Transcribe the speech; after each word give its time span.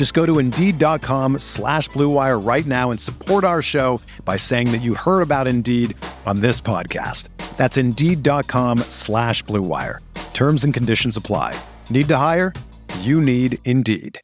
Just 0.00 0.14
go 0.14 0.24
to 0.24 0.38
Indeed.com 0.38 1.40
slash 1.40 1.90
BlueWire 1.90 2.42
right 2.42 2.64
now 2.64 2.90
and 2.90 2.98
support 2.98 3.44
our 3.44 3.60
show 3.60 4.00
by 4.24 4.38
saying 4.38 4.72
that 4.72 4.78
you 4.78 4.94
heard 4.94 5.20
about 5.20 5.46
Indeed 5.46 5.94
on 6.24 6.40
this 6.40 6.58
podcast. 6.58 7.28
That's 7.58 7.76
Indeed.com 7.76 8.78
slash 8.88 9.44
BlueWire. 9.44 9.98
Terms 10.32 10.64
and 10.64 10.72
conditions 10.72 11.18
apply. 11.18 11.54
Need 11.90 12.08
to 12.08 12.16
hire? 12.16 12.54
You 13.00 13.20
need 13.20 13.58
Indeed. 13.66 14.18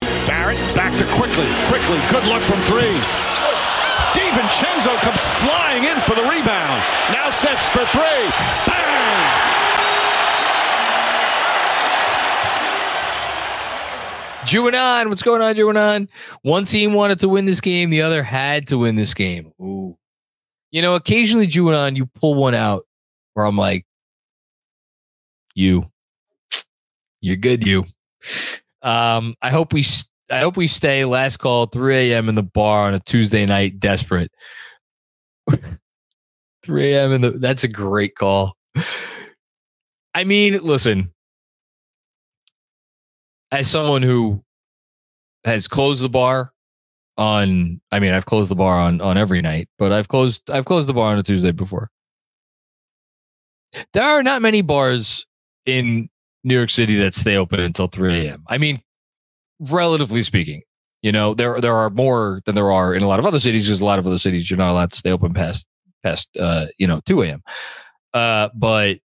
Barrett 0.00 0.74
back 0.74 0.98
to 0.98 1.04
Quickley. 1.12 1.50
Quickley. 1.68 2.00
Good 2.08 2.26
look 2.26 2.42
from 2.44 2.62
three. 2.64 2.96
DiVincenzo 4.16 4.96
comes 5.02 5.20
flying 5.36 5.84
in 5.84 6.00
for 6.00 6.14
the 6.14 6.22
rebound. 6.22 6.82
Now 7.12 7.28
sets 7.28 7.68
for 7.68 7.84
three. 7.92 8.30
Bang! 8.66 9.61
Juanon, 14.52 15.08
what's 15.08 15.22
going 15.22 15.40
on, 15.40 15.54
Juanon? 15.54 16.08
One 16.42 16.66
team 16.66 16.92
wanted 16.92 17.20
to 17.20 17.28
win 17.28 17.46
this 17.46 17.62
game, 17.62 17.88
the 17.88 18.02
other 18.02 18.22
had 18.22 18.66
to 18.66 18.76
win 18.76 18.96
this 18.96 19.14
game. 19.14 19.50
Ooh. 19.58 19.96
You 20.70 20.82
know, 20.82 20.94
occasionally, 20.94 21.46
Juanon, 21.46 21.96
you 21.96 22.04
pull 22.06 22.34
one 22.34 22.54
out 22.54 22.84
where 23.32 23.46
I'm 23.46 23.56
like, 23.56 23.86
you, 25.54 25.90
you're 27.22 27.36
good, 27.36 27.66
you. 27.66 27.84
Um, 28.82 29.36
I 29.40 29.50
hope 29.50 29.72
we, 29.72 29.84
I 30.30 30.40
hope 30.40 30.58
we 30.58 30.66
stay. 30.66 31.06
Last 31.06 31.38
call, 31.38 31.66
3 31.66 32.12
a.m. 32.12 32.28
in 32.28 32.34
the 32.34 32.42
bar 32.42 32.86
on 32.88 32.94
a 32.94 33.00
Tuesday 33.00 33.46
night, 33.46 33.80
desperate. 33.80 34.30
3 36.62 36.92
a.m. 36.92 37.12
in 37.12 37.20
the. 37.22 37.30
That's 37.30 37.64
a 37.64 37.68
great 37.68 38.16
call. 38.16 38.54
I 40.14 40.24
mean, 40.24 40.58
listen. 40.62 41.12
As 43.52 43.70
someone 43.70 44.02
who 44.02 44.42
has 45.44 45.68
closed 45.68 46.02
the 46.02 46.08
bar 46.08 46.52
on, 47.16 47.80
I 47.92 48.00
mean, 48.00 48.12
I've 48.12 48.24
closed 48.26 48.50
the 48.50 48.56
bar 48.56 48.80
on 48.80 49.00
on 49.00 49.16
every 49.16 49.42
night, 49.42 49.68
but 49.78 49.92
I've 49.92 50.08
closed 50.08 50.50
I've 50.50 50.64
closed 50.64 50.88
the 50.88 50.94
bar 50.94 51.12
on 51.12 51.18
a 51.18 51.22
Tuesday 51.22 51.52
before. 51.52 51.90
There 53.92 54.02
are 54.02 54.22
not 54.22 54.42
many 54.42 54.62
bars 54.62 55.26
in 55.66 56.08
New 56.44 56.54
York 56.54 56.70
City 56.70 56.96
that 56.96 57.14
stay 57.14 57.36
open 57.36 57.60
until 57.60 57.86
3 57.86 58.26
a.m. 58.26 58.44
I 58.48 58.58
mean, 58.58 58.82
relatively 59.60 60.22
speaking, 60.22 60.62
you 61.02 61.12
know, 61.12 61.34
there 61.34 61.60
there 61.60 61.74
are 61.74 61.90
more 61.90 62.42
than 62.46 62.54
there 62.54 62.70
are 62.72 62.94
in 62.94 63.02
a 63.02 63.08
lot 63.08 63.18
of 63.18 63.26
other 63.26 63.38
cities. 63.38 63.66
Because 63.66 63.80
a 63.80 63.84
lot 63.84 63.98
of 63.98 64.06
other 64.06 64.18
cities 64.18 64.50
you're 64.50 64.58
not 64.58 64.70
allowed 64.70 64.92
to 64.92 64.98
stay 64.98 65.10
open 65.10 65.34
past 65.34 65.66
past 66.02 66.28
uh, 66.38 66.66
you 66.78 66.86
know 66.86 67.00
2 67.06 67.22
a.m. 67.22 67.42
Uh, 68.14 68.48
but 68.54 68.98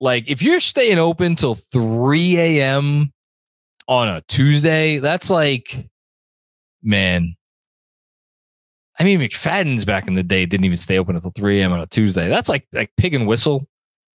like 0.00 0.28
if 0.28 0.42
you're 0.42 0.60
staying 0.60 0.98
open 0.98 1.36
till 1.36 1.54
3 1.54 2.38
a.m. 2.38 3.12
on 3.92 4.08
a 4.08 4.22
Tuesday, 4.22 4.98
that's 4.98 5.30
like, 5.30 5.88
man. 6.82 7.36
I 8.98 9.04
mean, 9.04 9.20
McFadden's 9.20 9.84
back 9.84 10.06
in 10.06 10.14
the 10.14 10.22
day 10.22 10.46
didn't 10.46 10.64
even 10.64 10.76
stay 10.76 10.98
open 10.98 11.16
until 11.16 11.32
3 11.34 11.60
a.m. 11.60 11.72
on 11.72 11.80
a 11.80 11.86
Tuesday. 11.86 12.28
That's 12.28 12.48
like 12.48 12.66
like 12.72 12.92
pig 12.96 13.14
and 13.14 13.26
whistle. 13.26 13.66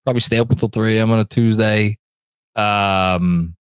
Probably 0.03 0.19
stay 0.19 0.39
open 0.39 0.55
until 0.55 0.69
3 0.69 0.97
a.m. 0.97 1.11
on 1.11 1.19
a 1.19 1.25
Tuesday. 1.25 1.97
Um, 2.55 3.55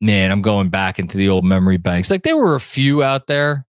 man, 0.00 0.30
I'm 0.30 0.42
going 0.42 0.68
back 0.68 0.98
into 0.98 1.16
the 1.16 1.28
old 1.28 1.44
memory 1.44 1.78
banks. 1.78 2.10
Like 2.10 2.22
there 2.22 2.36
were 2.36 2.54
a 2.54 2.60
few 2.60 3.02
out 3.02 3.26
there, 3.26 3.66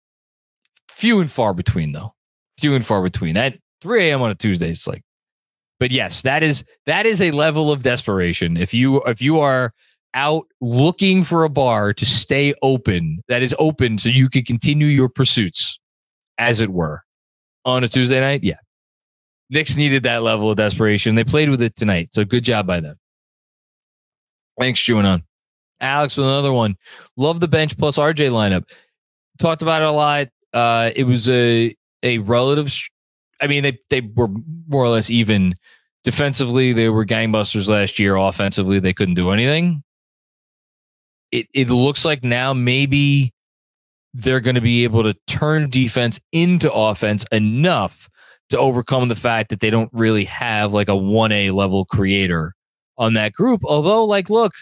few 0.88 1.20
and 1.20 1.30
far 1.30 1.54
between 1.54 1.92
though. 1.92 2.14
Few 2.58 2.76
and 2.76 2.86
far 2.86 3.02
between. 3.02 3.38
At 3.38 3.58
3 3.82 4.10
a.m. 4.10 4.22
on 4.22 4.32
a 4.32 4.36
Tuesday, 4.36 4.70
it's 4.70 4.88
like, 4.88 5.04
but 5.80 5.92
yes, 5.92 6.22
that 6.22 6.44
is 6.44 6.64
that 6.86 7.06
is 7.06 7.22
a 7.22 7.32
level 7.32 7.72
of 7.72 7.84
desperation. 7.84 8.56
If 8.58 8.74
you 8.74 9.02
if 9.04 9.22
you 9.22 9.40
are 9.40 9.74
out 10.14 10.46
looking 10.62 11.24
for 11.24 11.44
a 11.44 11.50
bar 11.50 11.94
to 11.94 12.06
stay 12.06 12.54
open, 12.62 13.24
that 13.28 13.42
is 13.42 13.56
open 13.60 13.98
so 13.98 14.10
you 14.10 14.30
can 14.30 14.44
continue 14.44 14.88
your 14.88 15.10
pursuits, 15.10 15.80
as 16.38 16.62
it 16.62 16.72
were, 16.72 17.04
on 17.66 17.84
a 17.84 17.88
Tuesday 17.88 18.20
night. 18.20 18.44
Yeah. 18.44 18.58
Knicks 19.50 19.76
needed 19.76 20.04
that 20.04 20.24
level 20.24 20.50
of 20.50 20.58
desperation. 20.58 21.16
They 21.16 21.24
played 21.24 21.50
with 21.50 21.62
it 21.62 21.76
tonight. 21.76 22.10
So 22.14 22.26
good 22.26 22.44
job 22.44 22.66
by 22.66 22.80
them. 22.80 22.98
Thanks, 24.60 24.80
chewing 24.80 25.06
on. 25.06 25.24
Alex 25.80 26.16
with 26.18 26.28
another 26.28 26.54
one. 26.54 26.78
Love 27.18 27.40
the 27.40 27.48
bench 27.48 27.78
plus 27.78 27.98
RJ 27.98 28.32
lineup. 28.32 28.70
Talked 29.40 29.62
about 29.62 29.82
it 29.82 29.88
a 29.88 29.92
lot. 29.92 30.30
Uh, 30.54 30.92
it 30.96 31.04
was 31.04 31.28
a 31.30 31.76
a 32.04 32.20
relative. 32.20 32.72
I 33.42 33.48
mean, 33.48 33.64
they 33.64 33.80
they 33.90 34.02
were 34.02 34.30
more 34.68 34.84
or 34.84 34.90
less 34.90 35.10
even 35.10 35.56
defensively. 36.04 36.74
They 36.74 36.90
were 36.90 37.06
gangbusters 37.06 37.68
last 37.68 38.00
year. 38.00 38.16
Offensively, 38.16 38.80
they 38.80 38.94
couldn't 38.94 39.16
do 39.16 39.32
anything. 39.32 39.84
It 41.34 41.48
it 41.54 41.70
looks 41.70 42.06
like 42.06 42.24
now 42.24 42.54
maybe 42.54 43.34
they're 44.14 44.40
going 44.40 44.56
to 44.56 44.62
be 44.62 44.84
able 44.84 45.02
to 45.02 45.16
turn 45.26 45.70
defense 45.72 46.20
into 46.32 46.72
offense 46.72 47.26
enough 47.32 48.08
to 48.50 48.60
overcome 48.60 49.08
the 49.08 49.16
fact 49.16 49.50
that 49.50 49.60
they 49.60 49.72
don't 49.72 49.90
really 49.94 50.26
have 50.26 50.72
like 50.72 50.90
a 50.90 50.92
1A 50.92 51.52
level 51.52 51.86
creator 51.86 52.54
on 53.00 53.14
that 53.16 53.34
group. 53.34 53.62
Although, 53.66 54.06
like, 54.06 54.30
look, 54.30 54.54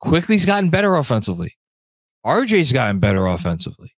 Quickley's 0.00 0.46
gotten 0.46 0.70
better 0.70 0.94
offensively. 0.94 1.58
RJ's 2.24 2.72
gotten 2.72 2.98
better 2.98 3.26
offensively. 3.26 3.94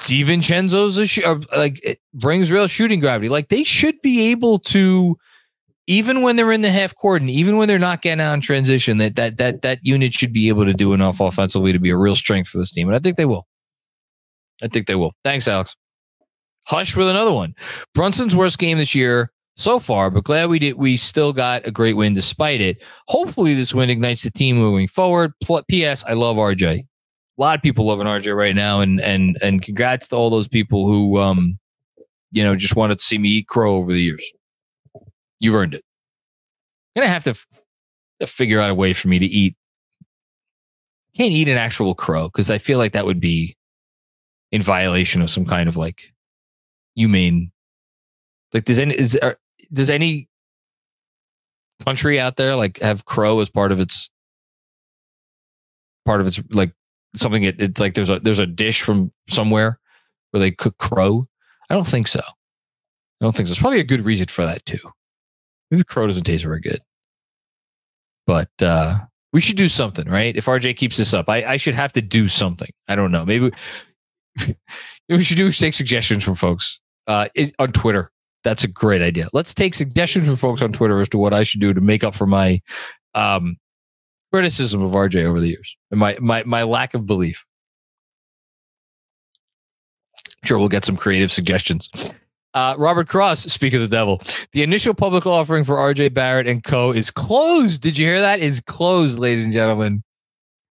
DiVincenzo's 0.00 0.98
a 0.98 1.06
sh- 1.06 1.22
uh, 1.24 1.38
like 1.56 2.00
brings 2.14 2.50
real 2.50 2.66
shooting 2.66 2.98
gravity. 2.98 3.28
Like 3.28 3.48
they 3.48 3.62
should 3.62 4.00
be 4.02 4.32
able 4.32 4.58
to, 4.60 5.16
even 5.90 6.22
when 6.22 6.36
they're 6.36 6.52
in 6.52 6.62
the 6.62 6.70
half 6.70 6.94
court 6.94 7.20
and 7.20 7.28
even 7.28 7.56
when 7.56 7.66
they're 7.66 7.78
not 7.78 8.00
getting 8.00 8.20
out 8.20 8.32
in 8.34 8.40
transition, 8.40 8.98
that 8.98 9.16
that 9.16 9.38
that 9.38 9.62
that 9.62 9.80
unit 9.82 10.14
should 10.14 10.32
be 10.32 10.48
able 10.48 10.64
to 10.64 10.72
do 10.72 10.92
enough 10.92 11.18
offensively 11.18 11.72
to 11.72 11.80
be 11.80 11.90
a 11.90 11.96
real 11.96 12.14
strength 12.14 12.48
for 12.48 12.58
this 12.58 12.70
team. 12.70 12.86
And 12.86 12.94
I 12.94 13.00
think 13.00 13.16
they 13.16 13.24
will. 13.24 13.48
I 14.62 14.68
think 14.68 14.86
they 14.86 14.94
will. 14.94 15.14
Thanks, 15.24 15.48
Alex. 15.48 15.74
Hush 16.66 16.94
with 16.94 17.08
another 17.08 17.32
one. 17.32 17.54
Brunson's 17.92 18.36
worst 18.36 18.60
game 18.60 18.78
this 18.78 18.94
year 18.94 19.32
so 19.56 19.80
far, 19.80 20.10
but 20.10 20.22
glad 20.22 20.48
we 20.48 20.60
did. 20.60 20.74
We 20.74 20.96
still 20.96 21.32
got 21.32 21.66
a 21.66 21.72
great 21.72 21.96
win 21.96 22.14
despite 22.14 22.60
it. 22.60 22.78
Hopefully, 23.08 23.54
this 23.54 23.74
win 23.74 23.90
ignites 23.90 24.22
the 24.22 24.30
team 24.30 24.58
moving 24.58 24.86
forward. 24.86 25.32
P.S. 25.68 26.04
I 26.06 26.12
love 26.12 26.36
RJ. 26.36 26.78
A 26.78 26.86
lot 27.36 27.56
of 27.56 27.62
people 27.62 27.86
loving 27.86 28.06
RJ 28.06 28.36
right 28.36 28.54
now, 28.54 28.80
and 28.80 29.00
and 29.00 29.36
and 29.42 29.60
congrats 29.60 30.06
to 30.08 30.16
all 30.16 30.30
those 30.30 30.46
people 30.46 30.86
who 30.86 31.18
um, 31.18 31.58
you 32.30 32.44
know, 32.44 32.54
just 32.54 32.76
wanted 32.76 32.98
to 32.98 33.04
see 33.04 33.18
me 33.18 33.28
eat 33.28 33.48
crow 33.48 33.74
over 33.74 33.92
the 33.92 34.00
years. 34.00 34.24
You've 35.40 35.54
earned 35.54 35.74
it. 35.74 35.84
I'm 36.94 37.02
gonna 37.02 37.12
have 37.12 37.24
to, 37.24 37.30
f- 37.30 37.46
to 38.20 38.26
figure 38.26 38.60
out 38.60 38.70
a 38.70 38.74
way 38.74 38.92
for 38.92 39.08
me 39.08 39.18
to 39.18 39.26
eat. 39.26 39.56
Can't 41.16 41.32
eat 41.32 41.48
an 41.48 41.56
actual 41.56 41.94
crow 41.94 42.28
because 42.28 42.50
I 42.50 42.58
feel 42.58 42.78
like 42.78 42.92
that 42.92 43.06
would 43.06 43.20
be 43.20 43.56
in 44.52 44.62
violation 44.62 45.22
of 45.22 45.30
some 45.30 45.44
kind 45.44 45.68
of 45.68 45.76
like 45.76 46.12
humane. 46.94 47.52
Like, 48.52 48.64
does 48.64 48.78
any 48.78 48.94
is 48.94 49.16
are, 49.16 49.38
does 49.72 49.90
any 49.90 50.28
country 51.84 52.20
out 52.20 52.36
there 52.36 52.56
like 52.56 52.78
have 52.80 53.04
crow 53.04 53.40
as 53.40 53.48
part 53.48 53.72
of 53.72 53.80
its 53.80 54.10
part 56.04 56.20
of 56.20 56.26
its 56.26 56.40
like 56.50 56.72
something? 57.16 57.42
It, 57.42 57.60
it's 57.60 57.80
like 57.80 57.94
there's 57.94 58.10
a 58.10 58.20
there's 58.20 58.38
a 58.38 58.46
dish 58.46 58.82
from 58.82 59.12
somewhere 59.28 59.78
where 60.30 60.40
they 60.40 60.50
cook 60.50 60.78
crow. 60.78 61.26
I 61.68 61.74
don't 61.74 61.86
think 61.86 62.08
so. 62.08 62.20
I 62.20 63.24
don't 63.24 63.34
think 63.34 63.46
so. 63.48 63.52
There's 63.52 63.60
probably 63.60 63.80
a 63.80 63.84
good 63.84 64.00
reason 64.00 64.26
for 64.26 64.44
that 64.44 64.64
too. 64.66 64.78
Maybe 65.70 65.84
crow 65.84 66.06
doesn't 66.06 66.24
taste 66.24 66.44
very 66.44 66.60
good. 66.60 66.80
But 68.26 68.50
uh 68.62 69.00
we 69.32 69.40
should 69.40 69.56
do 69.56 69.68
something, 69.68 70.08
right? 70.08 70.36
If 70.36 70.46
RJ 70.46 70.76
keeps 70.76 70.96
this 70.96 71.14
up, 71.14 71.28
I, 71.28 71.44
I 71.44 71.56
should 71.56 71.74
have 71.74 71.92
to 71.92 72.02
do 72.02 72.26
something. 72.26 72.70
I 72.88 72.96
don't 72.96 73.12
know. 73.12 73.24
Maybe 73.24 73.52
we 75.08 75.22
should 75.22 75.36
do 75.36 75.50
take 75.52 75.74
suggestions 75.74 76.24
from 76.24 76.34
folks 76.34 76.80
uh, 77.06 77.28
on 77.58 77.72
Twitter. 77.72 78.10
That's 78.42 78.64
a 78.64 78.68
great 78.68 79.02
idea. 79.02 79.28
Let's 79.32 79.52
take 79.52 79.74
suggestions 79.74 80.26
from 80.26 80.36
folks 80.36 80.62
on 80.62 80.72
Twitter 80.72 81.00
as 81.00 81.08
to 81.10 81.18
what 81.18 81.34
I 81.34 81.42
should 81.42 81.60
do 81.60 81.74
to 81.74 81.80
make 81.80 82.02
up 82.02 82.14
for 82.14 82.26
my 82.26 82.60
um, 83.14 83.56
criticism 84.32 84.82
of 84.82 84.92
RJ 84.92 85.24
over 85.24 85.40
the 85.40 85.48
years 85.48 85.76
and 85.90 86.00
my 86.00 86.16
my 86.20 86.42
my 86.44 86.62
lack 86.62 86.94
of 86.94 87.06
belief. 87.06 87.44
Sure, 90.44 90.58
we'll 90.58 90.68
get 90.68 90.86
some 90.86 90.96
creative 90.96 91.30
suggestions. 91.30 91.90
Uh, 92.52 92.74
Robert 92.78 93.08
Cross, 93.08 93.44
speak 93.44 93.74
of 93.74 93.80
the 93.80 93.88
devil. 93.88 94.20
The 94.52 94.62
initial 94.62 94.92
public 94.92 95.24
offering 95.26 95.64
for 95.64 95.76
RJ 95.76 96.12
Barrett 96.14 96.48
and 96.48 96.64
Co. 96.64 96.90
is 96.92 97.10
closed. 97.10 97.80
Did 97.80 97.96
you 97.96 98.06
hear 98.06 98.20
that? 98.20 98.40
Is 98.40 98.60
closed, 98.60 99.18
ladies 99.18 99.44
and 99.44 99.52
gentlemen. 99.52 100.02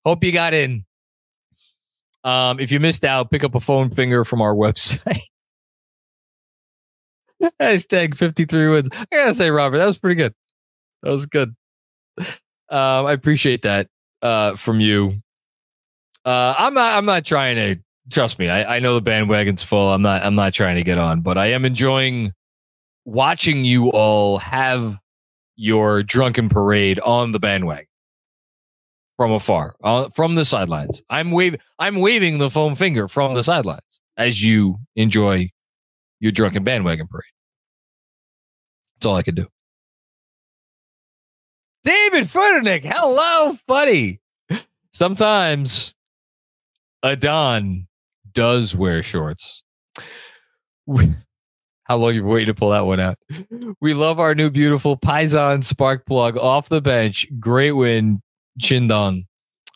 Hope 0.06 0.24
you 0.24 0.32
got 0.32 0.54
in. 0.54 0.86
Um, 2.24 2.60
if 2.60 2.72
you 2.72 2.80
missed 2.80 3.04
out, 3.04 3.32
pick 3.32 3.44
up 3.44 3.56
a 3.56 3.60
phone 3.60 3.90
finger 3.90 4.24
from 4.24 4.42
our 4.42 4.54
website. 4.56 5.22
Hashtag 7.60 8.16
53 8.16 8.70
wins. 8.70 8.90
I 8.94 9.06
gotta 9.12 9.36
say, 9.36 9.50
Robert, 9.50 9.78
that 9.78 9.86
was 9.86 9.98
pretty 9.98 10.16
good. 10.16 10.34
That 11.02 11.10
was 11.10 11.26
good. 11.26 11.56
Um, 12.18 13.06
I 13.06 13.12
appreciate 13.12 13.64
that 13.64 13.90
uh, 14.22 14.56
from 14.56 14.80
you. 14.80 15.22
Uh, 16.24 16.56
I'm 16.58 16.74
not. 16.74 16.98
I'm 16.98 17.06
not 17.06 17.26
trying 17.26 17.56
to. 17.58 17.84
Trust 18.14 18.38
me. 18.38 18.48
I, 18.48 18.76
I 18.76 18.80
know 18.80 18.94
the 18.94 19.02
bandwagon's 19.02 19.64
full. 19.64 19.92
I'm 19.92 20.04
not. 20.04 20.24
I'm 20.24 20.36
not 20.36 20.54
trying 20.54 20.76
to 20.76 20.84
get 20.84 21.00
on, 21.00 21.22
but 21.22 21.36
I 21.36 21.48
am 21.48 21.66
enjoying 21.66 22.32
watching 23.06 23.66
you 23.66 23.90
all 23.90 24.38
have 24.38 25.00
your 25.56 26.04
drunken 26.04 26.48
parade 26.48 27.00
on 27.00 27.32
the 27.32 27.40
bandwagon 27.40 27.88
from 29.18 29.32
afar, 29.32 29.76
uh, 29.84 30.10
from 30.10 30.36
the 30.36 30.46
sidelines. 30.46 31.02
I'm 31.10 31.32
waving. 31.32 31.60
I'm 31.80 31.96
waving 31.96 32.38
the 32.38 32.52
foam 32.52 32.76
finger 32.76 33.08
from 33.08 33.34
the 33.34 33.42
sidelines 33.42 34.00
as 34.16 34.44
you 34.44 34.78
enjoy 34.96 35.50
your 36.20 36.32
drunken 36.32 36.64
bandwagon 36.64 37.08
parade. 37.08 37.24
That's 38.98 39.08
all 39.08 39.16
I 39.16 39.24
can 39.24 39.34
do. 39.34 39.48
David 41.84 42.26
Futternick, 42.26 42.86
hello, 42.86 43.58
buddy. 43.68 44.22
Sometimes 44.92 45.96
a 47.02 47.16
Don 47.16 47.88
does 48.34 48.76
wear 48.76 49.04
shorts. 49.04 49.64
How 51.86 51.98
long 51.98 52.16
you 52.16 52.26
waiting 52.26 52.48
to 52.48 52.54
pull 52.54 52.70
that 52.70 52.86
one 52.86 53.00
out? 53.00 53.18
We 53.82 53.94
love 53.94 54.20
our 54.20 54.34
new 54.34 54.50
beautiful 54.50 54.98
Paisan 54.98 55.64
spark 55.64 56.06
plug 56.06 56.38
off 56.38 56.70
the 56.70 56.82
bench. 56.82 57.28
Great 57.40 57.74
win, 57.74 58.22
Chindan. 58.60 59.26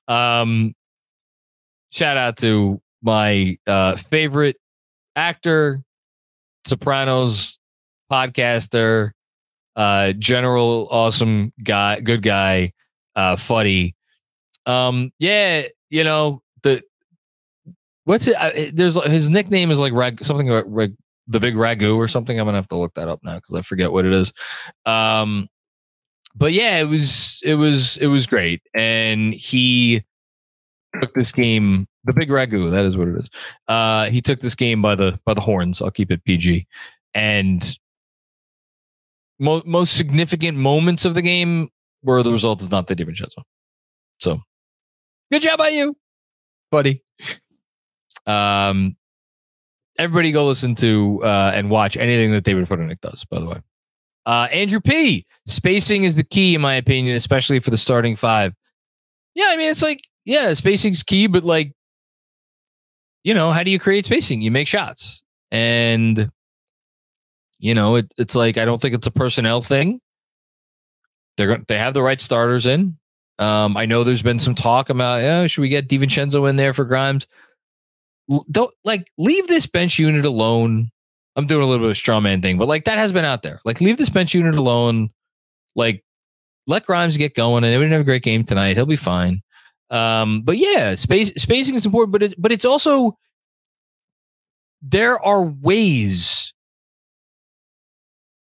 Um, 0.08 0.74
shout 1.92 2.18
out 2.18 2.38
to 2.38 2.82
my 3.02 3.58
uh, 3.68 3.98
favorite 3.98 4.56
actor, 5.16 5.84
Sopranos 6.66 7.60
podcaster, 8.12 9.12
uh, 9.76 10.14
general 10.14 10.88
awesome 10.90 11.52
guy, 11.62 12.00
good 12.00 12.24
guy, 12.24 12.72
uh, 13.16 13.36
Fuddy. 13.36 13.96
Um, 14.66 15.12
yeah, 15.20 15.68
you 15.90 16.04
know 16.04 16.42
what's 18.08 18.28
it? 18.28 18.76
there's 18.76 19.02
his 19.06 19.30
nickname 19.30 19.72
is 19.72 19.80
like 19.80 19.94
rag, 19.94 20.24
something 20.24 20.48
like 20.48 20.92
the 21.28 21.40
big 21.40 21.56
ragu 21.56 21.96
or 21.96 22.08
something. 22.08 22.40
I'm 22.40 22.46
gonna 22.46 22.58
have 22.58 22.68
to 22.70 22.78
look 22.78 22.94
that 22.96 23.08
up 23.08 23.20
now 23.24 23.36
because 23.36 23.56
I 23.56 23.62
forget 23.62 23.92
what 23.92 24.06
it 24.06 24.14
is. 24.14 24.34
Um, 24.86 25.48
but 26.36 26.54
yeah, 26.54 26.78
it 26.78 26.86
was 26.88 27.42
it 27.44 27.56
was 27.56 27.98
it 27.98 28.08
was 28.08 28.26
great, 28.28 28.62
and 28.74 29.34
he 29.34 30.04
took 31.02 31.14
this 31.14 31.32
game 31.32 31.88
the 32.06 32.14
big 32.14 32.30
ragu 32.30 32.72
that 32.72 32.86
is 32.86 32.98
what 32.98 33.10
it 33.10 33.16
is 33.20 33.30
uh 33.68 34.06
he 34.06 34.22
took 34.22 34.40
this 34.40 34.56
game 34.56 34.82
by 34.82 34.96
the 34.96 35.20
by 35.26 35.34
the 35.34 35.42
horns 35.42 35.82
i'll 35.82 35.92
keep 35.92 36.10
it 36.10 36.24
pg 36.24 36.66
and 37.14 37.78
mo- 39.40 39.64
most 39.66 39.96
significant 39.96 40.58
moments 40.58 41.06
of 41.06 41.14
the 41.14 41.22
game 41.22 41.70
were 42.04 42.24
the 42.24 42.32
result 42.32 42.62
of 42.62 42.72
not 42.72 42.88
the 42.88 42.96
DiVincenzo. 42.96 43.44
So 44.20 44.40
good 45.32 45.42
job 45.42 45.58
by 45.60 45.70
you, 45.70 45.96
buddy. 46.72 47.04
Um, 48.28 48.96
everybody 49.98 50.32
go 50.32 50.46
listen 50.46 50.76
to 50.76 51.24
uh, 51.24 51.52
and 51.56 51.70
watch 51.70 51.98
anything 51.98 52.32
that 52.32 52.44
David 52.44 52.68
Futternick 52.68 53.02
does, 53.02 53.26
by 53.26 53.40
the 53.40 53.48
way. 53.48 53.62
Uh, 54.26 54.48
Andrew 54.52 54.82
P. 54.82 55.26
Spacing 55.46 56.04
is 56.04 56.16
the 56.16 56.24
key, 56.24 56.54
in 56.54 56.62
my 56.62 56.76
opinion, 56.76 57.16
especially 57.16 57.60
for 57.60 57.72
the 57.72 57.78
starting 57.78 58.16
five. 58.16 58.54
Yeah, 59.34 59.48
I 59.50 59.56
mean, 59.56 59.72
it's 59.72 59.82
like, 59.82 60.02
yeah, 60.26 60.54
spacing's 60.54 61.04
key, 61.04 61.28
but 61.28 61.44
like, 61.44 61.72
you 63.24 63.34
know, 63.34 63.52
how 63.52 63.64
do 63.64 63.72
you 63.72 63.80
create 63.80 64.06
spacing? 64.06 64.42
You 64.42 64.52
make 64.52 64.68
shots. 64.68 65.24
And 65.52 66.30
you 67.60 67.74
know, 67.74 67.96
it, 67.96 68.14
it's 68.18 68.36
like 68.36 68.58
I 68.58 68.66
don't 68.66 68.82
think 68.82 68.94
it's 68.94 69.08
a 69.08 69.12
personnel 69.12 69.62
thing. 69.62 70.02
They're 71.38 71.58
they 71.68 71.78
have 71.78 71.94
the 71.94 72.04
right 72.04 72.20
starters 72.20 72.66
in. 72.66 72.98
Um, 73.40 73.78
I 73.78 73.86
know 73.86 74.04
there's 74.04 74.24
been 74.24 74.40
some 74.40 74.56
talk 74.56 74.90
about, 74.90 75.22
yeah, 75.22 75.46
should 75.48 75.62
we 75.62 75.70
get 75.70 75.88
DiVincenzo 75.88 76.50
in 76.50 76.56
there 76.56 76.74
for 76.74 76.86
Grimes? 76.86 77.28
Don't 78.52 78.74
like 78.84 79.12
leave 79.18 79.48
this 79.48 79.68
bench 79.68 80.00
unit 80.00 80.26
alone. 80.26 80.90
I'm 81.36 81.48
doing 81.48 81.64
a 81.64 81.68
little 81.68 81.86
bit 81.86 81.92
of 81.92 81.98
straw 81.98 82.20
man 82.20 82.42
thing, 82.42 82.58
but 82.58 82.68
like 82.68 82.86
that 82.86 82.98
has 82.98 83.14
been 83.14 83.26
out 83.26 83.44
there. 83.44 83.60
Like 83.64 83.80
leave 83.80 83.98
this 83.98 84.10
bench 84.10 84.34
unit 84.34 84.56
alone. 84.56 85.10
Like 85.76 86.04
let 86.66 86.86
Grimes 86.86 87.18
get 87.18 87.36
going, 87.36 87.64
and 87.64 87.74
they 87.74 87.78
didn't 87.78 87.92
have 87.92 88.02
a 88.02 88.06
great 88.06 88.24
game 88.24 88.44
tonight. 88.44 88.76
He'll 88.76 88.86
be 88.86 88.96
fine. 88.96 89.42
Um, 89.90 90.42
but 90.42 90.58
yeah, 90.58 90.96
space 90.96 91.32
spacing 91.38 91.76
is 91.76 91.86
important, 91.86 92.12
but 92.12 92.34
but 92.38 92.52
it's 92.52 92.66
also 92.66 93.18
there 94.82 95.24
are 95.24 95.46
ways 95.46 96.54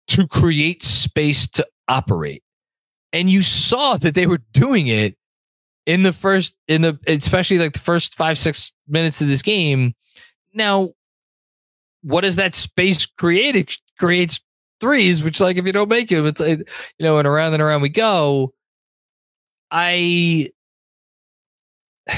to 0.09 0.27
create 0.27 0.83
space 0.83 1.49
to 1.49 1.67
operate. 1.89 2.43
And 3.13 3.31
you 3.31 3.43
saw 3.43 3.97
that 3.97 4.15
they 4.15 4.27
were 4.27 4.43
doing 4.53 4.89
it 4.89 5.17
in 5.87 6.03
the 6.03 6.13
first, 6.13 6.57
in 6.69 6.83
the, 6.83 6.99
especially 7.07 7.59
like 7.59 7.73
the 7.73 7.79
first 7.79 8.15
five, 8.15 8.37
six 8.37 8.73
minutes 8.89 9.21
of 9.21 9.29
this 9.29 9.43
game. 9.43 9.95
Now, 10.53 10.91
what 12.03 12.23
does 12.23 12.37
that 12.37 12.55
space 12.55 13.07
create? 13.07 13.57
It 13.57 13.77
creates 13.99 14.41
threes, 14.81 15.23
which, 15.23 15.41
like, 15.41 15.57
if 15.57 15.65
you 15.65 15.73
don't 15.73 15.89
make 15.89 16.09
them, 16.09 16.27
it's 16.27 16.41
like, 16.41 16.59
you 16.59 17.05
know, 17.05 17.19
and 17.19 17.27
around 17.27 17.55
and 17.55 17.63
around 17.63 17.83
we 17.83 17.89
go. 17.89 18.53
I 19.71 20.51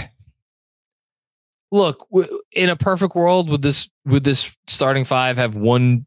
look 1.71 2.07
in 2.53 2.69
a 2.69 2.77
perfect 2.77 3.15
world 3.15 3.49
would 3.51 3.63
this 3.63 3.89
would 4.05 4.25
this 4.25 4.57
starting 4.67 5.05
five 5.05 5.37
have 5.37 5.55
one 5.55 6.07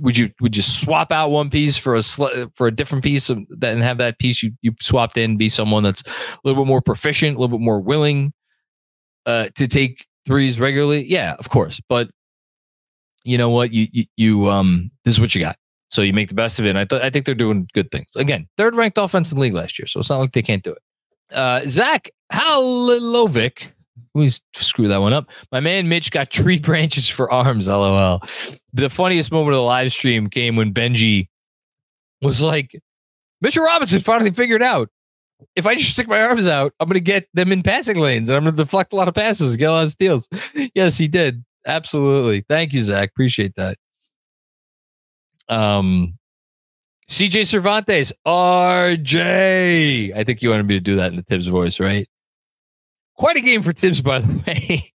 would 0.00 0.16
you 0.16 0.30
would 0.40 0.56
you 0.56 0.62
swap 0.62 1.12
out 1.12 1.30
one 1.30 1.50
piece 1.50 1.76
for 1.76 1.94
a 1.94 2.02
sl- 2.02 2.46
for 2.54 2.66
a 2.66 2.70
different 2.70 3.04
piece 3.04 3.28
of 3.28 3.38
that 3.50 3.74
and 3.74 3.82
have 3.82 3.98
that 3.98 4.18
piece 4.18 4.42
you 4.42 4.52
you 4.62 4.72
swapped 4.80 5.16
in 5.16 5.36
be 5.36 5.48
someone 5.48 5.82
that's 5.82 6.02
a 6.02 6.38
little 6.44 6.64
bit 6.64 6.68
more 6.68 6.80
proficient, 6.80 7.36
a 7.36 7.40
little 7.40 7.58
bit 7.58 7.62
more 7.62 7.80
willing 7.80 8.32
uh, 9.26 9.48
to 9.54 9.68
take 9.68 10.06
threes 10.26 10.58
regularly? 10.58 11.04
Yeah, 11.04 11.34
of 11.38 11.50
course. 11.50 11.80
But 11.88 12.10
you 13.24 13.36
know 13.36 13.50
what? 13.50 13.72
You 13.72 13.88
you, 13.92 14.04
you 14.16 14.48
um 14.48 14.90
this 15.04 15.14
is 15.14 15.20
what 15.20 15.34
you 15.34 15.40
got. 15.40 15.56
So 15.90 16.00
you 16.00 16.14
make 16.14 16.28
the 16.28 16.34
best 16.34 16.58
of 16.58 16.64
it. 16.64 16.70
And 16.70 16.78
I 16.78 16.86
th- 16.86 17.02
I 17.02 17.10
think 17.10 17.26
they're 17.26 17.34
doing 17.34 17.68
good 17.74 17.90
things. 17.90 18.08
Again, 18.16 18.48
third 18.56 18.74
ranked 18.74 18.96
offense 18.96 19.30
in 19.30 19.38
league 19.38 19.52
last 19.52 19.78
year, 19.78 19.86
so 19.86 20.00
it's 20.00 20.08
not 20.08 20.20
like 20.20 20.32
they 20.32 20.42
can't 20.42 20.64
do 20.64 20.72
it. 20.72 20.82
Uh, 21.36 21.62
Zach 21.66 22.10
Halilovic 22.32 23.72
we 24.14 24.30
screw 24.54 24.88
that 24.88 24.98
one 24.98 25.12
up. 25.12 25.30
My 25.50 25.60
man 25.60 25.88
Mitch 25.88 26.10
got 26.10 26.30
tree 26.30 26.58
branches 26.60 27.08
for 27.08 27.30
arms. 27.32 27.68
LOL. 27.68 28.22
The 28.72 28.90
funniest 28.90 29.32
moment 29.32 29.54
of 29.54 29.58
the 29.58 29.62
live 29.62 29.92
stream 29.92 30.28
came 30.28 30.56
when 30.56 30.72
Benji 30.72 31.28
was 32.20 32.40
like, 32.40 32.80
Mitchell 33.40 33.64
Robinson 33.64 34.00
finally 34.00 34.30
figured 34.30 34.62
out 34.62 34.88
if 35.56 35.66
I 35.66 35.74
just 35.74 35.90
stick 35.90 36.08
my 36.08 36.22
arms 36.22 36.46
out, 36.46 36.72
I'm 36.80 36.88
going 36.88 36.94
to 36.94 37.00
get 37.00 37.28
them 37.34 37.52
in 37.52 37.62
passing 37.62 37.98
lanes 37.98 38.28
and 38.28 38.36
I'm 38.36 38.44
going 38.44 38.54
to 38.54 38.62
deflect 38.62 38.92
a 38.92 38.96
lot 38.96 39.08
of 39.08 39.14
passes, 39.14 39.56
get 39.56 39.70
a 39.70 39.72
lot 39.72 39.84
of 39.84 39.90
steals. 39.90 40.28
yes, 40.74 40.96
he 40.96 41.08
did. 41.08 41.44
Absolutely. 41.66 42.44
Thank 42.48 42.72
you, 42.72 42.82
Zach. 42.82 43.10
Appreciate 43.10 43.54
that. 43.56 43.76
Um, 45.48 46.18
CJ 47.08 47.46
Cervantes, 47.46 48.12
RJ. 48.26 50.16
I 50.16 50.24
think 50.24 50.42
you 50.42 50.50
wanted 50.50 50.66
me 50.66 50.74
to 50.74 50.80
do 50.80 50.96
that 50.96 51.10
in 51.10 51.16
the 51.16 51.22
Thibs 51.22 51.46
voice, 51.46 51.78
right? 51.78 52.08
Quite 53.22 53.36
a 53.36 53.40
game 53.40 53.62
for 53.62 53.72
Thibs, 53.72 54.00
by 54.00 54.18
the 54.18 54.42
way. 54.48 54.92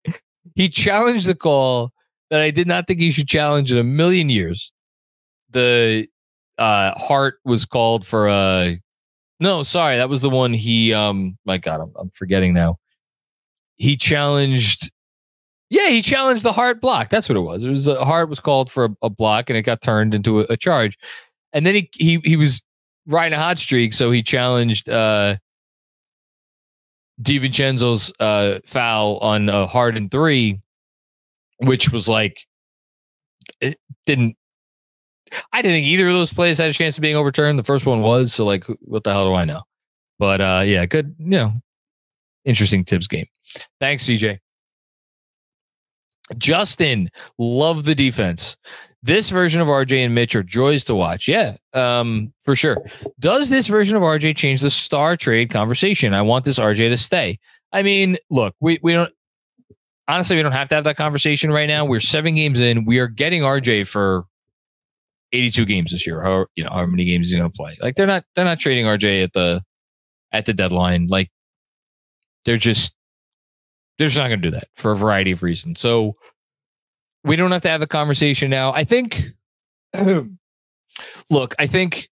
he 0.56 0.70
challenged 0.70 1.28
the 1.28 1.36
call 1.36 1.92
that 2.30 2.40
I 2.40 2.52
did 2.52 2.68
not 2.68 2.88
think 2.88 3.02
he 3.02 3.12
should 3.12 3.28
challenge 3.28 3.70
in 3.70 3.78
a 3.78 3.84
million 3.84 4.30
years. 4.30 4.72
The 5.50 6.08
uh 6.58 6.94
Hart 6.98 7.40
was 7.44 7.66
called 7.66 8.08
for 8.08 8.30
a 8.30 8.78
no, 9.42 9.62
sorry, 9.64 9.98
that 9.98 10.08
was 10.08 10.22
the 10.22 10.30
one 10.30 10.54
he 10.54 10.94
um 10.94 11.38
my 11.44 11.58
god, 11.58 11.82
I'm, 11.82 11.92
I'm 12.00 12.12
forgetting 12.12 12.54
now. 12.54 12.78
He 13.76 13.98
challenged 13.98 14.90
yeah, 15.70 15.90
he 15.90 16.02
challenged 16.02 16.46
the 16.46 16.54
Hart 16.54 16.80
block. 16.80 17.10
That's 17.10 17.28
what 17.28 17.38
it 17.38 17.42
was. 17.42 17.66
It 17.66 17.70
was 17.72 17.88
a 17.88 18.06
Hart 18.06 18.30
was 18.30 18.40
called 18.40 18.72
for 18.72 18.86
a, 18.86 18.96
a 19.02 19.10
block 19.10 19.50
and 19.50 19.58
it 19.58 19.64
got 19.64 19.82
turned 19.82 20.16
into 20.16 20.40
a, 20.40 20.46
a, 20.52 20.56
charge. 20.56 20.98
And 21.52 21.66
then 21.66 21.76
he 21.76 21.90
he 21.92 22.22
he 22.24 22.38
was 22.38 22.62
riding 23.06 23.38
a 23.38 23.42
hot 23.42 23.58
streak, 23.58 23.92
so 23.92 24.12
he 24.12 24.24
challenged 24.24 24.88
uh 24.88 25.36
DiVincenzo's 27.24 28.14
uh, 28.20 28.60
foul 28.66 29.18
on 29.18 29.50
a 29.50 29.66
Harden 29.66 30.10
three, 30.10 30.60
which 31.60 31.92
was 31.92 32.10
like 32.10 32.46
it 33.62 33.80
didn't. 34.06 34.36
I 35.52 35.62
didn't 35.62 35.78
think 35.78 35.88
either 35.88 36.08
of 36.08 36.14
those 36.14 36.34
plays 36.34 36.60
had 36.60 36.70
a 36.70 36.74
chance 36.74 36.98
of 36.98 37.02
being 37.02 37.16
overturned. 37.16 37.58
The 37.58 37.64
first 37.64 37.88
one 37.88 38.02
was 38.02 38.34
so 38.34 38.46
like, 38.46 38.66
what 38.82 39.04
the 39.04 39.12
hell 39.12 39.26
do 39.26 39.34
I 39.34 39.46
know? 39.46 39.62
But 40.20 40.42
uh, 40.42 40.64
yeah, 40.66 40.86
good. 40.86 41.16
You 41.18 41.30
know, 41.30 41.54
interesting 42.46 42.84
Thibs 42.84 43.08
game. 43.08 43.26
Thanks, 43.80 44.06
CJ. 44.06 44.40
Justin, 46.38 47.10
love 47.38 47.84
the 47.84 47.96
defense. 47.96 48.58
This 49.06 49.30
version 49.30 49.62
of 49.62 49.68
RJ 49.68 50.06
and 50.06 50.16
Mitch 50.16 50.34
are 50.34 50.44
joys 50.44 50.86
to 50.86 50.96
watch. 50.96 51.28
Yeah, 51.28 51.58
um, 51.74 52.34
for 52.42 52.56
sure. 52.56 52.78
Does 53.20 53.50
this 53.50 53.68
version 53.68 53.98
of 53.98 54.02
RJ 54.02 54.38
change 54.38 54.62
the 54.62 54.70
star 54.70 55.18
trade 55.18 55.50
conversation? 55.50 56.14
I 56.14 56.22
want 56.22 56.46
this 56.46 56.58
RJ 56.58 56.90
to 56.90 56.96
stay. 56.96 57.38
I 57.74 57.84
mean, 57.84 58.18
look, 58.30 58.56
we 58.62 58.80
we 58.82 58.94
don't 58.94 59.12
honestly 60.08 60.38
we 60.38 60.42
don't 60.42 60.54
have 60.54 60.70
to 60.70 60.76
have 60.76 60.86
that 60.86 60.96
conversation 60.96 61.52
right 61.52 61.68
now. 61.68 61.84
We're 61.84 62.00
seven 62.00 62.36
games 62.36 62.62
in. 62.62 62.86
We 62.86 63.00
are 63.00 63.08
getting 63.08 63.42
RJ 63.42 63.88
for 63.88 64.24
82 65.34 65.66
games 65.66 65.92
this 65.92 66.08
year. 66.08 66.22
How 66.22 66.46
you 66.56 66.64
know 66.64 66.70
how 66.70 66.86
many 66.86 67.04
games 67.04 67.30
he's 67.30 67.38
going 67.38 67.52
to 67.52 67.56
play? 67.56 67.78
Like 67.82 67.96
they're 67.96 68.08
not 68.08 68.24
they're 68.36 68.46
not 68.46 68.60
trading 68.60 68.86
RJ 68.86 69.24
at 69.24 69.34
the 69.34 69.64
at 70.32 70.46
the 70.46 70.54
deadline. 70.54 71.08
Like 71.08 71.30
they're 72.46 72.56
just 72.56 72.96
they're 73.98 74.08
just 74.08 74.18
not 74.18 74.28
going 74.28 74.42
to 74.42 74.48
do 74.48 74.52
that 74.52 74.68
for 74.76 74.92
a 74.92 74.96
variety 74.96 75.32
of 75.32 75.44
reasons. 75.44 75.80
So 75.80 76.16
we 77.24 77.36
don't 77.36 77.52
have 77.52 77.62
to 77.62 77.70
have 77.70 77.80
the 77.80 77.88
conversation 77.88 78.50
now. 78.50 78.72
I 78.72 78.84
think. 78.84 79.32
look, 81.30 81.56
I 81.60 81.68
think 81.68 82.10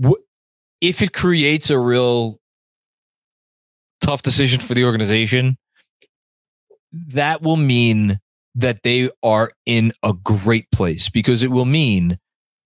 w- 0.00 0.22
if 0.80 1.02
it 1.02 1.12
creates 1.12 1.70
a 1.70 1.78
real 1.78 2.40
tough 4.00 4.22
decision 4.22 4.60
for 4.60 4.74
the 4.74 4.84
organization, 4.84 5.56
that 6.92 7.42
will 7.42 7.56
mean 7.56 8.20
that 8.54 8.82
they 8.82 9.10
are 9.22 9.52
in 9.64 9.92
a 10.02 10.12
great 10.12 10.70
place 10.72 11.08
because 11.08 11.42
it 11.42 11.50
will 11.50 11.64
mean 11.64 12.18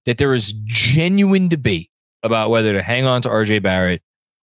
that 0.05 0.19
there 0.19 0.35
is 0.35 0.55
genuine 0.65 1.49
debate 1.49 1.91
about 2.23 2.51
whether 2.51 2.73
to 2.73 2.83
hang 2.83 3.05
on 3.05 3.23
to 3.23 3.29
RJ 3.29 3.63
Barrett 3.63 4.03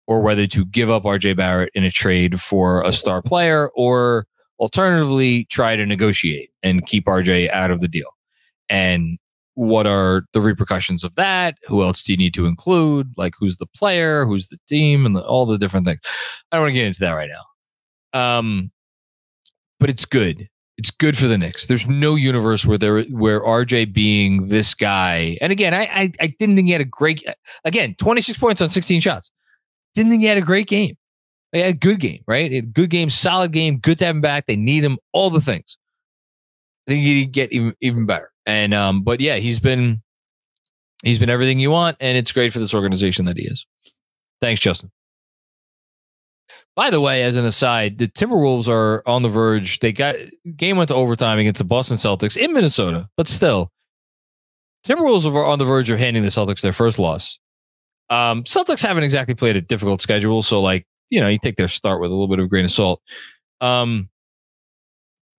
or 0.07 0.21
whether 0.21 0.45
to 0.47 0.65
give 0.65 0.89
up 0.89 1.03
RJ 1.03 1.35
Barrett 1.37 1.71
in 1.73 1.83
a 1.83 1.91
trade 1.91 2.39
for 2.39 2.83
a 2.83 2.91
star 2.91 3.21
player 3.21 3.69
or 3.75 4.27
alternatively 4.61 5.45
try 5.45 5.75
to 5.75 5.85
negotiate 5.85 6.51
and 6.63 6.85
keep 6.85 7.05
RJ 7.05 7.49
out 7.51 7.71
of 7.71 7.81
the 7.81 7.87
deal. 7.87 8.09
And 8.69 9.17
what 9.55 9.85
are 9.87 10.23
the 10.33 10.39
repercussions 10.39 11.03
of 11.03 11.15
that? 11.15 11.57
Who 11.67 11.83
else 11.83 12.03
do 12.03 12.13
you 12.13 12.17
need 12.17 12.33
to 12.35 12.45
include? 12.45 13.11
Like 13.17 13.33
who's 13.37 13.57
the 13.57 13.65
player, 13.65 14.25
who's 14.25 14.47
the 14.47 14.59
team, 14.67 15.05
and 15.05 15.15
the, 15.15 15.25
all 15.25 15.45
the 15.45 15.57
different 15.57 15.85
things. 15.85 15.99
I 16.51 16.55
don't 16.55 16.63
want 16.63 16.69
to 16.69 16.73
get 16.75 16.85
into 16.85 16.99
that 17.01 17.11
right 17.11 17.29
now. 18.13 18.37
Um, 18.37 18.71
but 19.79 19.89
it's 19.89 20.05
good. 20.05 20.47
It's 20.77 20.91
good 20.91 21.17
for 21.17 21.27
the 21.27 21.37
Knicks. 21.37 21.67
There's 21.67 21.87
no 21.87 22.15
universe 22.15 22.65
where 22.65 22.77
there 22.77 23.03
where 23.03 23.41
RJ 23.41 23.93
being 23.93 24.47
this 24.47 24.73
guy. 24.73 25.37
And 25.41 25.51
again, 25.51 25.73
I, 25.73 25.83
I 25.83 26.11
I 26.19 26.27
didn't 26.39 26.55
think 26.55 26.67
he 26.67 26.71
had 26.71 26.81
a 26.81 26.85
great 26.85 27.23
again 27.65 27.95
26 27.95 28.39
points 28.39 28.61
on 28.61 28.69
16 28.69 29.01
shots. 29.01 29.31
Didn't 29.95 30.11
think 30.11 30.21
he 30.21 30.27
had 30.27 30.37
a 30.37 30.41
great 30.41 30.67
game. 30.67 30.95
He 31.51 31.59
had 31.59 31.75
a 31.75 31.77
good 31.77 31.99
game, 31.99 32.23
right? 32.27 32.73
Good 32.73 32.89
game, 32.89 33.09
solid 33.09 33.51
game. 33.51 33.77
Good 33.77 33.99
to 33.99 34.05
have 34.05 34.15
him 34.15 34.21
back. 34.21 34.45
They 34.47 34.55
need 34.55 34.83
him. 34.83 34.97
All 35.11 35.29
the 35.29 35.41
things. 35.41 35.77
I 36.87 36.91
think 36.91 37.03
he'd 37.03 37.31
get 37.31 37.51
even 37.51 37.75
even 37.81 38.05
better. 38.05 38.31
And 38.45 38.73
um, 38.73 39.03
but 39.03 39.19
yeah, 39.19 39.35
he's 39.35 39.59
been 39.59 40.01
he's 41.03 41.19
been 41.19 41.29
everything 41.29 41.59
you 41.59 41.71
want, 41.71 41.97
and 41.99 42.17
it's 42.17 42.31
great 42.31 42.53
for 42.53 42.59
this 42.59 42.73
organization 42.73 43.25
that 43.25 43.37
he 43.37 43.43
is. 43.43 43.65
Thanks, 44.41 44.61
Justin. 44.61 44.91
By 46.75 46.89
the 46.89 47.01
way, 47.01 47.23
as 47.23 47.35
an 47.35 47.45
aside, 47.45 47.97
the 47.97 48.07
Timberwolves 48.07 48.69
are 48.69 49.03
on 49.05 49.23
the 49.23 49.29
verge. 49.29 49.79
They 49.79 49.91
got 49.91 50.15
game 50.55 50.77
went 50.77 50.87
to 50.87 50.95
overtime 50.95 51.37
against 51.37 51.57
the 51.57 51.65
Boston 51.65 51.97
Celtics 51.97 52.37
in 52.37 52.53
Minnesota, 52.53 53.09
but 53.17 53.27
still, 53.27 53.71
Timberwolves 54.85 55.25
are 55.31 55.45
on 55.45 55.59
the 55.59 55.65
verge 55.65 55.89
of 55.89 55.99
handing 55.99 56.23
the 56.23 56.29
Celtics 56.29 56.61
their 56.61 56.73
first 56.73 56.97
loss. 56.97 57.39
Um, 58.09 58.43
Celtics 58.43 58.81
haven't 58.81 59.03
exactly 59.03 59.35
played 59.35 59.57
a 59.57 59.61
difficult 59.61 60.01
schedule, 60.01 60.41
so 60.41 60.61
like 60.61 60.85
you 61.11 61.19
know, 61.19 61.27
you 61.27 61.37
take 61.37 61.57
their 61.57 61.67
start 61.67 62.01
with 62.01 62.09
a 62.09 62.13
little 62.13 62.27
bit 62.27 62.39
of 62.39 62.45
a 62.45 62.47
grain 62.47 62.65
of 62.65 62.71
salt. 62.71 63.01
Um, 63.59 64.09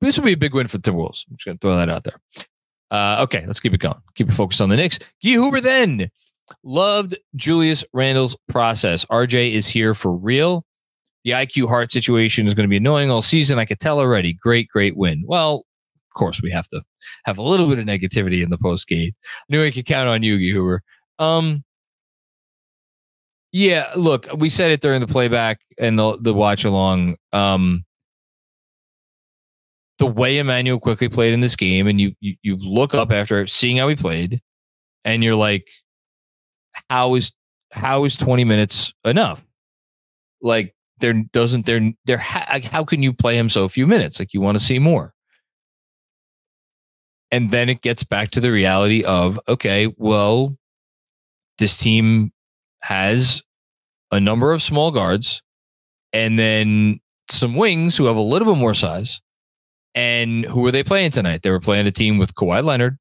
this 0.01 0.19
will 0.19 0.27
be 0.27 0.35
a 0.35 0.37
big 0.37 0.55
win 0.55 0.69
for 0.69 0.79
the 0.79 0.91
Timberwolves. 0.91 1.25
I'm 1.29 1.37
just 1.37 1.47
going 1.47 1.59
to 1.59 1.61
throw 1.61 1.77
that 1.77 1.89
out 1.89 2.05
there. 2.05 2.21
Uh, 2.91 3.23
okay, 3.23 3.45
let's 3.47 3.59
keep 3.59 3.73
it 3.73 3.81
going. 3.81 4.01
Keep 4.15 4.29
it 4.29 4.35
focused 4.35 4.61
on 4.61 4.69
the 4.69 4.77
Knicks. 4.77 4.99
Guy 5.25 5.33
Hoover 5.33 5.61
then 5.61 6.11
loved 6.63 7.17
Julius 7.35 7.85
Randle's 7.93 8.37
process. 8.49 9.05
RJ 9.07 9.53
is 9.53 9.67
here 9.67 9.95
for 9.95 10.13
real. 10.13 10.65
The 11.25 11.31
IQ 11.31 11.69
Hart 11.69 11.91
situation 11.91 12.47
is 12.47 12.55
going 12.55 12.65
to 12.65 12.71
be 12.71 12.77
annoying 12.77 13.11
all 13.11 13.23
season. 13.23 13.59
I 13.59 13.65
could 13.65 13.81
tell 13.81 13.99
already. 13.99 14.35
Great, 14.35 14.69
great 14.69 14.97
win. 14.97 15.25
Well, 15.27 15.65
of 16.11 16.15
course, 16.15 16.43
we 16.43 16.51
have 16.51 16.69
to 16.69 16.83
have 17.25 17.39
a 17.39 17.43
little 17.43 17.69
bit 17.69 17.79
of 17.79 17.87
negativity 17.87 18.43
in 18.43 18.51
the 18.51 18.59
post 18.59 18.89
game. 18.89 19.13
I 19.25 19.45
knew 19.49 19.65
I 19.65 19.71
could 19.71 19.87
count 19.87 20.09
on 20.09 20.23
you, 20.23 20.37
Huber. 20.37 20.83
Um, 21.19 21.65
yeah, 23.53 23.93
look, 23.97 24.27
we 24.37 24.49
said 24.49 24.71
it 24.71 24.81
during 24.81 25.01
the 25.01 25.07
playback 25.07 25.61
and 25.79 25.99
the 25.99 26.17
the 26.19 26.35
watch 26.35 26.65
along. 26.65 27.17
Um, 27.33 27.85
the 29.99 30.07
way 30.07 30.39
Immanuel 30.39 30.81
Quickley 30.81 31.11
played 31.11 31.35
in 31.35 31.41
this 31.41 31.55
game, 31.55 31.87
and 31.87 32.01
you, 32.01 32.15
you 32.21 32.37
you 32.43 32.57
look 32.57 32.95
up 32.95 33.13
after 33.13 33.47
seeing 33.47 33.77
how 33.77 33.89
he 33.89 33.95
played, 33.95 34.41
and 35.05 35.23
you're 35.23 35.35
like, 35.37 35.69
how 36.89 37.15
is 37.15 37.33
how 37.73 38.05
is 38.05 38.17
20 38.17 38.45
minutes 38.45 38.95
enough? 39.05 39.45
Like 40.41 40.75
there 41.01 41.13
doesn't 41.13 41.67
there 41.67 41.93
there 42.07 42.19
ha- 42.19 42.61
how 42.65 42.85
can 42.85 43.03
you 43.03 43.13
play 43.13 43.37
him 43.37 43.51
so 43.51 43.65
a 43.65 43.69
few 43.69 43.87
minutes? 43.87 44.19
Like 44.19 44.33
you 44.33 44.41
want 44.41 44.59
to 44.59 44.65
see 44.65 44.79
more. 44.79 45.13
And 47.31 47.51
then 47.51 47.69
it 47.69 47.83
gets 47.83 48.05
back 48.05 48.31
to 48.31 48.41
the 48.41 48.51
reality 48.51 49.05
of 49.05 49.39
okay, 49.47 49.93
well, 49.99 50.57
this 51.59 51.77
team 51.77 52.33
has 52.83 53.43
a 54.11 54.21
number 54.21 54.53
of 54.53 54.63
small 54.63 54.91
guards 54.91 55.43
and 56.13 56.39
then 56.39 57.01
some 57.31 57.57
wings 57.57 57.97
who 57.97 58.05
have 58.07 58.17
a 58.17 58.21
little 58.21 58.53
bit 58.53 58.61
more 58.61 58.75
size. 58.75 59.21
And 59.95 60.45
who 60.47 60.61
were 60.61 60.73
they 60.73 60.83
playing 60.83 61.11
tonight? 61.11 61.43
They 61.43 61.51
were 61.51 61.61
playing 61.61 61.87
a 61.87 61.91
team 61.91 62.17
with 62.19 62.35
Kawhi 62.35 62.65
Leonard 62.65 62.99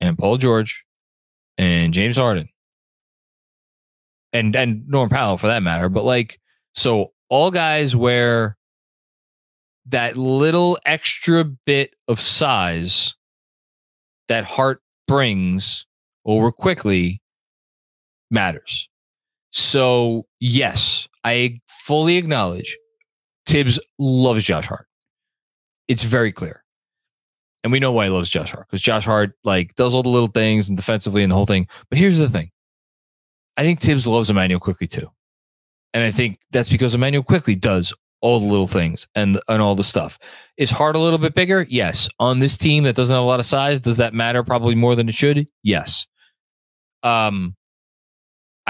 and 0.00 0.18
Paul 0.18 0.36
George 0.36 0.84
and 1.56 1.94
James 1.94 2.16
Harden 2.16 2.48
and 4.32 4.54
and 4.54 4.86
Norm 4.86 5.08
Powell 5.08 5.38
for 5.38 5.46
that 5.46 5.62
matter. 5.62 5.88
But 5.88 6.04
like, 6.04 6.38
so 6.74 7.12
all 7.30 7.50
guys 7.50 7.96
where 7.96 8.58
that 9.86 10.16
little 10.16 10.78
extra 10.84 11.44
bit 11.44 11.94
of 12.06 12.20
size 12.20 13.14
that 14.28 14.44
Hart 14.44 14.82
brings 15.08 15.86
over 16.24 16.52
Quickley 16.52 17.22
matters. 18.30 18.89
So, 19.52 20.26
yes, 20.38 21.08
I 21.24 21.60
fully 21.68 22.16
acknowledge 22.16 22.76
Thibs 23.46 23.80
loves 23.98 24.44
Josh 24.44 24.66
Hart. 24.66 24.86
It's 25.88 26.04
very 26.04 26.32
clear. 26.32 26.62
And 27.62 27.72
we 27.72 27.80
know 27.80 27.92
why 27.92 28.04
he 28.04 28.10
loves 28.10 28.30
Josh 28.30 28.52
Hart 28.52 28.66
because 28.68 28.80
Josh 28.80 29.04
Hart 29.04 29.32
like 29.44 29.74
does 29.74 29.94
all 29.94 30.02
the 30.02 30.08
little 30.08 30.28
things 30.28 30.68
and 30.68 30.76
defensively 30.76 31.22
and 31.22 31.30
the 31.30 31.36
whole 31.36 31.46
thing. 31.46 31.66
But 31.90 31.98
here's 31.98 32.18
the 32.18 32.28
thing. 32.28 32.50
I 33.56 33.62
think 33.62 33.80
Thibs 33.80 34.06
loves 34.06 34.30
Immanuel 34.30 34.60
Quickley 34.60 34.86
too. 34.86 35.10
And 35.92 36.04
I 36.04 36.10
think 36.10 36.38
that's 36.52 36.68
because 36.68 36.94
Immanuel 36.94 37.24
Quickley 37.24 37.56
does 37.56 37.92
all 38.22 38.38
the 38.40 38.46
little 38.46 38.68
things 38.68 39.06
and 39.14 39.40
and 39.48 39.60
all 39.60 39.74
the 39.74 39.84
stuff. 39.84 40.18
Is 40.56 40.70
Hart 40.70 40.96
a 40.96 41.00
little 41.00 41.18
bit 41.18 41.34
bigger? 41.34 41.66
Yes. 41.68 42.08
On 42.18 42.38
this 42.38 42.56
team 42.56 42.84
that 42.84 42.96
doesn't 42.96 43.12
have 43.12 43.22
a 43.22 43.26
lot 43.26 43.40
of 43.40 43.46
size, 43.46 43.80
does 43.80 43.96
that 43.96 44.14
matter 44.14 44.42
probably 44.44 44.74
more 44.74 44.94
than 44.94 45.08
it 45.08 45.14
should? 45.14 45.46
Yes. 45.62 46.06
Um 47.02 47.56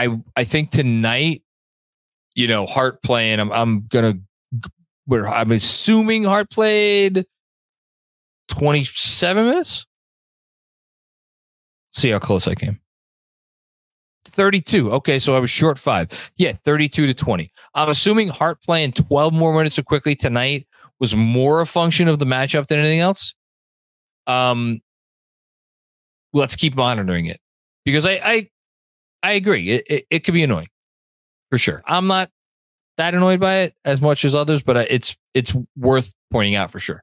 I 0.00 0.20
I 0.36 0.44
think 0.44 0.70
tonight, 0.70 1.42
you 2.34 2.48
know, 2.48 2.66
Hart 2.66 3.02
playing. 3.02 3.38
I'm 3.38 3.52
I'm 3.52 3.86
gonna. 3.88 4.14
We're, 5.06 5.26
I'm 5.26 5.50
assuming 5.50 6.24
Hart 6.24 6.50
played 6.50 7.26
27 8.48 9.44
minutes. 9.44 9.86
See 11.92 12.10
how 12.10 12.20
close 12.20 12.46
I 12.46 12.54
came. 12.54 12.80
32. 14.26 14.92
Okay, 14.92 15.18
so 15.18 15.36
I 15.36 15.40
was 15.40 15.50
short 15.50 15.78
five. 15.78 16.08
Yeah, 16.36 16.52
32 16.52 17.06
to 17.06 17.14
20. 17.14 17.52
I'm 17.74 17.88
assuming 17.88 18.28
Hart 18.28 18.62
playing 18.62 18.92
12 18.92 19.34
more 19.34 19.52
minutes 19.52 19.74
so 19.74 19.82
Quickley 19.82 20.14
tonight 20.14 20.68
was 21.00 21.16
more 21.16 21.60
a 21.60 21.66
function 21.66 22.06
of 22.06 22.20
the 22.20 22.26
matchup 22.26 22.68
than 22.68 22.78
anything 22.78 23.00
else. 23.00 23.34
Um, 24.28 24.80
let's 26.32 26.54
keep 26.54 26.76
monitoring 26.76 27.26
it 27.26 27.40
because 27.84 28.06
I, 28.06 28.20
I 28.22 28.50
I 29.22 29.32
agree. 29.32 29.70
It, 29.70 29.84
it, 29.88 30.06
it 30.10 30.18
could 30.20 30.34
be 30.34 30.42
annoying 30.42 30.68
for 31.50 31.58
sure. 31.58 31.82
I'm 31.86 32.06
not 32.06 32.30
that 32.96 33.14
annoyed 33.14 33.40
by 33.40 33.60
it 33.60 33.74
as 33.84 34.00
much 34.00 34.24
as 34.24 34.34
others, 34.34 34.62
but 34.62 34.76
uh, 34.76 34.84
it's 34.88 35.16
it's 35.34 35.54
worth 35.76 36.12
pointing 36.30 36.54
out 36.54 36.70
for 36.70 36.78
sure. 36.78 37.02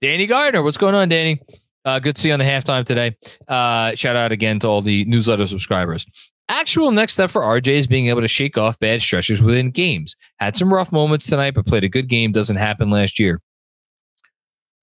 Danny 0.00 0.26
Gardner, 0.26 0.62
what's 0.62 0.78
going 0.78 0.94
on, 0.94 1.08
Danny? 1.08 1.40
Uh, 1.84 1.98
good 1.98 2.16
to 2.16 2.22
see 2.22 2.28
you 2.28 2.34
on 2.34 2.38
the 2.38 2.44
halftime 2.44 2.84
today. 2.84 3.16
Uh, 3.48 3.94
shout 3.94 4.16
out 4.16 4.32
again 4.32 4.58
to 4.60 4.66
all 4.66 4.82
the 4.82 5.04
newsletter 5.06 5.46
subscribers. 5.46 6.06
Actual 6.48 6.90
next 6.90 7.12
step 7.12 7.30
for 7.30 7.42
RJ 7.42 7.68
is 7.68 7.86
being 7.86 8.08
able 8.08 8.20
to 8.20 8.28
shake 8.28 8.58
off 8.58 8.78
bad 8.80 9.00
stretches 9.00 9.42
within 9.42 9.70
games. 9.70 10.16
Had 10.38 10.56
some 10.56 10.72
rough 10.72 10.90
moments 10.90 11.26
tonight, 11.26 11.54
but 11.54 11.66
played 11.66 11.84
a 11.84 11.88
good 11.88 12.08
game. 12.08 12.32
Doesn't 12.32 12.56
happen 12.56 12.90
last 12.90 13.18
year. 13.18 13.40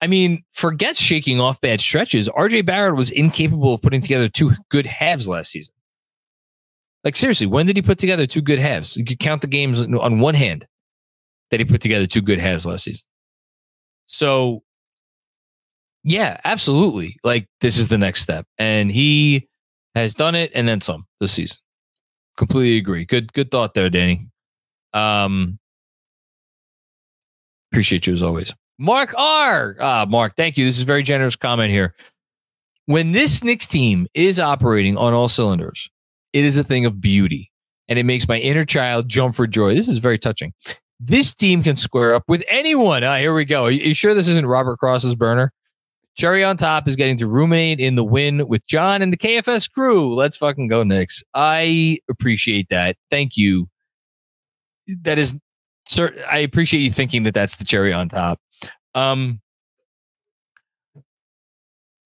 I 0.01 0.07
mean, 0.07 0.43
forget 0.53 0.95
shaking 0.95 1.41
off 1.41 1.59
bad 1.59 1.81
stretches. 1.81 2.29
RJ 2.29 2.65
Barrett 2.65 2.95
was 2.95 3.09
incapable 3.09 3.73
of 3.73 3.81
putting 3.81 4.01
together 4.01 4.29
two 4.29 4.53
good 4.69 4.85
halves 4.85 5.27
last 5.27 5.51
season. 5.51 5.73
Like 7.03 7.15
seriously, 7.15 7.47
when 7.47 7.65
did 7.65 7.75
he 7.75 7.81
put 7.81 7.97
together 7.97 8.27
two 8.27 8.41
good 8.41 8.59
halves? 8.59 8.97
You 8.97 9.05
could 9.05 9.19
count 9.19 9.41
the 9.41 9.47
games 9.47 9.81
on 9.81 10.19
one 10.19 10.35
hand 10.35 10.67
that 11.51 11.59
he 11.59 11.65
put 11.65 11.81
together 11.81 12.07
two 12.07 12.21
good 12.21 12.39
halves 12.39 12.65
last 12.65 12.83
season. 12.83 13.05
So, 14.07 14.63
yeah, 16.03 16.39
absolutely. 16.43 17.17
Like 17.23 17.47
this 17.61 17.77
is 17.77 17.87
the 17.87 17.97
next 17.97 18.21
step, 18.21 18.45
and 18.57 18.91
he 18.91 19.47
has 19.95 20.15
done 20.15 20.35
it 20.35 20.51
and 20.53 20.67
then 20.67 20.81
some 20.81 21.05
this 21.19 21.33
season. 21.33 21.57
Completely 22.37 22.77
agree. 22.77 23.03
Good, 23.05 23.33
good 23.33 23.49
thought 23.49 23.73
there, 23.73 23.89
Danny. 23.89 24.27
Um, 24.93 25.59
appreciate 27.71 28.07
you 28.07 28.13
as 28.13 28.21
always. 28.21 28.53
Mark 28.79 29.13
R. 29.17 29.75
Ah, 29.79 30.05
Mark, 30.07 30.33
thank 30.37 30.55
you. 30.57 30.65
This 30.65 30.75
is 30.75 30.83
a 30.83 30.85
very 30.85 31.03
generous 31.03 31.35
comment 31.35 31.71
here. 31.71 31.95
When 32.85 33.11
this 33.11 33.43
Knicks 33.43 33.65
team 33.65 34.07
is 34.13 34.39
operating 34.39 34.97
on 34.97 35.13
all 35.13 35.27
cylinders, 35.27 35.89
it 36.37 36.45
is 36.45 36.55
a 36.55 36.63
thing 36.63 36.85
of 36.85 37.01
beauty 37.01 37.51
and 37.87 37.97
it 37.97 38.03
makes 38.03 38.27
my 38.27 38.37
inner 38.37 38.63
child 38.63 39.09
jump 39.09 39.33
for 39.33 39.47
joy. 39.47 39.73
This 39.73 39.87
is 39.87 39.97
very 39.97 40.19
touching. 40.19 40.53
This 40.99 41.33
team 41.33 41.63
can 41.63 41.75
square 41.75 42.13
up 42.13 42.23
with 42.27 42.43
anyone. 42.47 43.03
Ah, 43.03 43.17
here 43.17 43.33
we 43.33 43.43
go. 43.43 43.65
Are 43.65 43.71
you 43.71 43.95
sure 43.95 44.13
this 44.13 44.27
isn't 44.27 44.45
Robert 44.45 44.77
Cross's 44.77 45.15
burner? 45.15 45.51
Cherry 46.15 46.43
on 46.43 46.57
top 46.57 46.87
is 46.87 46.95
getting 46.95 47.17
to 47.17 47.27
ruminate 47.27 47.79
in 47.79 47.95
the 47.95 48.03
win 48.03 48.47
with 48.47 48.65
John 48.67 49.01
and 49.01 49.11
the 49.11 49.17
KFS 49.17 49.71
crew. 49.71 50.13
Let's 50.13 50.37
fucking 50.37 50.67
go, 50.67 50.83
Knicks. 50.83 51.23
I 51.33 51.99
appreciate 52.09 52.69
that. 52.69 52.97
Thank 53.09 53.35
you. 53.35 53.67
That 55.01 55.17
is, 55.17 55.35
sir. 55.87 56.13
I 56.29 56.39
appreciate 56.39 56.81
you 56.81 56.91
thinking 56.91 57.23
that 57.23 57.33
that's 57.33 57.55
the 57.57 57.65
cherry 57.65 57.93
on 57.93 58.09
top. 58.09 58.39
Um, 58.93 59.41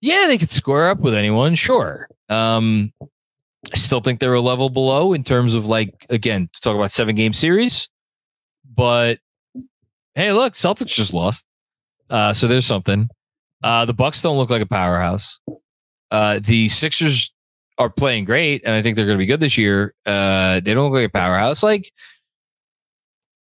yeah, 0.01 0.25
they 0.27 0.37
could 0.37 0.51
square 0.51 0.89
up 0.89 0.99
with 0.99 1.13
anyone, 1.13 1.55
sure. 1.55 2.09
Um, 2.27 2.91
I 3.71 3.77
still 3.77 4.01
think 4.01 4.19
they're 4.19 4.33
a 4.33 4.41
level 4.41 4.69
below 4.69 5.13
in 5.13 5.23
terms 5.23 5.53
of 5.53 5.65
like 5.65 6.05
again 6.09 6.49
to 6.53 6.61
talk 6.61 6.75
about 6.75 6.91
seven 6.91 7.15
game 7.15 7.33
series, 7.33 7.89
but 8.75 9.19
hey, 10.15 10.31
look, 10.31 10.53
Celtics 10.53 10.87
just 10.87 11.13
lost, 11.13 11.45
uh, 12.09 12.33
so 12.33 12.47
there's 12.47 12.65
something. 12.65 13.09
Uh, 13.63 13.85
the 13.85 13.93
Bucks 13.93 14.21
don't 14.21 14.37
look 14.37 14.49
like 14.49 14.61
a 14.61 14.67
powerhouse. 14.67 15.39
Uh, 16.09 16.39
the 16.43 16.67
Sixers 16.69 17.31
are 17.77 17.89
playing 17.89 18.25
great, 18.25 18.63
and 18.65 18.73
I 18.73 18.81
think 18.81 18.95
they're 18.95 19.05
going 19.05 19.17
to 19.17 19.21
be 19.21 19.27
good 19.27 19.39
this 19.39 19.57
year. 19.57 19.93
Uh, 20.05 20.59
they 20.59 20.73
don't 20.73 20.91
look 20.91 20.99
like 20.99 21.07
a 21.07 21.11
powerhouse. 21.11 21.61
Like 21.61 21.91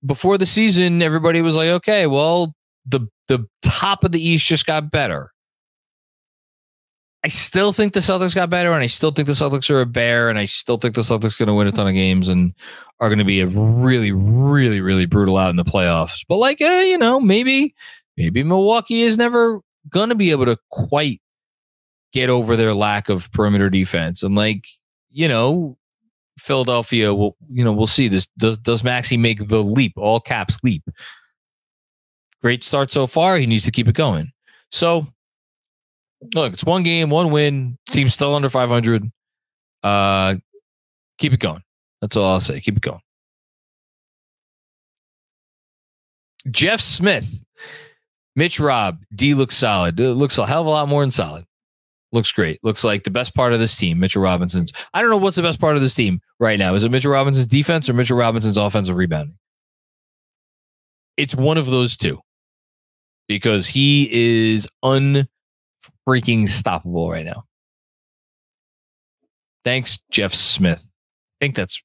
before 0.05 0.39
the 0.39 0.47
season, 0.47 1.03
everybody 1.03 1.43
was 1.43 1.57
like, 1.57 1.69
okay, 1.69 2.07
well, 2.07 2.55
the 2.87 3.01
the 3.29 3.47
top 3.63 4.05
of 4.05 4.13
the 4.13 4.27
East 4.27 4.47
just 4.47 4.67
got 4.67 4.91
better. 4.91 5.33
I 7.25 7.29
still 7.29 7.73
think 7.73 7.95
the 7.95 8.01
Celtics 8.01 8.35
got 8.35 8.51
better, 8.51 8.73
and 8.73 8.83
I 8.83 8.87
still 8.87 9.11
think 9.11 9.27
the 9.27 9.35
Celtics 9.35 9.71
are 9.71 9.81
a 9.81 9.87
bear, 9.87 10.29
and 10.29 10.39
I 10.39 10.45
still 10.45 10.79
think 10.79 10.95
the 10.95 11.01
Celtics 11.01 11.35
are 11.35 11.45
going 11.45 11.49
to 11.49 11.55
win 11.55 11.67
a 11.67 11.73
ton 11.73 11.89
of 11.89 11.95
games 11.95 12.29
and 12.29 12.55
are 13.01 13.09
going 13.09 13.19
to 13.19 13.25
be 13.25 13.41
a 13.41 13.47
really, 13.47 14.13
really, 14.13 14.81
really 14.81 15.07
brutal 15.07 15.37
out 15.37 15.51
in 15.51 15.57
the 15.57 15.65
playoffs. 15.65 16.25
But 16.29 16.37
like, 16.37 16.61
uh, 16.61 16.65
you 16.65 16.99
know, 16.99 17.19
maybe, 17.19 17.75
maybe 18.17 18.43
Milwaukee 18.45 19.03
is 19.03 19.17
never 19.17 19.61
going 19.89 20.11
to 20.11 20.15
be 20.15 20.31
able 20.31 20.47
to 20.47 20.59
quite 20.71 21.21
get 22.13 22.31
over 22.31 22.57
their 22.57 22.75
lack 22.75 23.09
of 23.09 23.31
perimeter 23.33 23.69
defense, 23.69 24.23
and 24.23 24.35
like, 24.35 24.67
you 25.11 25.27
know, 25.27 25.77
Philadelphia 26.39 27.13
will, 27.13 27.37
you 27.51 27.65
know, 27.65 27.73
we'll 27.73 27.89
see. 27.89 28.07
This 28.07 28.29
does 28.39 28.59
does 28.59 28.85
Maxey 28.85 29.17
make 29.17 29.49
the 29.49 29.63
leap, 29.63 29.95
all 29.97 30.21
caps 30.21 30.59
leap 30.63 30.85
Great 32.41 32.63
start 32.63 32.93
so 32.93 33.07
far. 33.07 33.37
He 33.37 33.47
needs 33.47 33.65
to 33.65 33.71
keep 33.71 33.89
it 33.89 33.95
going. 33.95 34.31
So, 34.71 35.07
look, 36.35 36.53
it's 36.53 36.65
one 36.65 36.83
game, 36.83 37.11
one 37.11 37.31
win. 37.31 37.79
Team's 37.89 38.15
still 38.15 38.35
under 38.35 38.51
500. 38.51 39.05
Uh, 39.83 40.37
keep 41.19 41.33
it 41.33 41.41
going. 41.41 41.63
That's 42.01 42.17
all 42.17 42.33
I'll 42.33 42.41
say. 42.41 42.61
Keep 42.61 42.79
it 42.79 42.83
going. 42.83 43.01
Jeff 46.51 46.81
Smith, 46.81 47.45
Mitch 48.37 48.59
Rob, 48.61 48.99
D 49.15 49.35
looks 49.35 49.57
solid. 49.57 49.99
It 50.01 50.15
looks 50.15 50.39
a 50.39 50.47
hell 50.47 50.63
of 50.63 50.67
a 50.67 50.71
lot 50.71 50.89
more 50.89 51.03
than 51.03 51.11
solid. 51.11 51.45
Looks 52.11 52.33
great. 52.33 52.59
Looks 52.63 52.85
like 52.85 53.05
the 53.05 53.11
best 53.11 53.35
part 53.35 53.53
of 53.53 53.61
this 53.61 53.77
team, 53.77 54.01
Mitchell 54.01 54.23
Robinson's. 54.23 54.73
I 54.95 55.03
don't 55.03 55.11
know 55.11 55.19
what's 55.19 55.37
the 55.37 55.43
best 55.43 55.61
part 55.61 55.77
of 55.77 55.83
this 55.83 55.95
team 55.95 56.21
right 56.41 56.59
now. 56.59 56.75
Is 56.75 56.85
it 56.85 56.91
Mitchell 56.91 57.13
Robinson's 57.13 57.47
defense 57.47 57.89
or 57.89 57.93
Mitchell 57.93 58.17
Robinson's 58.17 58.57
offensive 58.57 58.97
rebounding? 58.97 59.37
It's 61.19 61.35
one 61.35 61.59
of 61.59 61.67
those 61.67 61.97
two 61.97 62.21
because 63.27 63.67
he 63.67 64.09
is 64.11 64.67
unfreaking 66.09 66.45
stoppable 66.45 67.11
right 67.11 67.25
now. 67.25 67.45
Thanks, 69.65 69.99
Jeff 70.11 70.35
Smith. 70.35 70.85
I 70.87 71.45
think 71.45 71.55
that's 71.55 71.81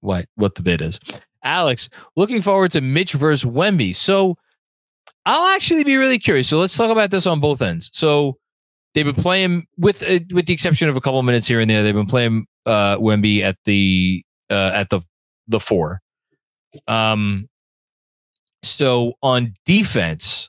what 0.00 0.26
what 0.34 0.54
the 0.54 0.62
bid 0.62 0.82
is. 0.82 1.00
Alex, 1.44 1.88
looking 2.16 2.42
forward 2.42 2.70
to 2.72 2.80
Mitch 2.80 3.14
versus 3.14 3.50
Wemby. 3.50 3.96
So 3.96 4.36
I'll 5.24 5.54
actually 5.54 5.84
be 5.84 5.96
really 5.96 6.18
curious. 6.18 6.48
So 6.48 6.58
let's 6.58 6.76
talk 6.76 6.90
about 6.90 7.10
this 7.10 7.26
on 7.26 7.40
both 7.40 7.62
ends. 7.62 7.90
So 7.92 8.38
they've 8.94 9.04
been 9.04 9.14
playing 9.14 9.66
with 9.76 10.02
uh, 10.02 10.20
with 10.32 10.46
the 10.46 10.52
exception 10.52 10.88
of 10.88 10.96
a 10.96 11.00
couple 11.00 11.22
minutes 11.22 11.46
here 11.46 11.60
and 11.60 11.70
there. 11.70 11.82
They've 11.82 11.94
been 11.94 12.06
playing 12.06 12.46
uh, 12.66 12.98
Wemby 12.98 13.42
at 13.42 13.56
the 13.64 14.24
uh, 14.50 14.72
at 14.74 14.90
the 14.90 15.00
the 15.48 15.60
four. 15.60 16.00
Um. 16.86 17.48
So 18.64 19.14
on 19.22 19.54
defense, 19.66 20.48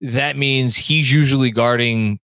that 0.00 0.36
means 0.36 0.76
he's 0.76 1.10
usually 1.10 1.50
guarding 1.50 2.18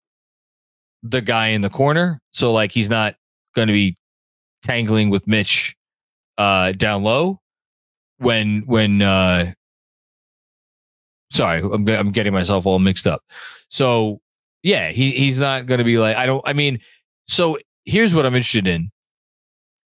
the 1.03 1.21
guy 1.21 1.47
in 1.49 1.61
the 1.61 1.69
corner. 1.69 2.19
So 2.31 2.51
like 2.51 2.71
he's 2.71 2.89
not 2.89 3.15
going 3.55 3.67
to 3.67 3.73
be 3.73 3.95
tangling 4.63 5.09
with 5.09 5.27
Mitch 5.27 5.75
uh, 6.37 6.71
down 6.73 7.03
low 7.03 7.39
when 8.17 8.63
when 8.65 9.01
uh, 9.01 9.53
sorry, 11.31 11.61
I'm 11.61 11.87
I'm 11.87 12.11
getting 12.11 12.33
myself 12.33 12.65
all 12.65 12.79
mixed 12.79 13.07
up. 13.07 13.21
So 13.69 14.19
yeah, 14.63 14.91
he 14.91 15.11
he's 15.11 15.39
not 15.39 15.65
going 15.65 15.77
to 15.77 15.83
be 15.83 15.97
like 15.97 16.15
I 16.15 16.25
don't 16.25 16.41
I 16.45 16.53
mean 16.53 16.79
so 17.27 17.57
here's 17.85 18.15
what 18.15 18.25
I'm 18.25 18.35
interested 18.35 18.67
in. 18.67 18.89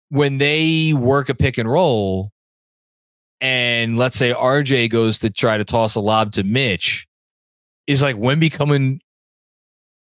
When 0.10 0.38
they 0.38 0.94
work 0.94 1.30
a 1.30 1.36
pick 1.36 1.58
and 1.58 1.70
roll 1.70 2.32
and 3.42 3.98
let's 3.98 4.18
say 4.18 4.34
RJ 4.34 4.90
goes 4.90 5.20
to 5.20 5.30
try 5.30 5.58
to 5.58 5.64
toss 5.64 5.96
a 5.96 6.00
lob 6.00 6.32
to 6.34 6.44
Mitch, 6.44 7.08
is 7.90 8.04
like 8.04 8.16
Wemby 8.16 8.52
coming? 8.52 9.02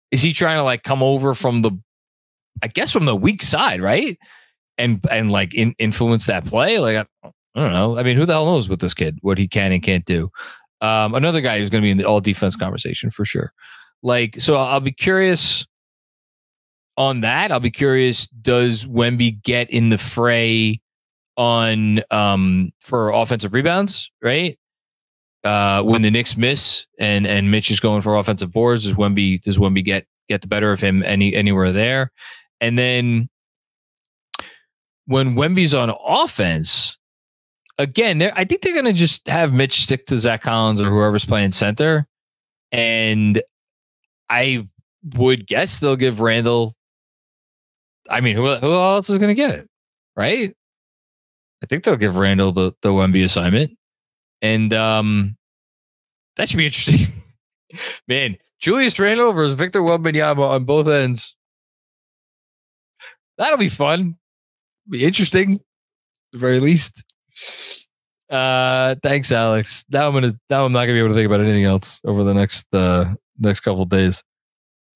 Is 0.09 0.21
he 0.21 0.31
trying 0.31 0.55
to 0.55 0.63
like 0.63 0.83
come 0.83 1.03
over 1.03 1.35
from 1.35 1.61
the, 1.61 1.71
I 2.63 2.67
guess 2.67 2.89
from 2.89 3.03
the 3.03 3.15
weak 3.15 3.43
side, 3.43 3.81
right? 3.81 4.17
And 4.77 5.05
and 5.11 5.29
like 5.29 5.53
in, 5.53 5.75
influence 5.77 6.25
that 6.27 6.45
play? 6.45 6.79
Like 6.79 6.95
I, 6.95 7.27
I 7.53 7.61
don't 7.61 7.73
know. 7.73 7.97
I 7.97 8.03
mean, 8.03 8.15
who 8.15 8.25
the 8.25 8.31
hell 8.31 8.45
knows 8.45 8.69
with 8.69 8.79
this 8.79 8.93
kid 8.93 9.19
what 9.21 9.37
he 9.37 9.49
can 9.49 9.73
and 9.73 9.83
can't 9.83 10.05
do? 10.05 10.31
Um, 10.79 11.15
another 11.15 11.41
guy 11.41 11.59
who's 11.59 11.69
going 11.69 11.81
to 11.81 11.85
be 11.85 11.91
in 11.91 11.97
the 11.97 12.05
all 12.05 12.21
defense 12.21 12.55
conversation 12.55 13.11
for 13.11 13.25
sure. 13.25 13.51
Like, 14.01 14.39
so 14.39 14.55
I'll 14.55 14.79
be 14.79 14.93
curious 14.93 15.65
on 16.95 17.21
that. 17.21 17.51
I'll 17.51 17.59
be 17.59 17.71
curious. 17.71 18.27
Does 18.27 18.85
Wemby 18.85 19.43
get 19.43 19.69
in 19.69 19.89
the 19.89 19.97
fray 19.97 20.79
on 21.35 22.01
um 22.09 22.71
for 22.79 23.09
offensive 23.09 23.53
rebounds? 23.53 24.11
Right? 24.21 24.57
Uh, 25.45 25.83
when 25.83 26.01
the 26.01 26.09
Knicks 26.09 26.35
miss 26.35 26.87
and 26.97 27.27
and 27.27 27.51
Mitch 27.51 27.69
is 27.69 27.79
going 27.79 28.01
for 28.01 28.15
offensive 28.15 28.51
boards, 28.51 28.83
does 28.83 28.95
Wemby 28.95 29.41
does 29.43 29.59
Wemby 29.59 29.85
get 29.85 30.07
get 30.27 30.41
the 30.41 30.47
better 30.47 30.71
of 30.71 30.81
him 30.81 31.03
any 31.03 31.35
anywhere 31.35 31.71
there? 31.71 32.11
And 32.59 32.79
then 32.79 33.29
when 35.05 35.35
Wemby's 35.35 35.75
on 35.75 35.93
offense, 36.03 36.97
again, 37.77 38.23
I 38.35 38.43
think 38.43 38.63
they're 38.63 38.73
going 38.73 38.85
to 38.85 38.93
just 38.93 39.27
have 39.27 39.53
Mitch 39.53 39.81
stick 39.81 40.07
to 40.07 40.17
Zach 40.17 40.41
Collins 40.41 40.81
or 40.81 40.89
whoever's 40.89 41.25
playing 41.25 41.51
center, 41.51 42.07
and 42.71 43.43
I 44.31 44.67
would 45.15 45.45
guess 45.45 45.77
they'll 45.77 45.95
give 45.95 46.21
Randle. 46.21 46.73
I 48.09 48.21
mean, 48.21 48.35
who 48.35 48.47
who 48.55 48.73
else 48.73 49.11
is 49.11 49.19
going 49.19 49.29
to 49.29 49.35
get 49.35 49.51
it, 49.51 49.69
right? 50.15 50.55
I 51.63 51.67
think 51.67 51.83
they'll 51.83 51.97
give 51.97 52.15
Randle 52.15 52.51
the 52.51 52.73
the 52.81 52.89
Wemby 52.89 53.23
assignment. 53.23 53.77
And 54.41 54.73
um, 54.73 55.37
that 56.35 56.49
should 56.49 56.57
be 56.57 56.65
interesting. 56.65 57.07
Man, 58.07 58.37
Julius 58.59 58.99
Randle 58.99 59.33
versus 59.33 59.53
Victor 59.53 59.81
Wembanyama 59.81 60.49
on 60.49 60.65
both 60.65 60.87
ends. 60.87 61.35
That'll 63.37 63.57
be 63.57 63.69
fun. 63.69 64.17
Be 64.89 65.03
interesting, 65.03 65.55
at 65.55 65.61
the 66.31 66.37
very 66.37 66.59
least. 66.59 67.03
Uh, 68.29 68.95
thanks, 69.03 69.31
Alex. 69.31 69.85
Now 69.89 70.07
I'm 70.07 70.13
gonna. 70.13 70.39
Now 70.49 70.65
I'm 70.65 70.71
not 70.71 70.81
gonna 70.81 70.93
be 70.93 70.99
able 70.99 71.09
to 71.09 71.15
think 71.15 71.25
about 71.25 71.41
anything 71.41 71.63
else 71.63 72.01
over 72.05 72.23
the 72.23 72.33
next 72.33 72.65
uh 72.73 73.13
next 73.39 73.61
couple 73.61 73.85
days. 73.85 74.23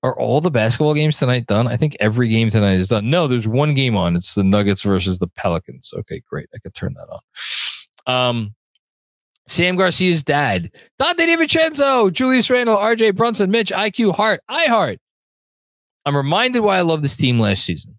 Are 0.02 0.18
all 0.18 0.40
the 0.40 0.52
basketball 0.52 0.94
games 0.94 1.18
tonight 1.18 1.46
done? 1.46 1.68
I 1.68 1.76
think 1.76 1.98
every 2.00 2.30
game 2.30 2.50
tonight 2.50 2.80
is 2.80 2.88
done. 2.88 3.10
No, 3.10 3.28
there's 3.28 3.48
one 3.48 3.74
game 3.74 3.98
on. 3.98 4.16
It's 4.16 4.34
the 4.34 4.46
Nuggets 4.46 4.82
versus 4.82 5.20
the 5.20 5.28
Pelicans. 5.28 5.94
Okay, 5.94 6.22
great. 6.30 6.48
I 6.56 6.60
could 6.60 6.74
turn 6.74 6.94
that 6.94 7.10
on. 7.10 8.30
Um, 8.30 8.56
Sam 9.50 9.76
Garcia's 9.76 10.22
dad, 10.22 10.72
Donte 11.02 11.18
DiVincenzo, 11.18 12.14
Julius 12.14 12.50
Randle, 12.52 12.78
RJ 12.78 13.16
Brunson, 13.16 13.50
Mitch, 13.50 13.72
IQ, 13.72 14.14
Hart, 14.14 14.42
Heart. 14.48 15.00
I'm 16.06 16.16
reminded 16.16 16.60
why 16.60 16.78
I 16.78 16.82
love 16.82 17.02
this 17.02 17.18
team 17.18 17.40
last 17.40 17.66
season. 17.66 17.98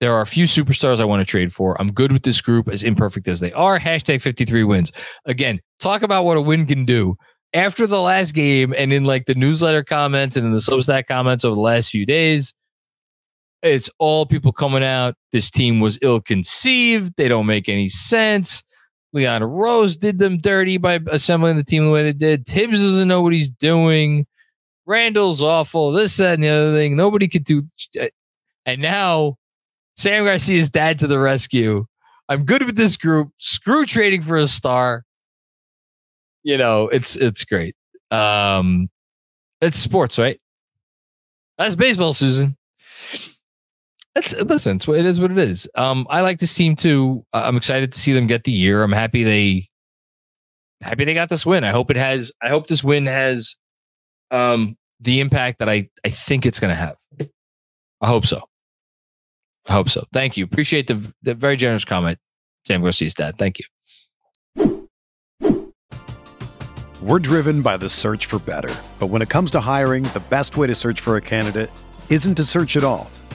There 0.00 0.12
are 0.12 0.20
a 0.20 0.26
few 0.26 0.44
superstars 0.44 1.00
I 1.00 1.04
want 1.04 1.20
to 1.20 1.24
trade 1.24 1.52
for. 1.52 1.80
I'm 1.80 1.92
good 1.92 2.12
with 2.12 2.22
this 2.22 2.40
group, 2.40 2.68
as 2.68 2.84
imperfect 2.84 3.26
as 3.26 3.40
they 3.40 3.52
are. 3.52 3.78
Hashtag 3.78 4.22
53 4.22 4.64
wins. 4.64 4.92
Again, 5.26 5.60
talk 5.80 6.02
about 6.02 6.24
what 6.24 6.36
a 6.36 6.40
win 6.40 6.66
can 6.66 6.84
do. 6.84 7.16
After 7.52 7.86
the 7.86 8.00
last 8.00 8.32
game 8.32 8.72
and 8.76 8.92
in 8.92 9.04
like 9.04 9.26
the 9.26 9.34
newsletter 9.34 9.84
comments 9.84 10.36
and 10.36 10.46
in 10.46 10.52
the 10.52 10.58
Substack 10.58 11.06
comments 11.06 11.44
over 11.44 11.54
the 11.54 11.60
last 11.60 11.90
few 11.90 12.06
days, 12.06 12.54
it's 13.62 13.90
all 13.98 14.24
people 14.24 14.52
coming 14.52 14.84
out. 14.84 15.14
This 15.32 15.50
team 15.50 15.80
was 15.80 15.98
ill 16.00 16.20
conceived. 16.20 17.14
They 17.16 17.28
don't 17.28 17.46
make 17.46 17.68
any 17.68 17.88
sense. 17.88 18.62
Leon 19.12 19.44
Rose 19.44 19.96
did 19.96 20.18
them 20.18 20.38
dirty 20.38 20.78
by 20.78 21.00
assembling 21.10 21.56
the 21.56 21.64
team 21.64 21.84
the 21.84 21.90
way 21.90 22.02
they 22.02 22.12
did. 22.12 22.46
Thibs 22.46 22.80
doesn't 22.80 23.08
know 23.08 23.22
what 23.22 23.32
he's 23.32 23.50
doing. 23.50 24.26
Randle's 24.86 25.42
awful. 25.42 25.92
This, 25.92 26.16
that, 26.16 26.34
and 26.34 26.42
the 26.42 26.48
other 26.48 26.72
thing. 26.72 26.96
Nobody 26.96 27.28
could 27.28 27.44
do. 27.44 27.62
And 28.64 28.80
now 28.80 29.36
Sam 29.96 30.24
Garcia's 30.24 30.70
dad 30.70 30.98
to 31.00 31.06
the 31.06 31.18
rescue. 31.18 31.86
I'm 32.28 32.44
good 32.44 32.62
with 32.62 32.76
this 32.76 32.96
group. 32.96 33.30
Screw 33.38 33.84
trading 33.84 34.22
for 34.22 34.36
a 34.36 34.46
star. 34.46 35.04
You 36.42 36.56
know, 36.56 36.88
it's 36.88 37.14
it's 37.16 37.44
great. 37.44 37.76
Um, 38.10 38.88
it's 39.60 39.78
sports, 39.78 40.18
right? 40.18 40.40
That's 41.58 41.76
baseball, 41.76 42.14
Susan. 42.14 42.56
That's 44.14 44.34
listen. 44.34 44.76
It's, 44.76 44.88
it 44.88 45.06
is 45.06 45.20
what 45.20 45.30
it 45.30 45.38
is. 45.38 45.68
Um, 45.74 46.06
I 46.10 46.20
like 46.20 46.38
this 46.38 46.54
team 46.54 46.76
too. 46.76 47.24
I'm 47.32 47.56
excited 47.56 47.92
to 47.92 47.98
see 47.98 48.12
them 48.12 48.26
get 48.26 48.44
the 48.44 48.52
year. 48.52 48.82
I'm 48.82 48.92
happy 48.92 49.24
they 49.24 49.68
happy 50.82 51.04
they 51.04 51.14
got 51.14 51.30
this 51.30 51.46
win. 51.46 51.64
I 51.64 51.70
hope 51.70 51.90
it 51.90 51.96
has. 51.96 52.30
I 52.42 52.48
hope 52.50 52.66
this 52.66 52.84
win 52.84 53.06
has 53.06 53.56
um 54.30 54.76
the 55.00 55.20
impact 55.20 55.60
that 55.60 55.68
I 55.68 55.88
I 56.04 56.10
think 56.10 56.44
it's 56.44 56.60
going 56.60 56.70
to 56.70 56.76
have. 56.76 56.96
I 58.00 58.06
hope 58.06 58.26
so. 58.26 58.42
I 59.66 59.72
hope 59.72 59.88
so. 59.88 60.04
Thank 60.12 60.36
you. 60.36 60.44
Appreciate 60.44 60.88
the 60.88 61.12
the 61.22 61.34
very 61.34 61.56
generous 61.56 61.84
comment, 61.84 62.18
Sam 62.66 62.82
Garcia's 62.82 63.14
dad. 63.14 63.38
Thank 63.38 63.60
you. 63.60 63.64
We're 67.00 67.18
driven 67.18 67.62
by 67.62 67.78
the 67.78 67.88
search 67.88 68.26
for 68.26 68.38
better, 68.38 68.72
but 69.00 69.08
when 69.08 69.22
it 69.22 69.28
comes 69.28 69.50
to 69.52 69.60
hiring, 69.60 70.04
the 70.04 70.22
best 70.30 70.56
way 70.56 70.66
to 70.68 70.74
search 70.74 71.00
for 71.00 71.16
a 71.16 71.20
candidate 71.20 71.70
isn't 72.10 72.36
to 72.36 72.44
search 72.44 72.76
at 72.76 72.84
all. 72.84 73.10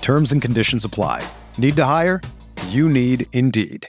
Terms 0.00 0.32
and 0.32 0.42
conditions 0.42 0.84
apply. 0.84 1.22
Need 1.58 1.76
to 1.76 1.84
hire? 1.84 2.20
You 2.68 2.88
need 2.88 3.26
Indeed. 3.32 3.88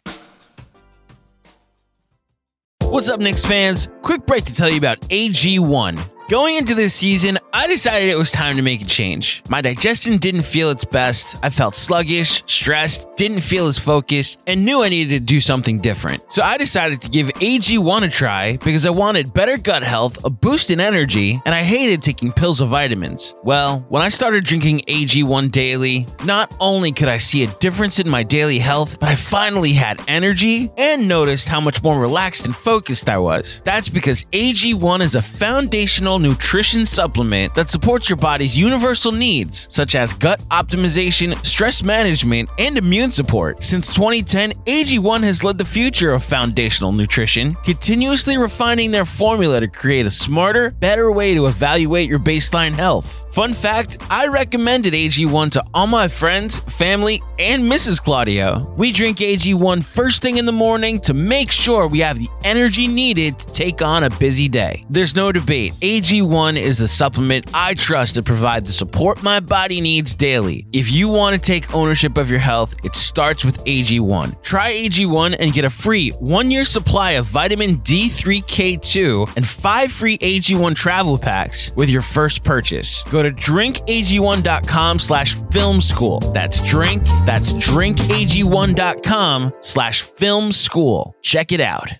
What's 2.83 3.07
up, 3.09 3.19
Knicks 3.19 3.45
fans? 3.45 3.87
Quick 4.01 4.25
break 4.25 4.45
to 4.45 4.55
tell 4.55 4.69
you 4.69 4.77
about 4.77 5.01
AG1. 5.01 5.97
Going 6.29 6.57
into 6.57 6.75
this 6.75 6.93
season, 6.93 7.39
I 7.51 7.65
decided 7.65 8.07
it 8.07 8.15
was 8.15 8.31
time 8.31 8.55
to 8.57 8.61
make 8.61 8.83
a 8.83 8.85
change. 8.85 9.41
My 9.49 9.61
digestion 9.61 10.17
didn't 10.17 10.43
feel 10.43 10.69
its 10.69 10.85
best. 10.85 11.37
I 11.41 11.49
felt 11.49 11.73
sluggish, 11.73 12.43
stressed, 12.45 13.15
didn't 13.15 13.39
feel 13.39 13.65
as 13.65 13.79
focused, 13.79 14.39
and 14.45 14.63
knew 14.63 14.83
I 14.83 14.89
needed 14.89 15.09
to 15.15 15.19
do 15.21 15.39
something 15.39 15.79
different. 15.79 16.21
So 16.29 16.43
I 16.43 16.59
decided 16.59 17.01
to 17.01 17.09
give 17.09 17.29
AG1 17.29 18.03
a 18.03 18.09
try 18.09 18.57
because 18.57 18.85
I 18.85 18.91
wanted 18.91 19.33
better 19.33 19.57
gut 19.57 19.81
health, 19.81 20.23
a 20.23 20.29
boost 20.29 20.69
in 20.69 20.79
energy, 20.79 21.41
and 21.45 21.55
I 21.55 21.63
hated 21.63 22.03
taking 22.03 22.31
pills 22.31 22.61
or 22.61 22.67
vitamins. 22.67 23.33
Well, 23.43 23.83
when 23.89 24.03
I 24.03 24.09
started 24.09 24.43
drinking 24.43 24.81
AG1 24.81 25.49
daily, 25.49 26.05
not 26.25 26.55
only 26.59 26.91
could 26.91 27.07
I 27.07 27.17
see 27.17 27.43
a 27.43 27.47
difference 27.55 27.97
in 27.97 28.07
my 28.07 28.21
daily 28.21 28.59
health, 28.59 28.99
but 28.99 29.09
I 29.09 29.15
finally 29.15 29.73
had 29.73 29.99
energy 30.07 30.71
and 30.77 31.07
noticed 31.07 31.47
how 31.47 31.59
much 31.59 31.81
more 31.81 31.99
relaxed 31.99 32.45
and 32.45 32.55
focused 32.55 33.09
I 33.09 33.17
was. 33.17 33.63
That's 33.63 33.89
because 33.89 34.25
AG1 34.25 35.01
is 35.01 35.15
a 35.15 35.23
foundational 35.23 36.18
nutrition 36.19 36.85
supplement 36.85 37.55
that 37.55 37.69
supports 37.69 38.09
your 38.09 38.17
body's 38.17 38.57
universal 38.57 39.11
needs, 39.11 39.67
such 39.71 39.95
as 39.95 40.13
gut 40.13 40.39
optimization, 40.51 41.35
stress 41.45 41.83
management, 41.83 42.49
and 42.59 42.77
immune 42.77 43.11
support. 43.11 43.63
Since 43.63 43.93
2010, 43.95 44.53
AG1 44.65 45.23
has 45.23 45.43
led 45.43 45.57
the 45.57 45.65
future 45.65 46.13
of 46.13 46.23
foundational 46.23 46.91
nutrition, 46.91 47.55
continuously 47.63 48.37
refining 48.37 48.91
their 48.91 49.05
formula 49.05 49.59
to 49.59 49.67
create 49.67 50.05
a 50.05 50.11
smarter, 50.11 50.71
better 50.71 51.11
way 51.11 51.33
to 51.33 51.47
evaluate 51.47 52.09
your 52.09 52.19
baseline 52.19 52.73
health. 52.73 53.25
Fun 53.33 53.53
fact 53.53 53.97
I 54.09 54.27
recommended 54.27 54.93
AG1 54.93 55.51
to 55.51 55.63
all 55.73 55.87
my 55.87 56.07
friends, 56.07 56.59
family, 56.59 57.21
and 57.37 57.63
Mrs. 57.63 58.03
Claudio. 58.03 58.73
We 58.75 58.91
drink 58.91 59.19
AG1 59.19 59.83
first 59.83 60.21
thing 60.21 60.37
in 60.37 60.45
the 60.45 60.51
morning 60.51 60.99
to 61.01 61.13
make 61.13 61.51
sure 61.51 61.87
we 61.87 61.99
have 61.99 62.17
the 62.17 62.27
energy 62.43 62.87
needed 62.87 63.37
to 63.39 63.45
take 63.53 63.81
on 63.81 64.03
a 64.03 64.09
busy 64.09 64.49
day. 64.49 64.85
There's 64.89 65.15
no 65.15 65.31
debate. 65.31 65.73
AG1 66.09 66.59
is 66.59 66.79
the 66.79 66.87
supplement 66.87 67.45
I 67.53 67.75
trust 67.75 68.15
to 68.15 68.23
provide 68.23 68.65
the 68.65 68.73
support 68.73 69.21
my 69.21 69.39
body 69.39 69.79
needs 69.79 70.15
daily. 70.15 70.65
If 70.73 70.91
you 70.91 71.07
want 71.07 71.35
to 71.35 71.39
take 71.39 71.71
ownership 71.71 72.17
of 72.17 72.31
your 72.31 72.39
health, 72.39 72.73
it 72.83 72.95
starts 72.95 73.45
with 73.45 73.63
AG1. 73.65 74.41
Try 74.41 74.71
AG1 74.71 75.35
and 75.39 75.53
get 75.53 75.65
a 75.65 75.69
free 75.69 76.09
one 76.13 76.49
year 76.49 76.65
supply 76.65 77.11
of 77.11 77.27
vitamin 77.27 77.77
D3K2 77.81 79.35
and 79.35 79.47
five 79.47 79.91
free 79.91 80.17
AG1 80.17 80.75
travel 80.75 81.15
packs 81.15 81.69
with 81.75 81.89
your 81.89 82.01
first 82.01 82.43
purchase. 82.43 83.03
Go 83.11 83.21
to 83.21 83.31
drinkag1.com 83.31 84.97
slash 84.97 85.35
film 85.51 85.79
school. 85.79 86.21
That's 86.33 86.59
drink, 86.67 87.03
that's 87.27 87.53
drinkag1.com 87.53 89.53
slash 89.61 90.01
film 90.01 90.51
school. 90.53 91.15
Check 91.21 91.51
it 91.51 91.61
out. 91.61 91.93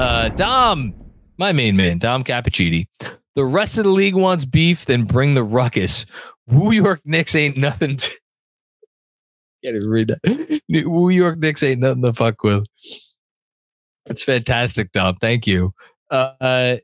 Uh, 0.00 0.30
Dom, 0.30 0.94
my 1.40 1.52
main 1.52 1.74
man, 1.74 1.98
Dom 1.98 2.22
Cappuccini. 2.22 2.86
The 3.34 3.44
rest 3.44 3.78
of 3.78 3.84
the 3.84 3.90
league 3.90 4.14
wants 4.14 4.44
beef, 4.44 4.84
then 4.84 5.04
bring 5.04 5.34
the 5.34 5.42
ruckus. 5.42 6.04
New 6.46 6.70
York 6.70 7.00
Knicks 7.04 7.34
ain't 7.34 7.56
nothing. 7.56 7.96
To- 7.96 8.10
Can't 9.64 9.76
even 9.76 9.88
read 9.88 10.08
that. 10.08 10.60
New 10.68 11.08
York 11.08 11.38
Knicks 11.38 11.62
ain't 11.62 11.80
nothing 11.80 12.02
to 12.02 12.12
fuck 12.12 12.42
with. 12.44 12.66
That's 14.06 14.22
fantastic, 14.22 14.92
Dom. 14.92 15.16
Thank 15.16 15.46
you. 15.46 15.72
Uh, 16.10 16.76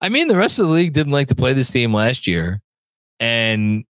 I 0.00 0.08
mean, 0.08 0.28
the 0.28 0.36
rest 0.36 0.58
of 0.58 0.66
the 0.66 0.72
league 0.72 0.92
didn't 0.92 1.12
like 1.12 1.28
to 1.28 1.34
play 1.34 1.52
this 1.52 1.70
team 1.70 1.94
last 1.94 2.26
year, 2.26 2.60
and 3.20 3.84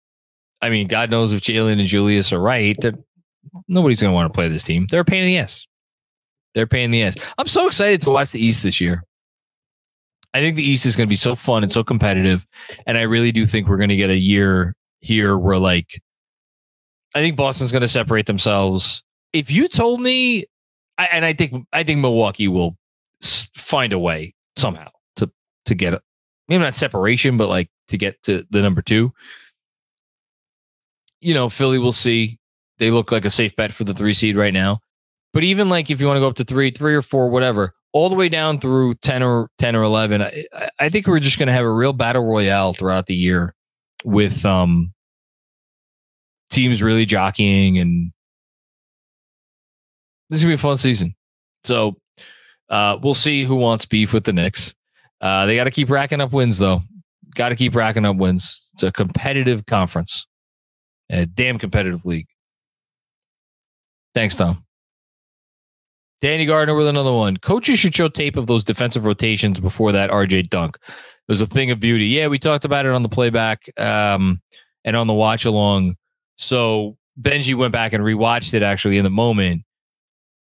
I 0.61 0.69
mean, 0.69 0.87
God 0.87 1.11
knows 1.11 1.31
if 1.31 1.41
Jalen 1.41 1.79
and 1.79 1.87
Julius 1.87 2.33
are 2.33 2.39
right, 2.39 2.75
that 2.81 2.95
nobody's 3.67 4.01
going 4.01 4.11
to 4.11 4.15
want 4.15 4.31
to 4.31 4.35
play 4.35 4.47
this 4.47 4.63
team. 4.63 4.87
They're 4.89 5.01
a 5.01 5.05
pain 5.05 5.21
in 5.21 5.27
the 5.27 5.37
ass. 5.37 5.67
They're 6.55 6.65
paying 6.65 6.89
the 6.89 7.03
ass. 7.03 7.15
I'm 7.37 7.47
so 7.47 7.67
excited 7.67 8.01
to 8.01 8.09
watch 8.09 8.31
the 8.31 8.43
East 8.43 8.63
this 8.63 8.81
year. 8.81 9.03
I 10.33 10.39
think 10.39 10.55
the 10.55 10.63
East 10.63 10.85
is 10.85 10.95
going 10.95 11.07
to 11.07 11.09
be 11.09 11.15
so 11.15 11.35
fun 11.35 11.63
and 11.63 11.71
so 11.71 11.83
competitive, 11.83 12.47
and 12.87 12.97
I 12.97 13.03
really 13.03 13.31
do 13.31 13.45
think 13.45 13.67
we're 13.67 13.77
going 13.77 13.89
to 13.89 13.95
get 13.95 14.09
a 14.09 14.17
year 14.17 14.75
here 15.01 15.37
where, 15.37 15.57
like, 15.57 16.01
I 17.13 17.19
think 17.19 17.37
Boston's 17.37 17.71
going 17.71 17.83
to 17.83 17.87
separate 17.87 18.25
themselves. 18.25 19.03
If 19.31 19.51
you 19.51 19.67
told 19.67 20.01
me, 20.01 20.45
I, 20.97 21.05
and 21.05 21.23
I 21.23 21.33
think 21.33 21.65
I 21.71 21.83
think 21.83 21.99
Milwaukee 21.99 22.47
will 22.47 22.75
find 23.21 23.93
a 23.93 23.99
way 23.99 24.33
somehow 24.57 24.89
to 25.17 25.29
to 25.65 25.75
get 25.75 26.01
maybe 26.47 26.63
not 26.63 26.75
separation, 26.75 27.37
but 27.37 27.47
like 27.47 27.69
to 27.89 27.97
get 27.97 28.21
to 28.23 28.45
the 28.49 28.61
number 28.61 28.81
two. 28.81 29.13
You 31.21 31.33
know, 31.33 31.49
Philly 31.49 31.79
will 31.79 31.91
see. 31.91 32.39
They 32.77 32.91
look 32.91 33.11
like 33.11 33.23
a 33.23 33.29
safe 33.29 33.55
bet 33.55 33.71
for 33.71 33.85
the 33.85 33.93
three 33.93 34.13
seed 34.13 34.35
right 34.35 34.53
now. 34.53 34.79
But 35.35 35.43
even 35.43 35.67
like 35.67 35.91
if 35.91 35.99
you 35.99 36.07
want 36.07 36.15
to 36.15 36.21
go 36.21 36.29
up 36.29 36.35
to 36.37 36.45
three, 36.45 36.71
three 36.71 36.95
or 36.95 37.01
four, 37.01 37.29
whatever, 37.29 37.75
all 37.91 38.09
the 38.09 38.15
way 38.15 38.29
down 38.29 38.57
through 38.57 38.95
10 38.95 39.21
or 39.21 39.49
10 39.57 39.75
or 39.75 39.83
11. 39.83 40.21
I, 40.21 40.45
I 40.79 40.89
think 40.89 41.07
we're 41.07 41.19
just 41.19 41.37
going 41.37 41.47
to 41.47 41.53
have 41.53 41.65
a 41.65 41.71
real 41.71 41.93
battle 41.93 42.25
royale 42.25 42.73
throughout 42.73 43.05
the 43.05 43.15
year 43.15 43.53
with 44.03 44.45
um 44.45 44.93
teams 46.51 46.81
really 46.81 47.05
jockeying 47.05 47.77
and 47.77 48.11
this 50.29 50.39
is 50.39 50.43
going 50.43 50.57
to 50.57 50.57
be 50.57 50.61
a 50.61 50.69
fun 50.69 50.77
season. 50.77 51.15
So 51.63 51.97
uh, 52.69 52.97
we'll 53.01 53.13
see 53.13 53.43
who 53.43 53.55
wants 53.55 53.85
beef 53.85 54.13
with 54.13 54.23
the 54.23 54.33
Knicks. 54.33 54.73
Uh, 55.21 55.45
they 55.45 55.55
got 55.55 55.65
to 55.65 55.71
keep 55.71 55.89
racking 55.89 56.21
up 56.21 56.33
wins, 56.33 56.57
though. 56.57 56.81
Got 57.35 57.49
to 57.49 57.55
keep 57.55 57.75
racking 57.75 58.05
up 58.05 58.15
wins. 58.15 58.69
It's 58.73 58.83
a 58.83 58.91
competitive 58.91 59.65
conference, 59.65 60.25
a 61.09 61.25
damn 61.25 61.59
competitive 61.59 62.05
league. 62.05 62.27
Thanks, 64.13 64.35
Tom. 64.35 64.64
Danny 66.25 66.47
Gardner 66.47 66.73
with 66.73 66.88
another 66.88 67.13
one. 67.13 67.38
Coaches 67.38 67.77
should 67.77 67.93
show 67.93 68.07
tape 68.07 68.35
of 68.35 68.47
those 68.47 68.63
defensive 68.63 69.05
rotations 69.05 69.59
before 69.59 69.91
that 69.91 70.09
RJ 70.09 70.49
dunk. 70.49 70.75
It 70.88 70.91
was 71.27 71.39
a 71.39 71.45
thing 71.45 71.69
of 71.69 71.79
beauty. 71.79 72.07
Yeah, 72.07 72.29
we 72.29 72.39
talked 72.39 72.65
about 72.65 72.88
it 72.88 72.93
on 72.93 73.03
the 73.03 73.09
playback 73.09 73.69
um, 73.77 74.41
and 74.83 74.95
on 74.95 75.05
the 75.05 75.13
watch 75.13 75.45
along. 75.45 75.97
So 76.35 76.97
Benji 77.21 77.53
went 77.53 77.73
back 77.73 77.93
and 77.93 78.03
rewatched 78.03 78.55
it 78.55 78.63
actually 78.63 78.97
in 78.97 79.03
the 79.03 79.11
moment 79.11 79.65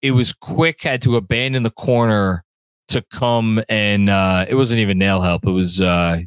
it 0.01 0.11
was 0.11 0.31
quick, 0.31 0.81
had 0.81 1.01
to 1.01 1.17
abandon 1.17 1.63
the 1.63 1.71
corner 1.71 2.45
to 2.87 3.01
come 3.11 3.61
and 3.67 4.09
uh, 4.09 4.45
it 4.47 4.55
wasn't 4.55 4.79
even 4.79 4.97
nail 4.97 5.19
help. 5.19 5.45
It 5.45 5.51
was 5.51 5.81
uh, 5.81 6.21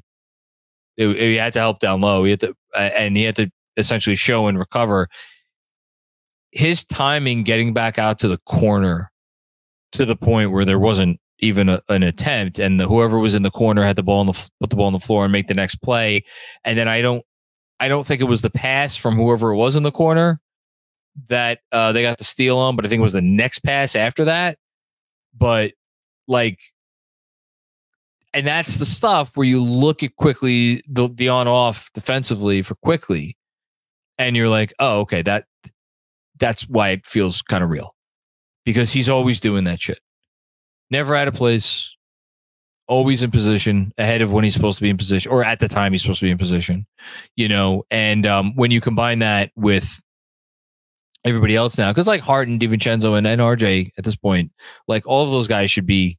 it, 0.98 1.06
it, 1.06 1.16
he 1.16 1.36
had 1.36 1.54
to 1.54 1.60
help 1.60 1.78
down 1.78 2.02
low. 2.02 2.22
He 2.24 2.32
had 2.32 2.40
to 2.40 2.54
and 2.76 3.16
he 3.16 3.22
had 3.22 3.36
to 3.36 3.50
essentially 3.78 4.16
show 4.16 4.46
and 4.46 4.58
recover. 4.58 5.08
His 6.50 6.84
timing 6.84 7.44
getting 7.44 7.72
back 7.72 7.98
out 7.98 8.18
to 8.18 8.28
the 8.28 8.38
corner 8.38 9.10
to 9.92 10.04
the 10.04 10.16
point 10.16 10.52
where 10.52 10.64
there 10.64 10.78
wasn't 10.78 11.20
even 11.40 11.68
a, 11.68 11.82
an 11.88 12.02
attempt, 12.02 12.58
and 12.58 12.80
the, 12.80 12.86
whoever 12.86 13.18
was 13.18 13.34
in 13.34 13.42
the 13.42 13.50
corner 13.50 13.84
had 13.84 13.96
the 13.96 14.02
ball 14.02 14.20
on 14.20 14.26
the 14.26 14.50
put 14.60 14.70
the 14.70 14.76
ball 14.76 14.86
on 14.86 14.92
the 14.92 15.00
floor 15.00 15.24
and 15.24 15.32
make 15.32 15.48
the 15.48 15.54
next 15.54 15.76
play. 15.76 16.24
And 16.64 16.78
then 16.78 16.88
I 16.88 17.00
don't 17.00 17.24
I 17.80 17.88
don't 17.88 18.06
think 18.06 18.20
it 18.20 18.24
was 18.24 18.42
the 18.42 18.50
pass 18.50 18.96
from 18.96 19.16
whoever 19.16 19.50
it 19.50 19.56
was 19.56 19.76
in 19.76 19.82
the 19.82 19.92
corner 19.92 20.40
that 21.28 21.60
uh, 21.72 21.92
they 21.92 22.02
got 22.02 22.18
the 22.18 22.24
steal 22.24 22.58
on, 22.58 22.76
but 22.76 22.84
I 22.84 22.88
think 22.88 23.00
it 23.00 23.02
was 23.02 23.12
the 23.12 23.22
next 23.22 23.60
pass 23.60 23.96
after 23.96 24.24
that. 24.26 24.58
But 25.36 25.72
like, 26.26 26.58
and 28.34 28.46
that's 28.46 28.76
the 28.76 28.84
stuff 28.84 29.36
where 29.36 29.46
you 29.46 29.62
look 29.62 30.02
at 30.02 30.16
Quickley 30.16 30.82
the, 30.88 31.08
the 31.08 31.28
on 31.28 31.48
off 31.48 31.90
defensively 31.94 32.62
for 32.62 32.74
Quickley, 32.76 33.36
and 34.18 34.36
you're 34.36 34.48
like, 34.48 34.74
oh, 34.78 35.00
okay, 35.00 35.22
that 35.22 35.44
that's 36.38 36.68
why 36.68 36.90
it 36.90 37.06
feels 37.06 37.42
kind 37.42 37.64
of 37.64 37.70
real 37.70 37.94
because 38.68 38.92
he's 38.92 39.08
always 39.08 39.40
doing 39.40 39.64
that 39.64 39.80
shit. 39.80 39.98
Never 40.90 41.16
out 41.16 41.26
of 41.26 41.32
place, 41.32 41.96
always 42.86 43.22
in 43.22 43.30
position 43.30 43.94
ahead 43.96 44.20
of 44.20 44.30
when 44.30 44.44
he's 44.44 44.52
supposed 44.52 44.76
to 44.76 44.82
be 44.82 44.90
in 44.90 44.98
position 44.98 45.32
or 45.32 45.42
at 45.42 45.58
the 45.58 45.68
time 45.68 45.92
he's 45.92 46.02
supposed 46.02 46.20
to 46.20 46.26
be 46.26 46.30
in 46.30 46.36
position, 46.36 46.86
you 47.34 47.48
know. 47.48 47.84
And 47.90 48.26
um, 48.26 48.54
when 48.56 48.70
you 48.70 48.82
combine 48.82 49.20
that 49.20 49.52
with 49.56 50.02
everybody 51.24 51.56
else 51.56 51.78
now 51.78 51.90
because 51.90 52.06
like 52.06 52.20
Harden, 52.20 52.58
DiVincenzo, 52.58 53.16
and, 53.16 53.26
and 53.26 53.40
RJ 53.40 53.92
at 53.96 54.04
this 54.04 54.16
point, 54.16 54.52
like 54.86 55.06
all 55.06 55.24
of 55.24 55.30
those 55.30 55.48
guys 55.48 55.70
should 55.70 55.86
be 55.86 56.18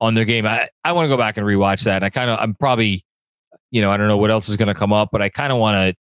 on 0.00 0.14
their 0.14 0.24
game. 0.24 0.46
I, 0.46 0.68
I 0.84 0.92
want 0.92 1.06
to 1.06 1.08
go 1.08 1.16
back 1.16 1.36
and 1.36 1.44
rewatch 1.44 1.82
that. 1.82 1.96
And 1.96 2.04
I 2.04 2.10
kind 2.10 2.30
of 2.30 2.38
I'm 2.38 2.54
probably 2.54 3.04
you 3.72 3.82
know 3.82 3.90
I 3.90 3.96
don't 3.96 4.06
know 4.06 4.18
what 4.18 4.30
else 4.30 4.48
is 4.48 4.56
going 4.56 4.68
to 4.68 4.74
come 4.74 4.92
up, 4.92 5.08
but 5.10 5.20
I 5.20 5.30
kind 5.30 5.52
of 5.52 5.58
want 5.58 5.96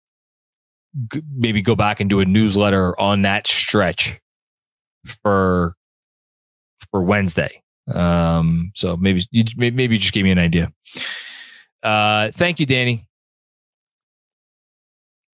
to 1.11 1.19
g- 1.19 1.27
maybe 1.37 1.61
go 1.61 1.77
back 1.77 2.01
and 2.01 2.09
do 2.09 2.21
a 2.21 2.25
newsletter 2.25 2.99
on 2.99 3.21
that 3.23 3.47
stretch 3.47 4.19
for 5.07 5.75
for 6.91 7.03
Wednesday. 7.03 7.63
Um, 7.93 8.73
so 8.75 8.97
maybe 8.97 9.25
you 9.31 9.45
maybe 9.57 9.95
you 9.95 9.99
just 9.99 10.13
gave 10.13 10.25
me 10.25 10.31
an 10.31 10.39
idea. 10.39 10.73
Uh, 11.83 12.31
thank 12.33 12.61
you, 12.61 12.67
Danny. 12.67 13.07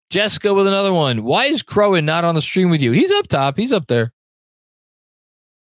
Jessica 0.09 0.53
with 0.53 0.67
another 0.67 0.93
one. 0.93 1.23
Why 1.23 1.45
is 1.45 1.63
Crowan 1.63 2.05
not 2.05 2.23
on 2.23 2.35
the 2.35 2.41
stream 2.41 2.69
with 2.69 2.81
you? 2.81 2.91
He's 2.91 3.11
up 3.11 3.27
top. 3.27 3.57
He's 3.57 3.73
up 3.73 3.87
there. 3.87 4.13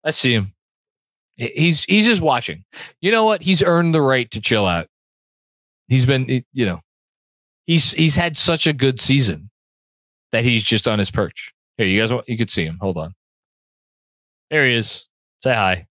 I 0.05 0.11
see 0.11 0.33
him. 0.33 0.53
He's 1.37 1.85
he's 1.85 2.07
just 2.07 2.22
watching. 2.22 2.64
You 3.01 3.12
know 3.12 3.25
what? 3.25 3.42
He's 3.42 3.62
earned 3.62 3.94
the 3.94 4.01
right 4.01 4.31
to 4.31 4.40
chill 4.40 4.66
out. 4.66 4.88
He's 5.88 6.07
been, 6.07 6.44
you 6.53 6.66
know, 6.66 6.81
he's 7.66 7.92
he's 7.92 8.16
had 8.16 8.37
such 8.37 8.66
a 8.66 8.72
good 8.72 9.01
season 9.01 9.51
that 10.33 10.44
he's 10.44 10.64
just 10.64 10.88
on 10.88 10.99
his 10.99 11.11
perch. 11.11 11.53
Here, 11.77 11.87
you 11.87 12.01
guys, 12.01 12.12
want, 12.12 12.29
you 12.29 12.38
could 12.38 12.51
see 12.51 12.64
him. 12.64 12.79
Hold 12.81 12.96
on. 12.96 13.14
There 14.51 14.67
he 14.67 14.75
is. 14.75 15.09
Say 15.43 15.55
hi. 15.55 15.87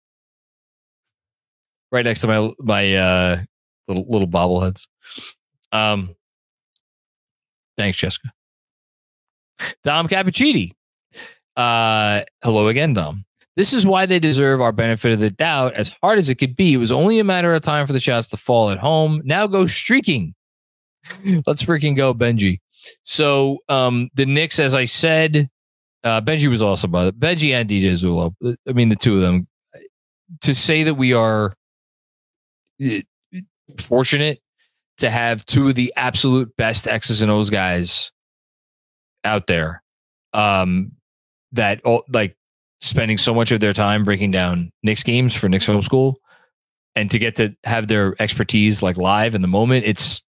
Right 1.92 2.06
next 2.06 2.22
to 2.22 2.28
my 2.28 2.54
my 2.60 2.96
uh, 2.96 3.42
little 3.88 4.06
little 4.08 4.28
bobbleheads. 4.28 4.88
Um, 5.72 6.16
Thanks, 7.78 7.98
Jessica. 7.98 8.32
Dom 9.84 10.08
Cappuccini. 10.08 10.72
Uh, 11.56 12.24
hello 12.44 12.68
again, 12.68 12.94
Dom. 12.94 13.20
This 13.56 13.74
is 13.74 13.86
why 13.86 14.06
they 14.06 14.20
deserve 14.20 14.60
our 14.60 14.74
benefit 14.74 15.14
of 15.14 15.20
the 15.20 15.30
doubt. 15.30 15.74
As 15.76 15.96
hard 16.02 16.20
as 16.20 16.30
it 16.30 16.36
could 16.36 16.56
be, 16.56 16.74
it 16.74 16.78
was 16.78 16.92
only 16.92 17.20
a 17.20 17.24
matter 17.24 17.54
of 17.54 17.62
time 17.62 17.88
for 17.88 17.94
the 17.94 18.02
shots 18.02 18.28
to 18.30 18.38
fall 18.38 18.70
at 18.70 18.80
home. 18.80 19.22
Now 19.24 19.48
go 19.48 19.66
streaking. 19.66 20.36
Let's 21.46 21.64
freaking 21.64 21.96
go, 21.96 22.14
Benji. 22.14 22.60
So 23.04 23.60
um, 23.70 24.10
the 24.14 24.26
Knicks, 24.26 24.60
as 24.60 24.76
I 24.76 24.86
said, 24.86 25.50
uh, 26.06 26.22
Benji 26.22 26.48
was 26.48 26.62
awesome 26.62 26.92
by 26.92 27.08
it. 27.08 27.20
Benji 27.20 27.52
and 27.52 27.68
DJ 27.68 27.92
Zullo. 27.94 28.34
I 28.68 28.72
mean, 28.72 28.90
the 28.90 28.96
two 28.96 29.16
of 29.16 29.22
them. 29.22 29.48
To 30.42 30.56
say 30.56 30.84
that 30.84 30.96
we 30.96 31.14
are 31.14 31.54
uh, 32.84 33.00
fortunate 33.80 34.40
to 34.98 35.10
have 35.10 35.46
two 35.46 35.70
of 35.70 35.76
the 35.76 35.92
absolute 35.96 36.56
best 36.58 36.88
X's 36.88 37.22
and 37.22 37.30
O's 37.30 37.50
guys 37.50 38.12
out 39.24 39.48
there 39.48 39.84
um, 40.34 40.94
that 41.52 41.82
like 42.10 42.36
spending 42.82 43.18
so 43.18 43.34
much 43.34 43.52
of 43.52 43.60
their 43.60 43.74
time 43.74 44.04
breaking 44.04 44.32
down 44.32 44.72
Knicks 44.84 45.04
games 45.04 45.36
for 45.36 45.50
Knicks 45.50 45.66
Film 45.66 45.82
School 45.82 46.20
and 46.96 47.12
to 47.12 47.20
get 47.20 47.36
to 47.36 47.56
have 47.64 47.88
their 47.88 48.16
expertise 48.20 48.82
like 48.82 48.98
live 48.98 49.36
in 49.36 49.42
the 49.42 49.48
moment, 49.48 49.86
it's 49.86 50.24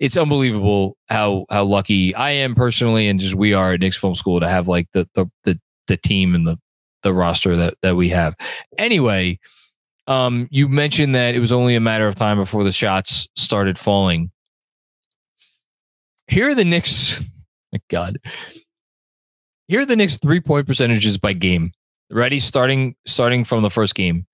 it's 0.00 0.16
unbelievable 0.16 0.96
how 1.08 1.46
how 1.50 1.64
lucky 1.64 2.14
I 2.14 2.30
am 2.30 2.54
personally 2.54 3.08
and 3.08 3.20
just 3.20 3.34
we 3.34 3.52
are 3.52 3.72
at 3.72 3.80
Knicks 3.80 3.96
Film 3.96 4.14
School 4.14 4.40
to 4.40 4.48
have 4.48 4.68
like 4.68 4.88
the 4.92 5.08
the 5.14 5.26
the, 5.44 5.58
the 5.86 5.96
team 5.96 6.34
and 6.34 6.46
the 6.46 6.56
the 7.02 7.14
roster 7.14 7.56
that 7.56 7.74
that 7.82 7.96
we 7.96 8.08
have. 8.10 8.34
Anyway, 8.78 9.38
um, 10.06 10.48
you 10.50 10.68
mentioned 10.68 11.14
that 11.14 11.34
it 11.34 11.40
was 11.40 11.52
only 11.52 11.74
a 11.74 11.80
matter 11.80 12.06
of 12.06 12.14
time 12.14 12.38
before 12.38 12.64
the 12.64 12.72
shots 12.72 13.28
started 13.36 13.78
falling. 13.78 14.30
Here 16.28 16.48
are 16.48 16.54
the 16.54 16.64
Knicks. 16.64 17.20
My 17.72 17.80
God. 17.88 18.18
Here 19.68 19.80
are 19.80 19.86
the 19.86 19.96
Knicks 19.96 20.18
three 20.18 20.40
point 20.40 20.66
percentages 20.66 21.18
by 21.18 21.32
game. 21.32 21.72
Ready? 22.10 22.40
Starting 22.40 22.94
starting 23.06 23.44
from 23.44 23.62
the 23.62 23.70
first 23.70 23.94
game. 23.94 24.26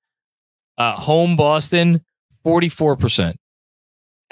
Uh, 0.78 0.92
home 0.92 1.36
Boston, 1.36 2.02
44%. 2.44 3.34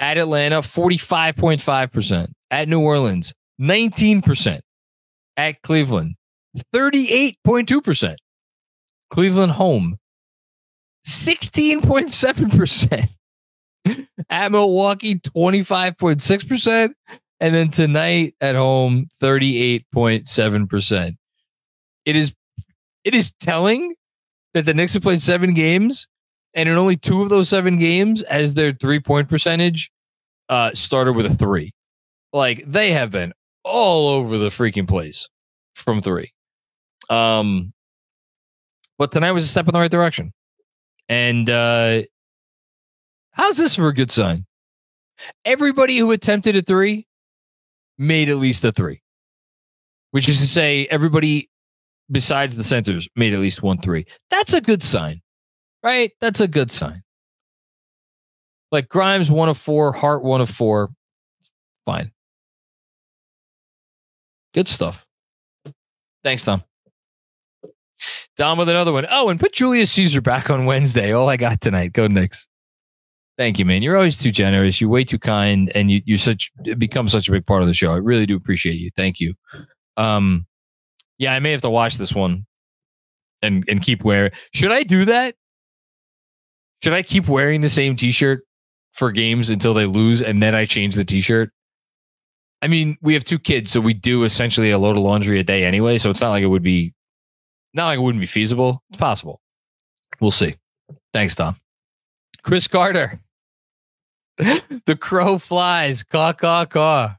At 0.01 0.17
Atlanta, 0.17 0.57
45.5%. 0.57 2.27
At 2.49 2.67
New 2.67 2.81
Orleans, 2.81 3.33
19%. 3.61 4.59
At 5.37 5.61
Cleveland, 5.61 6.15
38.2%. 6.75 8.15
Cleveland 9.09 9.53
home, 9.53 9.97
16.7%. 11.05 13.09
at 14.29 14.51
Milwaukee, 14.51 15.15
25.6%. 15.15 16.93
And 17.39 17.55
then 17.55 17.69
tonight 17.69 18.35
at 18.39 18.55
home, 18.55 19.09
38.7%. 19.21 21.17
It 22.05 22.15
is 22.15 22.33
it 23.03 23.15
is 23.15 23.31
telling 23.31 23.95
that 24.53 24.65
the 24.65 24.73
Knicks 24.73 24.93
have 24.93 25.01
played 25.01 25.21
seven 25.21 25.53
games, 25.53 26.07
and 26.53 26.69
in 26.69 26.77
only 26.77 26.97
two 26.97 27.23
of 27.23 27.29
those 27.29 27.49
seven 27.49 27.79
games, 27.79 28.21
as 28.23 28.53
their 28.53 28.71
three-point 28.71 29.27
percentage 29.27 29.90
uh 30.51 30.71
started 30.75 31.13
with 31.13 31.25
a 31.25 31.33
three. 31.33 31.71
Like 32.31 32.63
they 32.67 32.91
have 32.91 33.09
been 33.09 33.33
all 33.63 34.09
over 34.09 34.37
the 34.37 34.49
freaking 34.49 34.87
place 34.87 35.27
from 35.73 36.03
three. 36.03 36.31
Um 37.09 37.73
but 39.01 39.11
tonight 39.11 39.31
was 39.31 39.45
a 39.45 39.47
step 39.47 39.67
in 39.67 39.73
the 39.73 39.79
right 39.79 39.89
direction. 39.89 40.31
And 41.09 41.49
uh, 41.49 42.03
how's 43.31 43.57
this 43.57 43.75
for 43.75 43.87
a 43.87 43.93
good 43.95 44.11
sign? 44.11 44.45
Everybody 45.43 45.97
who 45.97 46.11
attempted 46.11 46.55
a 46.55 46.61
three 46.61 47.07
made 47.97 48.29
at 48.29 48.37
least 48.37 48.63
a 48.63 48.71
three, 48.71 49.01
which 50.11 50.29
is 50.29 50.37
to 50.37 50.45
say, 50.45 50.85
everybody 50.91 51.49
besides 52.11 52.55
the 52.55 52.63
centers 52.63 53.09
made 53.15 53.33
at 53.33 53.39
least 53.39 53.63
one 53.63 53.79
three. 53.79 54.05
That's 54.29 54.53
a 54.53 54.61
good 54.61 54.83
sign, 54.83 55.21
right? 55.83 56.11
That's 56.21 56.39
a 56.39 56.47
good 56.47 56.69
sign. 56.69 57.01
Like 58.71 58.87
Grimes, 58.87 59.29
one 59.29 59.49
of 59.49 59.57
four, 59.57 59.91
Hart, 59.91 60.23
one 60.23 60.41
of 60.41 60.49
four. 60.49 60.91
Fine. 61.85 62.11
Good 64.53 64.67
stuff. 64.67 65.05
Thanks, 66.23 66.43
Tom. 66.43 66.63
Dom 68.37 68.57
with 68.57 68.69
another 68.69 68.91
one. 68.91 69.05
Oh, 69.09 69.29
and 69.29 69.39
put 69.39 69.53
Julius 69.53 69.91
Caesar 69.91 70.21
back 70.21 70.49
on 70.49 70.65
Wednesday. 70.65 71.11
All 71.11 71.29
I 71.29 71.37
got 71.37 71.61
tonight. 71.61 71.93
Go 71.93 72.07
Knicks. 72.07 72.47
Thank 73.37 73.59
you, 73.59 73.65
man. 73.65 73.81
You're 73.81 73.95
always 73.95 74.17
too 74.17 74.31
generous. 74.31 74.79
You're 74.79 74.89
way 74.89 75.03
too 75.03 75.19
kind, 75.19 75.71
and 75.73 75.89
you, 75.89 76.01
you're 76.05 76.17
such 76.17 76.51
become 76.77 77.07
such 77.07 77.27
a 77.27 77.31
big 77.31 77.45
part 77.45 77.61
of 77.61 77.67
the 77.67 77.73
show. 77.73 77.91
I 77.91 77.97
really 77.97 78.25
do 78.25 78.35
appreciate 78.35 78.75
you. 78.75 78.89
Thank 78.95 79.19
you. 79.19 79.33
Um, 79.97 80.45
yeah, 81.17 81.33
I 81.33 81.39
may 81.39 81.51
have 81.51 81.61
to 81.61 81.69
watch 81.69 81.97
this 81.97 82.13
one 82.13 82.45
and 83.41 83.63
and 83.67 83.81
keep 83.81 84.03
wearing. 84.03 84.31
Should 84.53 84.71
I 84.71 84.83
do 84.83 85.05
that? 85.05 85.35
Should 86.83 86.93
I 86.93 87.03
keep 87.03 87.27
wearing 87.27 87.61
the 87.61 87.69
same 87.69 87.95
T-shirt 87.95 88.43
for 88.93 89.11
games 89.11 89.49
until 89.49 89.73
they 89.73 89.85
lose, 89.85 90.21
and 90.21 90.41
then 90.41 90.55
I 90.55 90.65
change 90.65 90.95
the 90.95 91.05
T-shirt? 91.05 91.51
I 92.61 92.67
mean, 92.67 92.97
we 93.01 93.13
have 93.15 93.23
two 93.23 93.39
kids, 93.39 93.71
so 93.71 93.81
we 93.81 93.93
do 93.93 94.23
essentially 94.23 94.69
a 94.69 94.77
load 94.77 94.95
of 94.95 95.03
laundry 95.03 95.39
a 95.39 95.43
day 95.43 95.65
anyway. 95.65 95.97
So 95.97 96.09
it's 96.09 96.21
not 96.21 96.29
like 96.29 96.43
it 96.43 96.47
would 96.47 96.63
be, 96.63 96.93
not 97.73 97.87
like 97.87 97.97
it 97.97 98.01
wouldn't 98.01 98.21
be 98.21 98.27
feasible. 98.27 98.83
It's 98.89 98.97
possible. 98.97 99.41
We'll 100.19 100.31
see. 100.31 100.55
Thanks, 101.13 101.33
Tom. 101.33 101.57
Chris 102.43 102.67
Carter. 102.67 103.19
the 104.85 104.95
crow 104.95 105.37
flies. 105.37 106.03
Caw, 106.03 106.33
caw, 106.33 106.65
caw. 106.65 107.15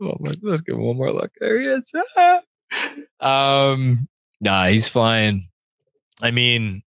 Oh 0.00 0.16
my, 0.20 0.32
let's 0.42 0.60
give 0.60 0.76
him 0.76 0.82
one 0.82 0.96
more 0.96 1.12
look. 1.12 1.32
There 1.40 1.60
he 1.60 1.66
is. 1.66 1.92
um, 3.20 4.08
nah, 4.40 4.66
he's 4.66 4.88
flying. 4.88 5.48
I 6.20 6.30
mean, 6.30 6.82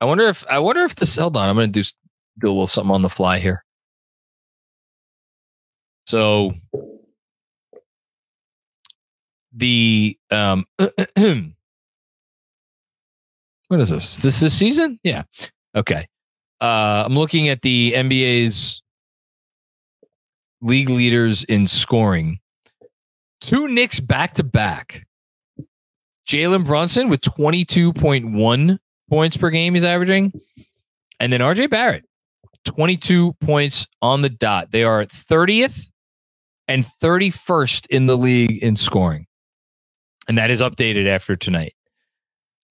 I 0.00 0.06
wonder 0.06 0.24
if 0.24 0.44
I 0.48 0.58
wonder 0.58 0.82
if 0.82 0.94
this. 0.94 1.16
Hold 1.16 1.36
on, 1.36 1.48
I'm 1.48 1.56
gonna 1.56 1.68
do 1.68 1.82
do 2.40 2.48
a 2.48 2.48
little 2.48 2.66
something 2.66 2.94
on 2.94 3.02
the 3.02 3.10
fly 3.10 3.38
here. 3.38 3.64
So 6.06 6.52
the 9.52 10.18
um 10.30 10.66
what 10.78 10.88
is 13.80 13.90
this? 13.90 14.16
Is 14.16 14.22
this 14.22 14.40
this 14.40 14.54
season? 14.58 14.98
Yeah. 15.02 15.22
Okay. 15.74 16.06
Uh 16.60 17.04
I'm 17.06 17.14
looking 17.14 17.48
at 17.48 17.62
the 17.62 17.92
NBA's 17.96 18.82
league 20.60 20.90
leaders 20.90 21.44
in 21.44 21.66
scoring. 21.66 22.40
Two 23.40 23.68
Knicks 23.68 24.00
back 24.00 24.34
to 24.34 24.42
back. 24.44 25.06
Jalen 26.26 26.64
Brunson 26.64 27.08
with 27.10 27.20
22.1 27.20 28.78
points 29.10 29.36
per 29.36 29.50
game 29.50 29.74
he's 29.74 29.84
averaging. 29.84 30.32
And 31.20 31.32
then 31.32 31.40
RJ 31.40 31.70
Barrett, 31.70 32.04
22 32.64 33.34
points 33.34 33.86
on 34.02 34.22
the 34.22 34.30
dot. 34.30 34.70
They 34.70 34.84
are 34.84 35.04
30th 35.04 35.90
and 36.68 36.84
31st 36.84 37.86
in 37.88 38.06
the 38.06 38.16
league 38.16 38.62
in 38.62 38.76
scoring. 38.76 39.26
And 40.28 40.38
that 40.38 40.50
is 40.50 40.62
updated 40.62 41.06
after 41.06 41.36
tonight. 41.36 41.74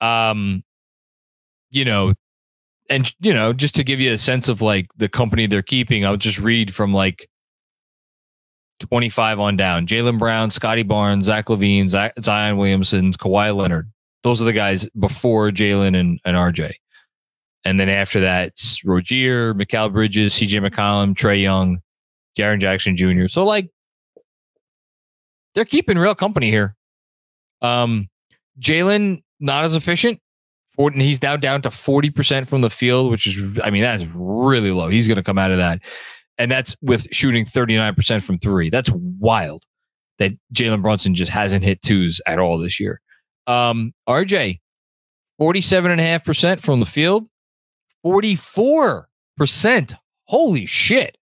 Um, 0.02 0.64
you 1.70 1.86
know, 1.86 2.14
and 2.90 3.12
you 3.20 3.34
know, 3.34 3.54
just 3.54 3.76
to 3.76 3.84
give 3.84 4.00
you 4.00 4.12
a 4.12 4.18
sense 4.18 4.50
of 4.50 4.62
like 4.62 4.88
the 4.98 5.08
company 5.08 5.48
they're 5.48 5.62
keeping, 5.62 6.06
I'll 6.06 6.18
just 6.18 6.40
read 6.40 6.74
from 6.74 6.94
like 6.94 7.30
25 8.80 9.40
on 9.40 9.56
down. 9.56 9.88
Jaylen 9.88 10.20
Brown, 10.20 10.52
Scottie 10.52 10.84
Barnes, 10.84 11.26
Zach 11.26 11.46
LaVine, 11.46 11.90
Zach, 11.90 12.14
Zion 12.22 12.58
Williamson, 12.58 13.12
Kawhi 13.14 13.56
Leonard. 13.56 13.92
Those 14.24 14.42
are 14.42 14.46
the 14.46 14.54
guys 14.54 14.88
before 15.00 15.52
Jalen 15.52 16.00
and, 16.00 16.20
and 16.26 16.36
RJ. 16.36 16.74
And 17.66 17.80
then 17.80 17.90
after 17.90 18.20
that, 18.20 18.50
it's 18.50 18.84
Rozier, 18.84 19.54
Mikal 19.54 19.92
Bridges, 19.92 20.34
CJ 20.34 20.68
McCollum, 20.68 21.14
Trae 21.14 21.42
Young, 21.42 21.80
Jaren 22.38 22.60
Jackson 22.60 22.98
Jr. 22.98 23.28
So 23.28 23.44
like 23.44 23.70
they're 25.56 25.66
keeping 25.66 25.98
real 25.98 26.16
company 26.16 26.50
here. 26.50 26.76
Um, 27.62 28.10
Jalen 28.60 29.24
not 29.40 29.64
as 29.64 29.76
efficient. 29.76 30.20
He's 30.96 31.22
now 31.22 31.38
down 31.38 31.62
to 31.62 31.70
40% 31.70 32.48
from 32.48 32.62
the 32.62 32.70
field, 32.70 33.12
which 33.12 33.28
is, 33.28 33.60
I 33.64 33.70
mean, 33.70 33.84
that's 33.84 34.04
really 34.16 34.72
low. 34.72 34.88
He's 34.88 35.08
going 35.08 35.18
to 35.18 35.24
come 35.24 35.38
out 35.38 35.52
of 35.52 35.58
that. 35.58 35.82
And 36.40 36.50
that's 36.50 36.76
with 36.82 37.08
shooting 37.12 37.46
39% 37.46 38.24
from 38.24 38.40
three. 38.40 38.72
That's 38.72 38.90
wild 38.92 39.64
that 40.18 40.32
Jalen 40.54 40.82
Brunson 40.82 41.14
just 41.14 41.32
hasn't 41.32 41.64
hit 41.64 41.82
twos 41.84 42.22
at 42.26 42.40
all 42.40 42.58
this 42.58 42.80
year. 42.80 43.02
Um, 43.46 43.94
RJ, 44.10 44.62
47.5% 45.40 46.60
from 46.62 46.80
the 46.80 46.86
field, 46.88 47.28
44%. 48.06 49.96
Holy 50.26 50.66
shit. 50.66 51.18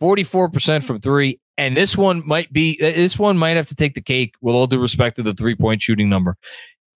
44% 0.00 0.82
from 0.82 1.00
three. 1.00 1.40
And 1.56 1.76
this 1.76 1.96
one 1.96 2.26
might 2.26 2.52
be, 2.52 2.76
this 2.78 3.18
one 3.18 3.36
might 3.36 3.56
have 3.56 3.66
to 3.66 3.74
take 3.74 3.94
the 3.94 4.00
cake 4.00 4.34
with 4.40 4.54
all 4.54 4.68
due 4.68 4.80
respect 4.80 5.16
to 5.16 5.22
the 5.22 5.34
three 5.34 5.56
point 5.56 5.82
shooting 5.82 6.08
number. 6.08 6.36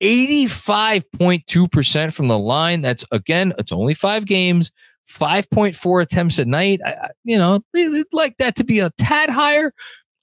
85.2% 0.02 2.12
from 2.12 2.28
the 2.28 2.38
line. 2.38 2.82
That's 2.82 3.04
again, 3.10 3.52
it's 3.58 3.72
only 3.72 3.94
five 3.94 4.26
games, 4.26 4.70
5.4 5.08 6.02
attempts 6.02 6.38
a 6.38 6.44
night. 6.44 6.80
I, 6.84 7.08
you 7.24 7.38
know, 7.38 7.60
I'd 7.74 8.04
like 8.12 8.36
that 8.38 8.54
to 8.56 8.64
be 8.64 8.80
a 8.80 8.90
tad 8.98 9.30
higher. 9.30 9.72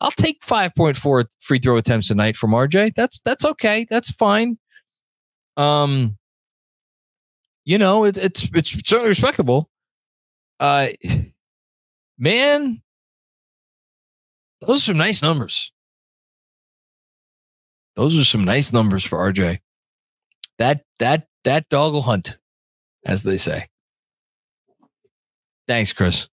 I'll 0.01 0.11
take 0.11 0.41
5.4 0.41 1.25
free 1.39 1.59
throw 1.59 1.77
attempts 1.77 2.09
a 2.09 2.15
night 2.15 2.37
from 2.37 2.51
RJ. 2.51 2.93
That's 2.95 3.19
that's 3.19 3.45
okay. 3.45 3.85
That's 3.89 4.11
fine. 4.11 4.57
Um, 5.57 6.17
you 7.69 7.77
know, 7.77 8.03
it, 8.03 8.17
it's 8.17 8.49
it's 8.51 8.71
certainly 8.71 9.10
respectable. 9.10 9.69
Uh, 10.60 10.88
man, 12.17 12.82
those 14.62 14.79
are 14.79 14.91
some 14.91 14.97
nice 14.97 15.21
numbers. 15.21 15.71
Those 17.95 18.19
are 18.19 18.23
some 18.23 18.43
nice 18.43 18.73
numbers 18.73 19.05
for 19.05 19.19
RJ. 19.19 19.60
That 20.58 20.82
that 20.97 21.27
that 21.43 21.69
dog 21.69 21.93
will 21.93 22.01
hunt, 22.01 22.38
as 23.05 23.21
they 23.21 23.38
say. 23.38 23.67
Thanks, 25.67 25.93
Chris. 25.93 26.27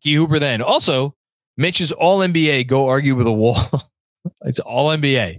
Key 0.00 0.14
Hooper 0.14 0.40
then. 0.40 0.60
Also, 0.60 1.14
Mitch's 1.56 1.92
all 1.92 2.18
NBA. 2.18 2.66
Go 2.66 2.88
argue 2.88 3.14
with 3.14 3.28
a 3.28 3.32
wall. 3.32 3.70
it's 4.40 4.58
all 4.58 4.88
NBA. 4.88 5.38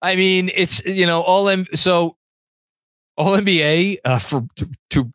I 0.00 0.16
mean, 0.16 0.50
it's 0.54 0.82
you 0.86 1.04
know 1.04 1.20
all 1.20 1.46
M. 1.46 1.66
So 1.74 2.16
all 3.20 3.36
NBA 3.36 3.98
uh, 4.04 4.18
for 4.18 4.46
to, 4.90 5.10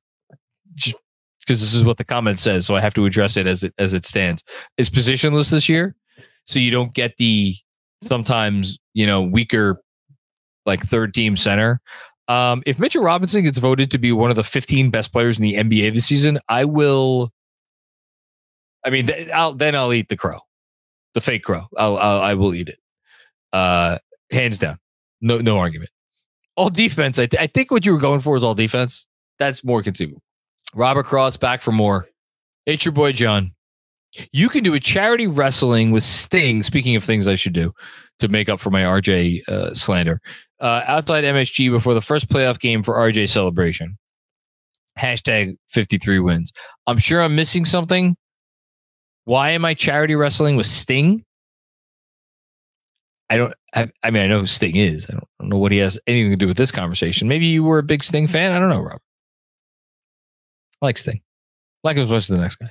because 0.75 1.59
this 1.59 1.73
is 1.73 1.83
what 1.83 1.97
the 1.97 2.03
comment 2.03 2.39
says, 2.39 2.65
so 2.65 2.75
I 2.75 2.81
have 2.81 2.93
to 2.93 3.05
address 3.05 3.35
it 3.37 3.47
as 3.47 3.63
it 3.63 3.73
as 3.77 3.93
it 3.93 4.05
stands. 4.05 4.43
Is 4.77 4.89
positionless 4.89 5.49
this 5.49 5.67
year, 5.67 5.95
so 6.45 6.59
you 6.59 6.71
don't 6.71 6.93
get 6.93 7.17
the 7.17 7.55
sometimes 8.03 8.77
you 8.93 9.07
know 9.07 9.21
weaker 9.21 9.81
like 10.65 10.83
third 10.83 11.13
team 11.13 11.35
center. 11.35 11.81
Um, 12.27 12.63
if 12.65 12.79
Mitchell 12.79 13.03
Robinson 13.03 13.43
gets 13.43 13.57
voted 13.59 13.91
to 13.91 13.97
be 13.97 14.11
one 14.11 14.31
of 14.31 14.35
the 14.35 14.43
15 14.43 14.89
best 14.89 15.11
players 15.11 15.37
in 15.37 15.43
the 15.43 15.53
NBA 15.53 15.93
this 15.93 16.07
season, 16.07 16.39
I 16.49 16.65
will 16.65 17.31
I 18.85 18.91
mean, 18.91 19.07
th- 19.07 19.29
I'll, 19.29 19.53
then 19.53 19.75
I'll 19.75 19.93
eat 19.93 20.09
the 20.09 20.17
crow, 20.17 20.39
the 21.15 21.21
fake 21.21 21.43
crow. 21.43 21.63
I'll, 21.75 21.97
I'll 21.97 22.21
I 22.21 22.35
will 22.35 22.53
eat 22.53 22.69
it, 22.69 22.77
uh, 23.51 23.97
hands 24.31 24.59
down. 24.59 24.77
No 25.21 25.39
no 25.39 25.57
argument. 25.57 25.89
All 26.55 26.69
defense. 26.69 27.19
I, 27.19 27.25
th- 27.25 27.41
I 27.41 27.47
think 27.47 27.71
what 27.71 27.85
you 27.85 27.93
were 27.93 27.99
going 27.99 28.21
for 28.21 28.37
is 28.37 28.43
all 28.43 28.55
defense. 28.55 29.07
That's 29.39 29.63
more 29.63 29.83
conceivable. 29.83 30.21
Robert 30.73 31.05
Cross 31.05 31.37
back 31.37 31.61
for 31.61 31.71
more. 31.71 32.07
It's 32.65 32.85
your 32.85 32.91
boy 32.91 33.11
John. 33.11 33.53
You 34.31 34.49
can 34.49 34.63
do 34.63 34.73
a 34.73 34.79
charity 34.79 35.27
wrestling 35.27 35.91
with 35.91 36.03
Sting. 36.03 36.63
Speaking 36.63 36.95
of 36.95 37.03
things 37.03 37.27
I 37.27 37.35
should 37.35 37.53
do 37.53 37.73
to 38.19 38.27
make 38.27 38.47
up 38.47 38.59
for 38.59 38.69
my 38.69 38.81
RJ 38.81 39.47
uh, 39.47 39.73
slander, 39.73 40.21
uh, 40.59 40.83
outside 40.85 41.23
MSG 41.25 41.69
before 41.69 41.93
the 41.93 42.01
first 42.01 42.29
playoff 42.29 42.59
game 42.59 42.81
for 42.81 42.95
RJ 42.95 43.29
celebration. 43.29 43.97
Hashtag 44.97 45.57
53 45.67 46.19
wins. 46.19 46.53
I'm 46.87 46.97
sure 46.97 47.21
I'm 47.21 47.35
missing 47.35 47.65
something. 47.65 48.15
Why 49.25 49.51
am 49.51 49.65
I 49.65 49.73
charity 49.73 50.15
wrestling 50.15 50.55
with 50.55 50.65
Sting? 50.65 51.25
I 53.29 53.37
don't. 53.37 53.53
I, 53.75 54.09
mean, 54.09 54.23
I 54.23 54.27
know 54.27 54.39
who 54.39 54.47
Sting 54.47 54.77
is. 54.77 55.05
I 55.09 55.13
don't, 55.13 55.23
I 55.23 55.43
don't, 55.43 55.49
know 55.49 55.57
what 55.57 55.73
he 55.73 55.79
has 55.79 55.99
anything 56.07 56.31
to 56.31 56.37
do 56.37 56.47
with 56.47 56.55
this 56.55 56.71
conversation. 56.71 57.27
Maybe 57.27 57.45
you 57.47 57.63
were 57.63 57.79
a 57.79 57.83
big 57.83 58.03
Sting 58.03 58.25
fan. 58.25 58.53
I 58.53 58.59
don't 58.59 58.69
know, 58.69 58.79
Robert. 58.79 59.01
I 60.81 60.85
like 60.85 60.97
Sting. 60.97 61.21
Like 61.83 61.97
him 61.97 62.03
as 62.03 62.09
much 62.09 62.17
as 62.17 62.27
the 62.29 62.37
next 62.37 62.55
guy. 62.55 62.69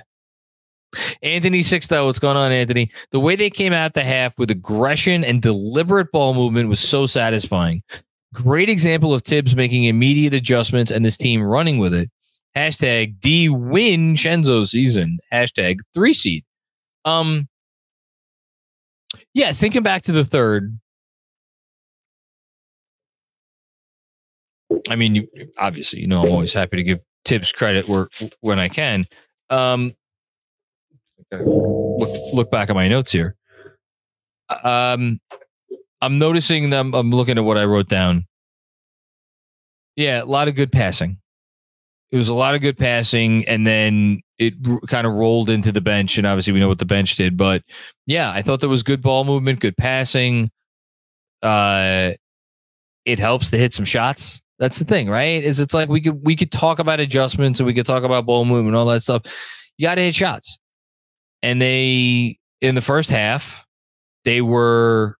Anthony 1.21 1.61
Six, 1.61 1.87
though, 1.87 2.05
what's 2.05 2.19
going 2.19 2.37
on, 2.37 2.51
Anthony? 2.51 2.89
The 3.11 3.19
way 3.19 3.35
they 3.35 3.49
came 3.49 3.73
out 3.73 3.93
the 3.93 4.03
half 4.03 4.37
with 4.39 4.49
aggression 4.49 5.23
and 5.23 5.41
deliberate 5.41 6.11
ball 6.11 6.33
movement 6.33 6.69
was 6.69 6.79
so 6.79 7.05
satisfying. 7.05 7.83
Great 8.33 8.69
example 8.69 9.13
of 9.13 9.21
Thibs 9.23 9.55
making 9.55 9.83
immediate 9.83 10.33
adjustments 10.33 10.91
and 10.91 11.05
this 11.05 11.17
team 11.17 11.41
running 11.41 11.77
with 11.77 11.93
it. 11.93 12.09
Hashtag 12.55 13.19
DiVincenzo 13.19 14.67
season. 14.67 15.19
Hashtag 15.31 15.79
three 15.93 16.13
seed. 16.13 16.43
Um, 17.03 17.47
yeah, 19.33 19.51
thinking 19.51 19.83
back 19.83 20.03
to 20.03 20.11
the 20.11 20.25
third. 20.25 20.79
I 24.89 24.95
mean, 24.95 25.15
you, 25.15 25.27
obviously, 25.57 26.01
you 26.01 26.07
know, 26.07 26.23
I'm 26.23 26.31
always 26.31 26.53
happy 26.53 26.77
to 26.77 26.83
give 26.83 26.99
Thibs 27.25 27.51
credit 27.51 27.87
where 27.87 28.07
when 28.41 28.59
I 28.59 28.67
can. 28.67 29.05
Um, 29.49 29.95
look, 31.31 32.33
look 32.33 32.51
back 32.51 32.69
at 32.69 32.75
my 32.75 32.87
notes 32.87 33.11
here. 33.11 33.35
Um, 34.63 35.19
I'm 36.01 36.17
noticing 36.17 36.69
them. 36.69 36.93
I'm 36.93 37.11
looking 37.11 37.37
at 37.37 37.43
what 37.43 37.57
I 37.57 37.65
wrote 37.65 37.89
down. 37.89 38.25
Yeah, 39.95 40.21
a 40.21 40.25
lot 40.25 40.47
of 40.47 40.55
good 40.55 40.71
passing. 40.71 41.19
It 42.11 42.17
was 42.17 42.29
a 42.29 42.33
lot 42.33 42.53
of 42.53 42.61
good 42.61 42.77
passing, 42.77 43.47
and 43.47 43.65
then 43.65 44.21
it 44.37 44.53
r- 44.67 44.79
kind 44.87 45.07
of 45.07 45.13
rolled 45.13 45.49
into 45.49 45.71
the 45.71 45.81
bench. 45.81 46.17
And 46.17 46.27
obviously, 46.27 46.53
we 46.53 46.59
know 46.59 46.67
what 46.67 46.79
the 46.79 46.85
bench 46.85 47.15
did. 47.15 47.37
But 47.37 47.63
yeah, 48.05 48.31
I 48.31 48.41
thought 48.41 48.59
there 48.59 48.69
was 48.69 48.83
good 48.83 49.01
ball 49.01 49.23
movement, 49.23 49.61
good 49.61 49.77
passing. 49.77 50.51
Uh, 51.41 52.11
it 53.05 53.19
helps 53.19 53.49
to 53.51 53.57
hit 53.57 53.73
some 53.73 53.85
shots. 53.85 54.41
That's 54.57 54.79
the 54.79 54.85
thing, 54.85 55.09
right? 55.09 55.43
Is 55.43 55.59
it's 55.59 55.73
like 55.73 55.89
we 55.89 56.01
could 56.01 56.23
we 56.23 56.35
could 56.35 56.51
talk 56.51 56.79
about 56.79 56.99
adjustments 56.99 57.59
and 57.59 57.67
we 57.67 57.73
could 57.73 57.85
talk 57.85 58.03
about 58.03 58.25
ball 58.25 58.45
movement 58.45 58.69
and 58.69 58.75
all 58.77 58.85
that 58.87 59.03
stuff. 59.03 59.23
You 59.77 59.87
got 59.87 59.95
to 59.95 60.01
hit 60.01 60.15
shots, 60.15 60.57
and 61.43 61.61
they 61.61 62.37
in 62.61 62.75
the 62.75 62.81
first 62.81 63.09
half 63.09 63.65
they 64.23 64.41
were 64.41 65.17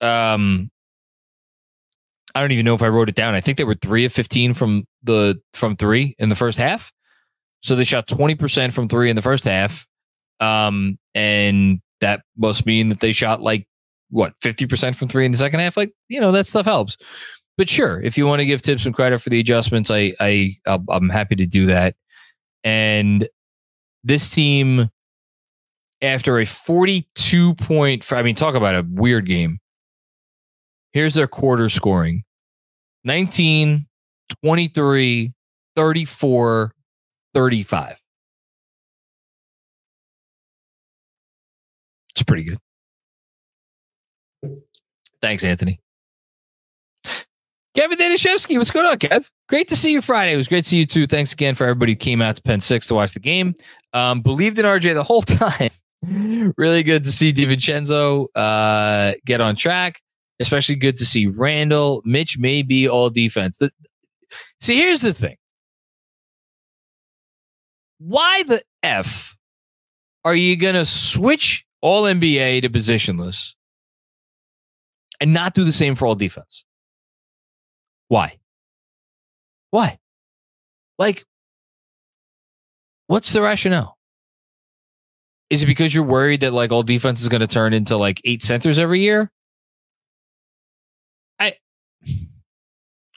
um 0.00 0.70
I 2.34 2.40
don't 2.40 2.52
even 2.52 2.64
know 2.64 2.74
if 2.74 2.82
I 2.82 2.88
wrote 2.88 3.08
it 3.08 3.14
down. 3.14 3.34
I 3.34 3.40
think 3.40 3.58
they 3.58 3.64
were 3.64 3.74
three 3.74 4.04
of 4.04 4.12
fifteen 4.12 4.54
from 4.54 4.84
the 5.02 5.40
from 5.54 5.76
three 5.76 6.14
in 6.18 6.28
the 6.28 6.36
first 6.36 6.58
half. 6.58 6.92
So 7.62 7.74
they 7.74 7.84
shot 7.84 8.06
twenty 8.06 8.34
percent 8.34 8.72
from 8.72 8.88
three 8.88 9.10
in 9.10 9.16
the 9.16 9.22
first 9.22 9.44
half, 9.44 9.86
um, 10.38 10.98
and 11.14 11.80
that 12.00 12.22
must 12.36 12.66
mean 12.66 12.90
that 12.90 13.00
they 13.00 13.12
shot 13.12 13.42
like 13.42 13.66
what 14.10 14.34
fifty 14.40 14.66
percent 14.66 14.94
from 14.94 15.08
three 15.08 15.24
in 15.24 15.32
the 15.32 15.38
second 15.38 15.60
half. 15.60 15.76
Like 15.76 15.92
you 16.08 16.20
know 16.20 16.30
that 16.32 16.46
stuff 16.46 16.66
helps. 16.66 16.96
But 17.58 17.68
sure, 17.68 18.00
if 18.00 18.16
you 18.16 18.24
want 18.24 18.38
to 18.38 18.46
give 18.46 18.62
Thibs 18.62 18.84
some 18.84 18.92
credit 18.92 19.20
for 19.20 19.30
the 19.30 19.40
adjustments, 19.40 19.90
I 19.90 20.14
I 20.20 20.56
I'm 20.64 21.08
happy 21.08 21.34
to 21.36 21.44
do 21.44 21.66
that. 21.66 21.96
And 22.62 23.28
this 24.04 24.30
team, 24.30 24.88
after 26.00 26.38
a 26.38 26.46
forty-two 26.46 27.56
point, 27.56 28.10
I 28.12 28.22
mean, 28.22 28.36
talk 28.36 28.54
about 28.54 28.76
a 28.76 28.86
weird 28.88 29.26
game. 29.26 29.58
Here's 30.92 31.14
their 31.14 31.26
quarter 31.26 31.68
scoring 31.68 32.22
19, 33.02 33.86
23, 34.44 35.32
34, 35.74 36.74
35. 37.34 37.96
It's 42.10 42.22
pretty 42.22 42.44
good. 42.44 42.58
Thanks, 45.20 45.42
Anthony. 45.42 45.80
Kevin 47.78 47.96
Danishevsky, 47.96 48.58
what's 48.58 48.72
going 48.72 48.86
on, 48.86 48.98
Kev? 48.98 49.30
Great 49.48 49.68
to 49.68 49.76
see 49.76 49.92
you 49.92 50.02
Friday. 50.02 50.32
It 50.32 50.36
was 50.36 50.48
great 50.48 50.64
to 50.64 50.68
see 50.68 50.78
you 50.78 50.84
too. 50.84 51.06
Thanks 51.06 51.32
again 51.32 51.54
for 51.54 51.62
everybody 51.62 51.92
who 51.92 51.96
came 51.96 52.20
out 52.20 52.34
to 52.34 52.42
Penn 52.42 52.58
Six 52.58 52.88
to 52.88 52.94
watch 52.96 53.12
the 53.12 53.20
game. 53.20 53.54
Um, 53.92 54.20
believed 54.20 54.58
in 54.58 54.64
RJ 54.64 54.94
the 54.94 55.04
whole 55.04 55.22
time. 55.22 55.70
really 56.56 56.82
good 56.82 57.04
to 57.04 57.12
see 57.12 57.32
DiVincenzo 57.32 58.26
uh, 58.34 59.12
get 59.24 59.40
on 59.40 59.54
track. 59.54 60.00
Especially 60.40 60.74
good 60.74 60.96
to 60.96 61.06
see 61.06 61.28
Randle. 61.28 62.02
Mitch 62.04 62.36
may 62.36 62.62
be 62.62 62.88
all 62.88 63.10
defense. 63.10 63.58
The, 63.58 63.70
see, 64.60 64.76
here's 64.76 65.02
the 65.02 65.14
thing. 65.14 65.36
Why 68.00 68.42
the 68.42 68.60
F 68.82 69.36
are 70.24 70.34
you 70.34 70.56
going 70.56 70.74
to 70.74 70.84
switch 70.84 71.64
all 71.80 72.02
NBA 72.02 72.62
to 72.62 72.70
positionless 72.70 73.54
and 75.20 75.32
not 75.32 75.54
do 75.54 75.62
the 75.62 75.70
same 75.70 75.94
for 75.94 76.06
all 76.06 76.16
defense? 76.16 76.64
Why? 78.08 78.38
Why? 79.70 79.98
Like, 80.98 81.24
what's 83.06 83.32
the 83.32 83.42
rationale? 83.42 83.96
Is 85.50 85.62
it 85.62 85.66
because 85.66 85.94
you're 85.94 86.04
worried 86.04 86.40
that 86.40 86.52
like 86.52 86.72
all 86.72 86.82
defense 86.82 87.22
is 87.22 87.28
going 87.28 87.40
to 87.40 87.46
turn 87.46 87.72
into 87.72 87.96
like 87.96 88.20
eight 88.24 88.42
centers 88.42 88.78
every 88.78 89.00
year? 89.00 89.30
I, 91.38 91.54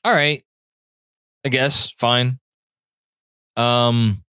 all 0.03 0.13
right, 0.13 0.43
I 1.45 1.49
guess 1.49 1.91
fine. 1.97 2.39
Um, 3.57 4.23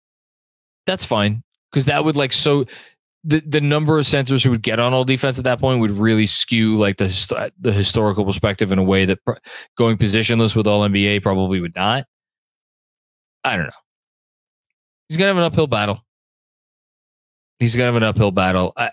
that's 0.87 1.05
fine 1.05 1.43
because 1.71 1.87
that 1.87 2.05
would 2.05 2.17
like 2.17 2.33
so 2.33 2.67
the 3.25 3.41
the 3.41 3.61
number 3.61 3.99
of 3.99 4.07
centers 4.07 4.45
who 4.45 4.51
would 4.51 4.63
get 4.63 4.79
on 4.79 4.93
all 4.93 5.05
defense 5.05 5.39
at 5.39 5.45
that 5.45 5.59
point 5.59 5.81
would 5.81 5.91
really 5.91 6.27
skew 6.27 6.77
like 6.77 6.97
the 6.99 7.53
the 7.61 7.73
historical 7.73 8.25
perspective 8.25 8.73
in 8.73 8.79
a 8.79 8.83
way 8.83 9.05
that 9.05 9.19
going 9.77 9.97
positionless 9.97 10.55
with 10.55 10.67
all 10.67 10.89
NBA 10.89 11.23
probably 11.23 11.61
would 11.61 11.75
not. 11.75 12.07
I 13.45 13.57
don't 13.57 13.67
know. 13.67 13.71
He's 15.09 15.17
gonna 15.17 15.29
have 15.29 15.37
an 15.37 15.43
uphill 15.43 15.67
battle. 15.67 16.05
He's 17.59 17.75
gonna 17.75 17.87
have 17.87 17.97
an 17.97 18.03
uphill 18.03 18.31
battle. 18.31 18.73
I, 18.77 18.91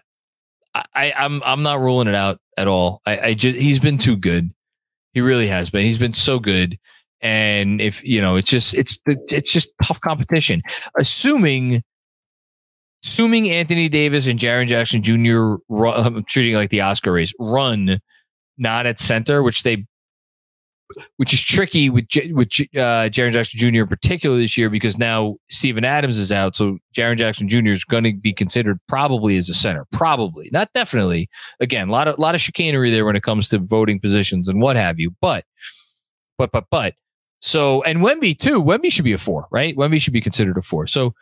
I, 0.74 1.14
I'm 1.16 1.42
I'm 1.44 1.62
not 1.62 1.80
ruling 1.80 2.08
it 2.08 2.16
out 2.16 2.40
at 2.58 2.68
all. 2.68 3.02
I, 3.06 3.20
I 3.20 3.34
just 3.34 3.58
he's 3.58 3.80
been 3.80 3.98
too 3.98 4.18
good. 4.18 4.52
He 5.14 5.22
really 5.22 5.48
has 5.48 5.70
been. 5.70 5.84
He's 5.84 5.98
been 5.98 6.14
so 6.14 6.40
good. 6.40 6.78
And 7.22 7.80
if 7.80 8.04
you 8.04 8.22
know, 8.22 8.36
it's 8.36 8.50
just 8.50 8.74
it's 8.74 9.00
it's 9.06 9.52
just 9.52 9.72
tough 9.84 10.02
competition. 10.02 10.62
Assuming 10.98 11.84
assuming 13.06 13.50
Anthony 13.50 13.88
Davis 13.88 14.28
and 14.28 14.40
Jaren 14.40 14.68
Jackson 14.68 15.04
Jr. 15.04 15.62
Run, 15.70 16.06
I'm 16.06 16.24
treating 16.26 16.56
like 16.56 16.72
the 16.72 16.82
Oscar 16.82 17.12
race 17.12 17.34
run 17.40 18.00
not 18.58 18.86
at 18.86 19.00
center, 19.00 19.44
which 19.44 19.64
they 19.64 19.86
which 21.18 21.34
is 21.34 21.42
tricky 21.42 21.90
with 21.90 22.06
with 22.32 22.48
uh, 22.76 23.10
Jaren 23.10 23.32
Jackson 23.32 23.60
Jr. 23.60 23.82
in 23.82 23.88
particular 23.88 24.38
this 24.38 24.58
year 24.58 24.70
because 24.70 24.98
now 24.98 25.36
Steven 25.50 25.84
Adams 25.84 26.18
is 26.18 26.32
out, 26.32 26.56
so 26.56 26.78
Jaren 26.96 27.18
Jackson 27.18 27.48
Jr. 27.48 27.70
is 27.70 27.84
going 27.84 28.04
to 28.04 28.14
be 28.14 28.34
considered 28.34 28.80
probably 28.88 29.36
as 29.38 29.50
a 29.50 29.54
center, 29.54 29.86
probably 29.92 30.50
not 30.52 30.72
definitely. 30.74 31.28
Again, 31.60 31.90
a 31.90 31.92
lot 31.92 32.08
of 32.08 32.20
lot 32.20 32.36
of 32.36 32.42
chicanery 32.42 32.92
there 32.92 33.06
when 33.06 33.16
it 33.16 33.24
comes 33.24 33.50
to 33.50 33.60
voting 33.60 34.00
positions 34.00 34.48
and 34.48 34.62
what 34.62 34.76
have 34.76 35.00
you, 35.00 35.14
but 35.22 35.44
but 36.38 36.52
but 36.52 36.66
but 36.70 36.94
so 37.40 37.82
and 37.84 38.00
Wemby 38.00 38.38
too. 38.38 38.64
Wemby 38.64 38.92
should 38.92 39.06
be 39.06 39.14
a 39.14 39.18
four, 39.18 39.48
right? 39.52 39.76
Wemby 39.76 40.00
should 40.00 40.14
be 40.14 40.22
considered 40.22 40.58
a 40.58 40.62
four. 40.62 40.88
So 40.88 41.14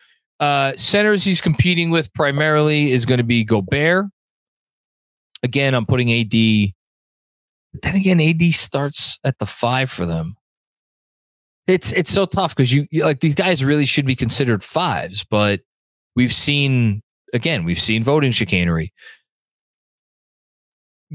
uh, 0.44 0.76
centers 0.76 1.24
he's 1.24 1.40
competing 1.40 1.90
with 1.90 2.14
primarily 2.14 2.92
is 2.92 3.06
going 3.06 3.20
to 3.20 3.24
be 3.24 3.46
Gobert. 3.46 4.08
Again, 5.42 5.74
I'm 5.74 5.86
putting 5.86 6.12
AD. 6.12 6.32
Then 7.82 7.96
again, 7.96 8.20
AD 8.20 8.42
starts 8.54 9.20
at 9.24 9.40
the 9.40 9.46
five 9.46 9.90
for 9.90 10.06
them. 10.06 10.36
It's 11.66 11.94
it's 11.94 12.12
so 12.12 12.26
tough 12.26 12.54
because 12.54 12.74
you, 12.74 12.86
you 12.92 13.06
like 13.06 13.22
these 13.22 13.36
guys 13.36 13.64
really 13.64 13.86
should 13.86 14.06
be 14.06 14.18
considered 14.18 14.66
fives, 14.66 15.24
but 15.24 15.62
we've 16.14 16.34
seen 16.34 17.02
again 17.34 17.64
we've 17.64 17.80
seen 17.80 18.04
voting 18.04 18.34
chicanery. 18.34 18.92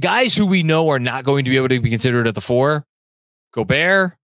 Guys 0.00 0.34
who 0.34 0.46
we 0.46 0.62
know 0.62 0.88
are 0.88 0.98
not 0.98 1.24
going 1.24 1.44
to 1.44 1.50
be 1.50 1.58
able 1.58 1.68
to 1.68 1.80
be 1.80 1.90
considered 1.90 2.26
at 2.26 2.34
the 2.34 2.40
four, 2.40 2.86
Gobert, 3.52 4.14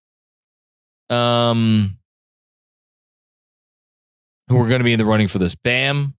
um, 1.11 1.98
who 4.49 4.61
are 4.61 4.68
going 4.68 4.80
to 4.80 4.84
be 4.84 4.92
in 4.92 4.99
the 4.99 5.07
running 5.07 5.28
for 5.28 5.38
this. 5.38 5.55
Bam. 5.55 6.14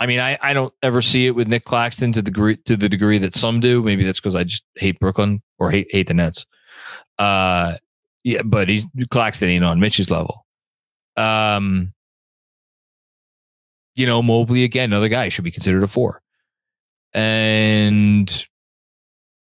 I 0.00 0.06
mean, 0.06 0.18
I, 0.18 0.36
I 0.42 0.52
don't 0.52 0.74
ever 0.82 1.00
see 1.00 1.26
it 1.26 1.30
with 1.30 1.46
Nick 1.46 1.64
Claxton 1.64 2.12
to 2.12 2.22
the 2.22 2.30
degree 2.30 2.56
to 2.56 2.76
the 2.76 2.88
degree 2.88 3.18
that 3.18 3.36
some 3.36 3.60
do. 3.60 3.82
Maybe 3.82 4.04
that's 4.04 4.18
because 4.18 4.34
I 4.34 4.42
just 4.42 4.64
hate 4.74 4.98
Brooklyn 4.98 5.42
or 5.58 5.70
hate 5.70 5.86
hate 5.90 6.08
the 6.08 6.14
Nets. 6.14 6.44
Uh, 7.18 7.76
yeah, 8.24 8.42
but 8.42 8.68
he's 8.68 8.84
Claxton 9.10 9.48
ain't 9.48 9.64
on 9.64 9.78
Mitch's 9.78 10.10
level. 10.10 10.44
Um, 11.16 11.92
you 13.94 14.06
know, 14.06 14.22
Mobley 14.22 14.64
again, 14.64 14.90
another 14.92 15.08
guy 15.08 15.28
should 15.28 15.44
be 15.44 15.52
considered 15.52 15.84
a 15.84 15.88
four. 15.88 16.20
And 17.14 18.46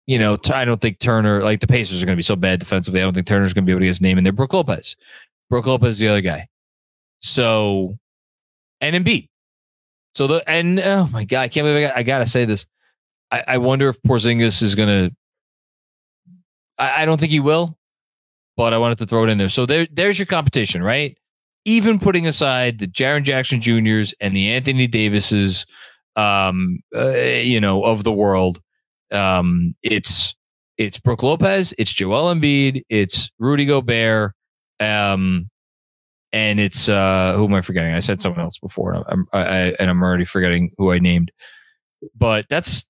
you 0.07 0.17
know, 0.17 0.39
I 0.51 0.65
don't 0.65 0.81
think 0.81 0.97
Turner, 0.97 1.43
like 1.43 1.59
the 1.59 1.67
Pacers 1.67 2.01
are 2.01 2.05
going 2.07 2.15
to 2.15 2.19
be 2.19 2.23
so 2.23 2.35
bad 2.35 2.59
defensively. 2.59 2.99
I 2.99 3.03
don't 3.03 3.13
think 3.13 3.27
Turner's 3.27 3.53
going 3.53 3.63
to 3.63 3.65
be 3.67 3.71
able 3.71 3.81
to 3.81 3.85
get 3.85 3.89
his 3.89 4.01
name 4.01 4.17
in 4.17 4.23
there. 4.23 4.33
Brook 4.33 4.53
Lopez. 4.53 4.95
Brook 5.49 5.67
Lopez 5.67 5.99
the 5.99 6.07
other 6.07 6.21
guy. 6.21 6.47
So, 7.21 7.97
and 8.81 8.95
Embiid. 8.95 9.27
So 10.15 10.27
the, 10.27 10.49
and 10.49 10.79
oh 10.79 11.07
my 11.11 11.25
God, 11.25 11.41
I 11.41 11.47
can't 11.47 11.65
believe 11.65 11.77
I, 11.77 11.87
got, 11.87 11.97
I 11.97 12.03
got 12.03 12.19
to 12.19 12.25
say 12.25 12.45
this. 12.45 12.65
I, 13.31 13.43
I 13.47 13.57
wonder 13.57 13.89
if 13.89 14.01
Porzingis 14.01 14.61
is 14.61 14.75
going 14.75 14.89
to, 14.89 15.15
I 16.77 17.05
don't 17.05 17.19
think 17.19 17.31
he 17.31 17.41
will, 17.41 17.77
but 18.55 18.73
I 18.73 18.77
wanted 18.77 18.99
to 18.99 19.05
throw 19.05 19.25
it 19.25 19.29
in 19.29 19.37
there. 19.37 19.49
So 19.49 19.65
there, 19.65 19.85
there's 19.91 20.17
your 20.17 20.25
competition, 20.25 20.81
right? 20.81 21.17
Even 21.65 21.99
putting 21.99 22.25
aside 22.25 22.79
the 22.79 22.87
Jaren 22.87 23.23
Jackson 23.23 23.59
Juniors 23.59 24.13
and 24.21 24.33
the 24.33 24.53
Anthony 24.53 24.87
Davises, 24.87 25.65
um, 26.15 26.79
uh, 26.95 27.09
you 27.17 27.59
know, 27.59 27.83
of 27.83 28.05
the 28.05 28.13
world, 28.13 28.61
um, 29.11 29.73
it's 29.83 30.35
it's 30.77 30.97
Brook 30.97 31.21
Lopez, 31.21 31.73
it's 31.77 31.91
Joel 31.91 32.33
Embiid, 32.33 32.83
it's 32.87 33.29
Rudy 33.39 33.65
Gobert, 33.65 34.33
um, 34.79 35.49
and 36.31 36.59
it's 36.59 36.87
uh, 36.89 37.33
who 37.35 37.45
am 37.45 37.53
I 37.53 37.61
forgetting? 37.61 37.93
I 37.93 37.99
said 37.99 38.21
someone 38.21 38.41
else 38.41 38.57
before, 38.59 38.93
and 38.93 39.03
I'm 39.07 39.27
I, 39.33 39.39
I, 39.39 39.57
and 39.79 39.89
I'm 39.89 40.01
already 40.01 40.25
forgetting 40.25 40.71
who 40.77 40.91
I 40.91 40.99
named. 40.99 41.31
But 42.15 42.45
that's 42.49 42.85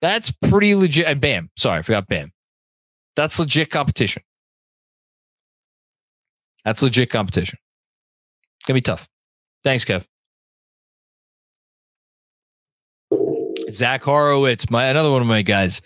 that's 0.00 0.32
pretty 0.48 0.74
legit. 0.74 1.06
And 1.06 1.20
Bam, 1.20 1.50
sorry, 1.56 1.78
I 1.78 1.82
forgot 1.82 2.08
Bam. 2.08 2.32
That's 3.16 3.38
legit 3.38 3.70
competition. 3.70 4.22
That's 6.64 6.82
legit 6.82 7.10
competition. 7.10 7.58
It's 8.58 8.66
gonna 8.66 8.76
be 8.76 8.82
tough. 8.82 9.08
Thanks, 9.62 9.84
Kev. 9.84 10.04
Zach 13.70 14.02
Horowitz, 14.02 14.68
my 14.70 14.86
another 14.86 15.10
one 15.10 15.22
of 15.22 15.28
my 15.28 15.42
guys. 15.42 15.80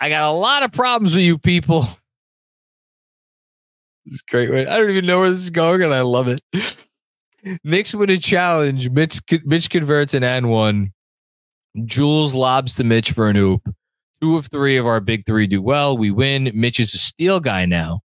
I 0.00 0.08
got 0.08 0.28
a 0.28 0.32
lot 0.32 0.62
of 0.62 0.72
problems 0.72 1.14
with 1.14 1.24
you 1.24 1.38
people. 1.38 1.86
Is 4.08 4.22
great. 4.22 4.50
I 4.66 4.78
don't 4.78 4.90
even 4.90 5.06
know 5.06 5.20
where 5.20 5.30
this 5.30 5.40
is 5.40 5.50
going, 5.50 5.82
and 5.82 5.92
I 5.92 6.00
love 6.00 6.28
it. 6.28 6.40
Knicks 7.64 7.94
win 7.94 8.10
a 8.10 8.16
challenge. 8.16 8.90
Mitch, 8.90 9.20
Mitch 9.44 9.70
converts 9.70 10.14
an 10.14 10.24
and 10.24 10.48
one. 10.48 10.92
Jules 11.84 12.34
lobs 12.34 12.74
to 12.76 12.84
Mitch 12.84 13.12
for 13.12 13.28
an 13.28 13.36
oop. 13.36 13.68
Two 14.20 14.36
of 14.36 14.46
three 14.46 14.76
of 14.76 14.86
our 14.86 15.00
big 15.00 15.26
three 15.26 15.46
do 15.46 15.62
well. 15.62 15.96
We 15.96 16.10
win. 16.10 16.50
Mitch 16.54 16.80
is 16.80 16.94
a 16.94 16.98
steal 16.98 17.38
guy 17.38 17.66
now. 17.66 18.00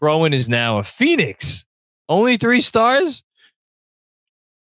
Crowan 0.00 0.32
is 0.32 0.48
now 0.48 0.78
a 0.78 0.82
Phoenix. 0.82 1.64
Only 2.08 2.36
three 2.36 2.60
stars? 2.60 3.22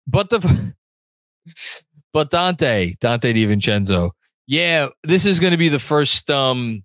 But 0.05 0.29
the 0.29 0.75
but 2.13 2.29
Dante, 2.29 2.95
Donte 2.95 3.33
DiVincenzo. 3.33 4.11
Yeah, 4.45 4.89
this 5.03 5.25
is 5.25 5.39
going 5.39 5.51
to 5.51 5.57
be 5.57 5.69
the 5.69 5.79
first 5.79 6.29
um 6.29 6.83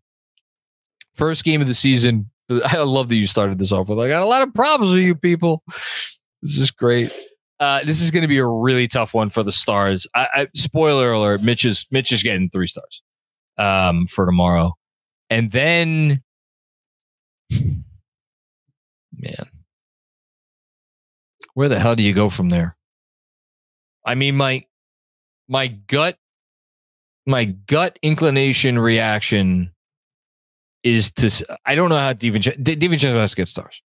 first 1.14 1.44
game 1.44 1.61
of 1.61 1.66
the 1.66 1.74
season. 1.74 2.30
I 2.51 2.78
love 2.78 3.09
that 3.09 3.16
you 3.16 3.26
started 3.26 3.59
this 3.59 3.72
off 3.72 3.88
with. 3.88 3.99
I 3.99 4.09
got 4.09 4.22
a 4.22 4.26
lot 4.26 4.42
of 4.42 4.55
problems 4.55 4.92
with 4.92 5.03
you 5.03 5.14
people. 5.14 5.62
This 6.42 6.59
is 6.59 6.70
great. 6.70 7.12
Uh, 7.61 7.82
this 7.84 8.01
is 8.01 8.11
going 8.11 8.22
to 8.22 8.28
be 8.28 8.38
a 8.38 8.46
really 8.46 8.86
tough 8.86 9.12
one 9.12 9.30
for 9.30 9.42
the 9.42 9.53
stars. 9.53 10.07
I, 10.14 10.28
I, 10.34 10.49
spoiler 10.55 11.12
alert: 11.12 11.42
Mitch 11.42 11.64
is 11.64 11.86
Mitch 11.90 12.12
is 12.12 12.22
getting 12.22 12.49
three 12.51 12.68
stars 12.68 13.03
um, 13.57 14.07
for 14.07 14.24
tomorrow, 14.24 14.74
and 15.28 15.51
then 15.51 16.22
man, 17.51 17.82
where 21.55 21.68
the 21.68 21.78
hell 21.78 21.96
do 21.96 22.03
you 22.05 22.14
go 22.14 22.30
from 22.30 22.49
there? 22.51 22.76
I 24.07 24.14
mean, 24.14 24.36
my 24.36 24.64
my 25.49 25.66
gut, 25.66 26.16
my 27.26 27.44
gut 27.44 27.99
inclination 28.03 28.78
reaction 28.78 29.72
is 30.82 31.10
to 31.12 31.58
I 31.64 31.74
don't 31.74 31.88
know 31.88 31.98
how 31.98 32.12
DiVincenzo, 32.12 32.62
DiVincenzo 32.62 33.14
has 33.14 33.30
to 33.30 33.36
get 33.36 33.48
stars 33.48 33.82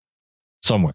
somewhere. 0.62 0.94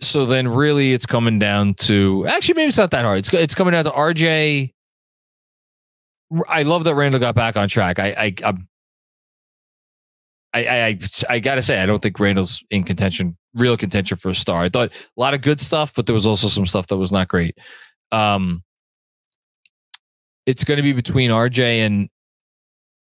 So 0.00 0.26
then, 0.26 0.46
really, 0.48 0.92
it's 0.92 1.06
coming 1.06 1.38
down 1.38 1.74
to 1.74 2.26
actually 2.28 2.54
maybe 2.54 2.68
it's 2.68 2.78
not 2.78 2.92
that 2.92 3.04
hard. 3.04 3.18
It's 3.18 3.32
it's 3.32 3.54
coming 3.54 3.72
down 3.72 3.84
to 3.84 3.90
RJ. 3.90 4.72
I 6.48 6.62
love 6.62 6.84
that 6.84 6.94
Randle 6.94 7.20
got 7.20 7.34
back 7.34 7.56
on 7.56 7.68
track. 7.68 7.98
I 7.98 8.08
I 8.10 8.34
I'm, 8.44 8.68
I 10.54 10.68
I 10.68 10.98
I 11.28 11.40
gotta 11.40 11.62
say 11.62 11.82
I 11.82 11.86
don't 11.86 12.00
think 12.00 12.18
Randle's 12.20 12.62
in 12.70 12.84
contention, 12.84 13.36
real 13.54 13.76
contention 13.76 14.16
for 14.16 14.28
a 14.28 14.34
star. 14.34 14.62
I 14.62 14.68
thought 14.68 14.90
a 14.90 15.20
lot 15.20 15.34
of 15.34 15.40
good 15.40 15.60
stuff, 15.60 15.92
but 15.94 16.06
there 16.06 16.14
was 16.14 16.26
also 16.26 16.46
some 16.46 16.66
stuff 16.66 16.86
that 16.88 16.96
was 16.96 17.10
not 17.10 17.26
great. 17.26 17.58
Um, 18.12 18.62
it's 20.46 20.64
going 20.64 20.76
to 20.76 20.82
be 20.82 20.92
between 20.92 21.30
RJ 21.30 21.84
and 21.84 22.08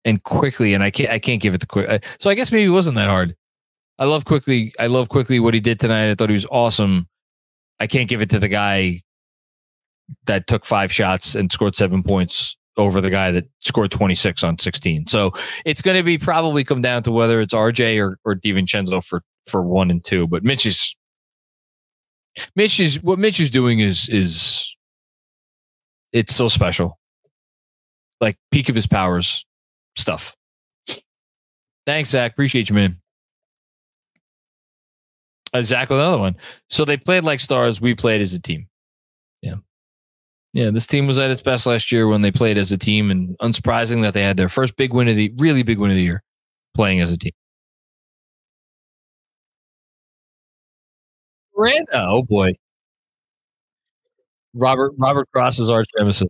and 0.05 0.23
Quickley, 0.23 0.73
and 0.73 0.83
I 0.83 0.91
can't 0.91 1.09
I 1.09 1.19
can't 1.19 1.41
give 1.41 1.53
it 1.53 1.59
the 1.59 1.67
quick. 1.67 1.89
Uh, 1.89 1.99
so 2.19 2.29
I 2.29 2.35
guess 2.35 2.51
maybe 2.51 2.65
it 2.65 2.69
wasn't 2.69 2.95
that 2.95 3.09
hard. 3.09 3.35
I 3.99 4.05
love 4.05 4.25
Quickley. 4.25 4.73
I 4.79 4.87
love 4.87 5.09
Quickley 5.09 5.39
what 5.39 5.53
he 5.53 5.59
did 5.59 5.79
tonight. 5.79 6.09
I 6.09 6.15
thought 6.15 6.29
he 6.29 6.33
was 6.33 6.47
awesome. 6.49 7.07
I 7.79 7.87
can't 7.87 8.09
give 8.09 8.21
it 8.21 8.29
to 8.31 8.39
the 8.39 8.47
guy 8.47 9.01
that 10.25 10.47
took 10.47 10.65
five 10.65 10.91
shots 10.91 11.35
and 11.35 11.51
scored 11.51 11.75
seven 11.75 12.03
points 12.03 12.55
over 12.77 13.01
the 13.01 13.09
guy 13.09 13.31
that 13.31 13.45
scored 13.59 13.91
26 13.91 14.43
on 14.43 14.57
16. 14.57 15.07
So 15.07 15.31
it's 15.65 15.81
going 15.81 15.97
to 15.97 16.03
be 16.03 16.17
probably 16.17 16.63
come 16.63 16.81
down 16.81 17.03
to 17.03 17.11
whether 17.11 17.41
it's 17.41 17.53
RJ 17.53 17.99
or, 18.01 18.17
or 18.23 18.35
DiVincenzo 18.35 19.03
for, 19.03 19.23
for 19.45 19.61
one 19.61 19.91
and 19.91 20.03
two. 20.03 20.27
But 20.27 20.43
Mitch 20.43 20.65
is, 20.65 20.95
Mitch 22.55 22.79
is, 22.79 23.01
what 23.03 23.19
Mitch 23.19 23.39
is 23.39 23.49
doing 23.49 23.79
is, 23.79 24.07
is, 24.09 24.75
it's 26.13 26.35
so 26.35 26.47
special. 26.47 26.97
Like 28.19 28.37
peak 28.51 28.69
of 28.69 28.75
his 28.75 28.87
powers 28.87 29.45
stuff. 29.95 30.35
Thanks, 31.85 32.11
Zach. 32.11 32.31
Appreciate 32.31 32.69
you, 32.69 32.75
man. 32.75 32.97
Uh, 35.53 35.63
Zach 35.63 35.89
with 35.89 35.99
another 35.99 36.17
one. 36.19 36.37
So 36.69 36.85
they 36.85 36.97
played 36.97 37.23
like 37.23 37.39
stars. 37.39 37.81
We 37.81 37.95
played 37.95 38.21
as 38.21 38.33
a 38.33 38.39
team. 38.39 38.67
Yeah. 39.41 39.55
Yeah. 40.53 40.69
This 40.69 40.87
team 40.87 41.07
was 41.07 41.19
at 41.19 41.31
its 41.31 41.41
best 41.41 41.65
last 41.65 41.91
year 41.91 42.07
when 42.07 42.21
they 42.21 42.31
played 42.31 42.57
as 42.57 42.71
a 42.71 42.77
team. 42.77 43.11
And 43.11 43.37
unsurprising 43.39 44.01
that 44.03 44.13
they 44.13 44.23
had 44.23 44.37
their 44.37 44.49
first 44.49 44.77
big 44.77 44.93
win 44.93 45.07
of 45.07 45.15
the 45.15 45.33
really 45.37 45.63
big 45.63 45.79
win 45.79 45.91
of 45.91 45.95
the 45.95 46.03
year 46.03 46.23
playing 46.73 47.01
as 47.01 47.11
a 47.11 47.17
team. 47.17 47.33
Miranda. 51.55 52.07
Oh 52.07 52.23
boy. 52.23 52.53
Robert 54.53 54.93
Robert 54.97 55.29
Cross 55.31 55.59
is 55.59 55.69
arch 55.69 55.87
nemesis. 55.97 56.27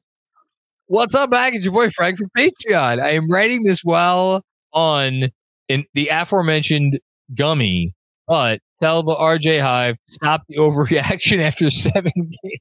What's 0.91 1.15
up, 1.15 1.29
Mac? 1.29 1.53
It's 1.53 1.63
your 1.63 1.71
boy 1.71 1.89
Frank 1.89 2.17
from 2.17 2.27
Patreon. 2.37 3.01
I 3.01 3.11
am 3.11 3.31
writing 3.31 3.63
this 3.63 3.79
while 3.81 4.43
on 4.73 5.29
in 5.69 5.85
the 5.93 6.09
aforementioned 6.09 6.99
gummy, 7.33 7.93
but 8.27 8.59
tell 8.81 9.01
the 9.01 9.15
RJ 9.15 9.61
Hive 9.61 9.95
stop 10.09 10.41
the 10.49 10.57
overreaction 10.59 11.41
after 11.41 11.69
seven 11.69 12.11
games. 12.15 12.59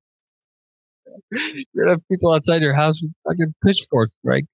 You're 1.74 1.86
gonna 1.86 1.90
have 1.94 2.08
people 2.08 2.30
outside 2.32 2.62
your 2.62 2.72
house 2.72 3.02
with 3.02 3.10
fucking 3.26 3.52
pitchforks, 3.66 4.14
right? 4.22 4.44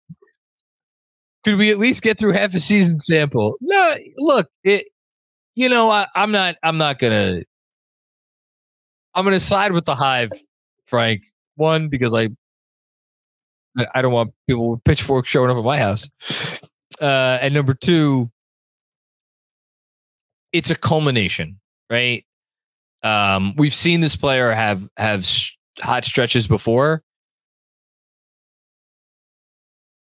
Could 1.44 1.56
we 1.56 1.70
at 1.70 1.78
least 1.78 2.00
get 2.00 2.18
through 2.18 2.32
half 2.32 2.54
a 2.54 2.60
season 2.60 2.98
sample? 2.98 3.58
No, 3.60 3.94
look, 4.16 4.48
it. 4.64 4.86
You 5.54 5.68
know, 5.68 5.90
I, 5.90 6.06
I'm 6.14 6.32
not. 6.32 6.56
I'm 6.62 6.78
not 6.78 6.98
gonna. 6.98 7.42
I'm 9.14 9.26
gonna 9.26 9.38
side 9.38 9.72
with 9.72 9.84
the 9.84 9.96
Hive, 9.96 10.30
Frank. 10.86 11.24
One 11.56 11.90
because 11.90 12.14
I. 12.14 12.30
I 13.94 14.02
don't 14.02 14.12
want 14.12 14.32
people 14.48 14.70
with 14.70 14.84
pitchforks 14.84 15.28
showing 15.28 15.50
up 15.50 15.56
at 15.56 15.64
my 15.64 15.78
house. 15.78 16.08
Uh, 17.00 17.38
and 17.40 17.52
number 17.52 17.74
two, 17.74 18.30
it's 20.52 20.70
a 20.70 20.74
culmination, 20.74 21.60
right? 21.90 22.24
Um, 23.02 23.54
we've 23.56 23.74
seen 23.74 24.00
this 24.00 24.16
player 24.16 24.50
have 24.52 24.88
have 24.96 25.28
hot 25.80 26.04
stretches 26.04 26.46
before. 26.46 27.02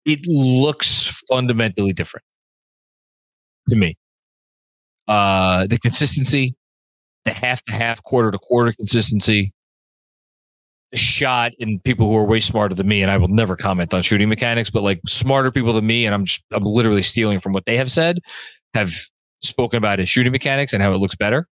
It 0.05 0.27
looks 0.27 1.23
fundamentally 1.29 1.93
different 1.93 2.25
to 3.69 3.77
me. 3.77 3.97
Uh, 5.07 5.67
the 5.69 5.79
consistency, 5.79 6.57
the 7.25 7.33
half 7.33 7.63
to 7.65 7.73
half, 7.73 8.03
quarter 8.03 8.33
to 8.33 8.39
quarter 8.39 8.73
consistency, 8.73 9.53
shot, 10.95 11.53
and 11.61 11.82
people 11.84 12.07
who 12.07 12.16
are 12.16 12.24
way 12.24 12.40
smarter 12.40 12.74
than 12.74 12.88
me, 12.88 13.03
and 13.03 13.11
I 13.11 13.18
will 13.18 13.28
never 13.28 13.57
comment 13.57 13.95
on 13.95 14.03
shooting 14.03 14.28
mechanics, 14.28 14.70
but 14.70 14.82
like 14.82 15.01
smarter 15.07 15.51
people 15.51 15.72
than 15.72 15.86
me, 15.86 16.07
and 16.07 16.14
I'm 16.14 16.24
just 16.24 16.43
I'm 16.51 16.64
literally 16.64 17.03
stealing 17.03 17.40
from 17.40 17.53
what 17.53 17.66
they 17.66 17.76
have 17.76 17.90
said, 17.90 18.18
have 18.74 18.95
spoken 19.40 19.78
about 19.78 19.99
his 19.99 20.09
shooting 20.09 20.32
mechanics 20.32 20.72
and 20.72 20.82
how 20.82 20.93
it 20.93 20.99
looks 20.99 21.16
better. 21.16 21.47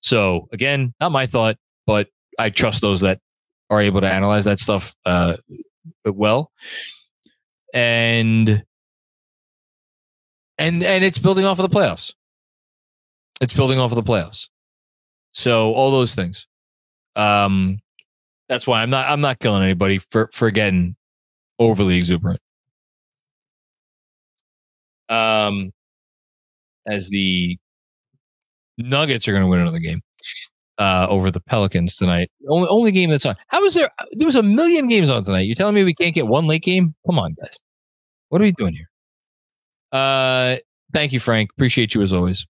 So 0.00 0.48
again, 0.52 0.94
not 1.00 1.12
my 1.12 1.26
thought, 1.26 1.56
but 1.86 2.08
I 2.38 2.50
trust 2.50 2.80
those 2.80 3.00
that 3.02 3.20
are 3.70 3.80
able 3.80 4.00
to 4.00 4.10
analyze 4.10 4.44
that 4.44 4.60
stuff 4.60 4.94
uh, 5.06 5.36
well. 6.04 6.50
And 7.74 8.64
and 10.58 10.82
and 10.82 11.04
it's 11.04 11.18
building 11.18 11.44
off 11.44 11.58
of 11.58 11.70
the 11.70 11.76
playoffs. 11.76 12.14
It's 13.40 13.54
building 13.54 13.78
off 13.78 13.92
of 13.92 13.96
the 13.96 14.02
playoffs. 14.02 14.48
So 15.32 15.72
all 15.72 15.90
those 15.90 16.14
things. 16.14 16.46
Um 17.16 17.81
that's 18.52 18.66
why 18.66 18.82
I'm 18.82 18.90
not 18.90 19.08
I'm 19.08 19.22
not 19.22 19.38
killing 19.38 19.62
anybody 19.62 19.98
for 20.10 20.28
for 20.34 20.50
getting 20.50 20.94
overly 21.58 21.96
exuberant. 21.96 22.40
Um 25.08 25.72
as 26.86 27.08
the 27.08 27.58
Nuggets 28.76 29.26
are 29.26 29.32
going 29.32 29.42
to 29.42 29.48
win 29.48 29.60
another 29.60 29.78
game 29.78 30.00
uh, 30.78 31.06
over 31.08 31.30
the 31.30 31.40
Pelicans 31.40 31.96
tonight. 31.96 32.30
Only 32.48 32.68
only 32.68 32.92
game 32.92 33.10
that's 33.10 33.24
on. 33.24 33.36
How 33.48 33.64
is 33.64 33.74
there? 33.74 33.90
There 34.12 34.26
was 34.26 34.36
a 34.36 34.42
million 34.42 34.88
games 34.88 35.10
on 35.10 35.24
tonight. 35.24 35.42
You're 35.42 35.54
telling 35.54 35.74
me 35.74 35.84
we 35.84 35.94
can't 35.94 36.14
get 36.14 36.26
one 36.26 36.46
late 36.46 36.62
game? 36.62 36.94
Come 37.06 37.18
on, 37.18 37.34
guys. 37.40 37.58
What 38.28 38.40
are 38.40 38.44
we 38.44 38.52
doing 38.52 38.74
here? 38.74 38.90
Uh, 39.92 40.56
thank 40.92 41.12
you, 41.12 41.20
Frank. 41.20 41.50
Appreciate 41.52 41.94
you 41.94 42.02
as 42.02 42.12
always. 42.12 42.46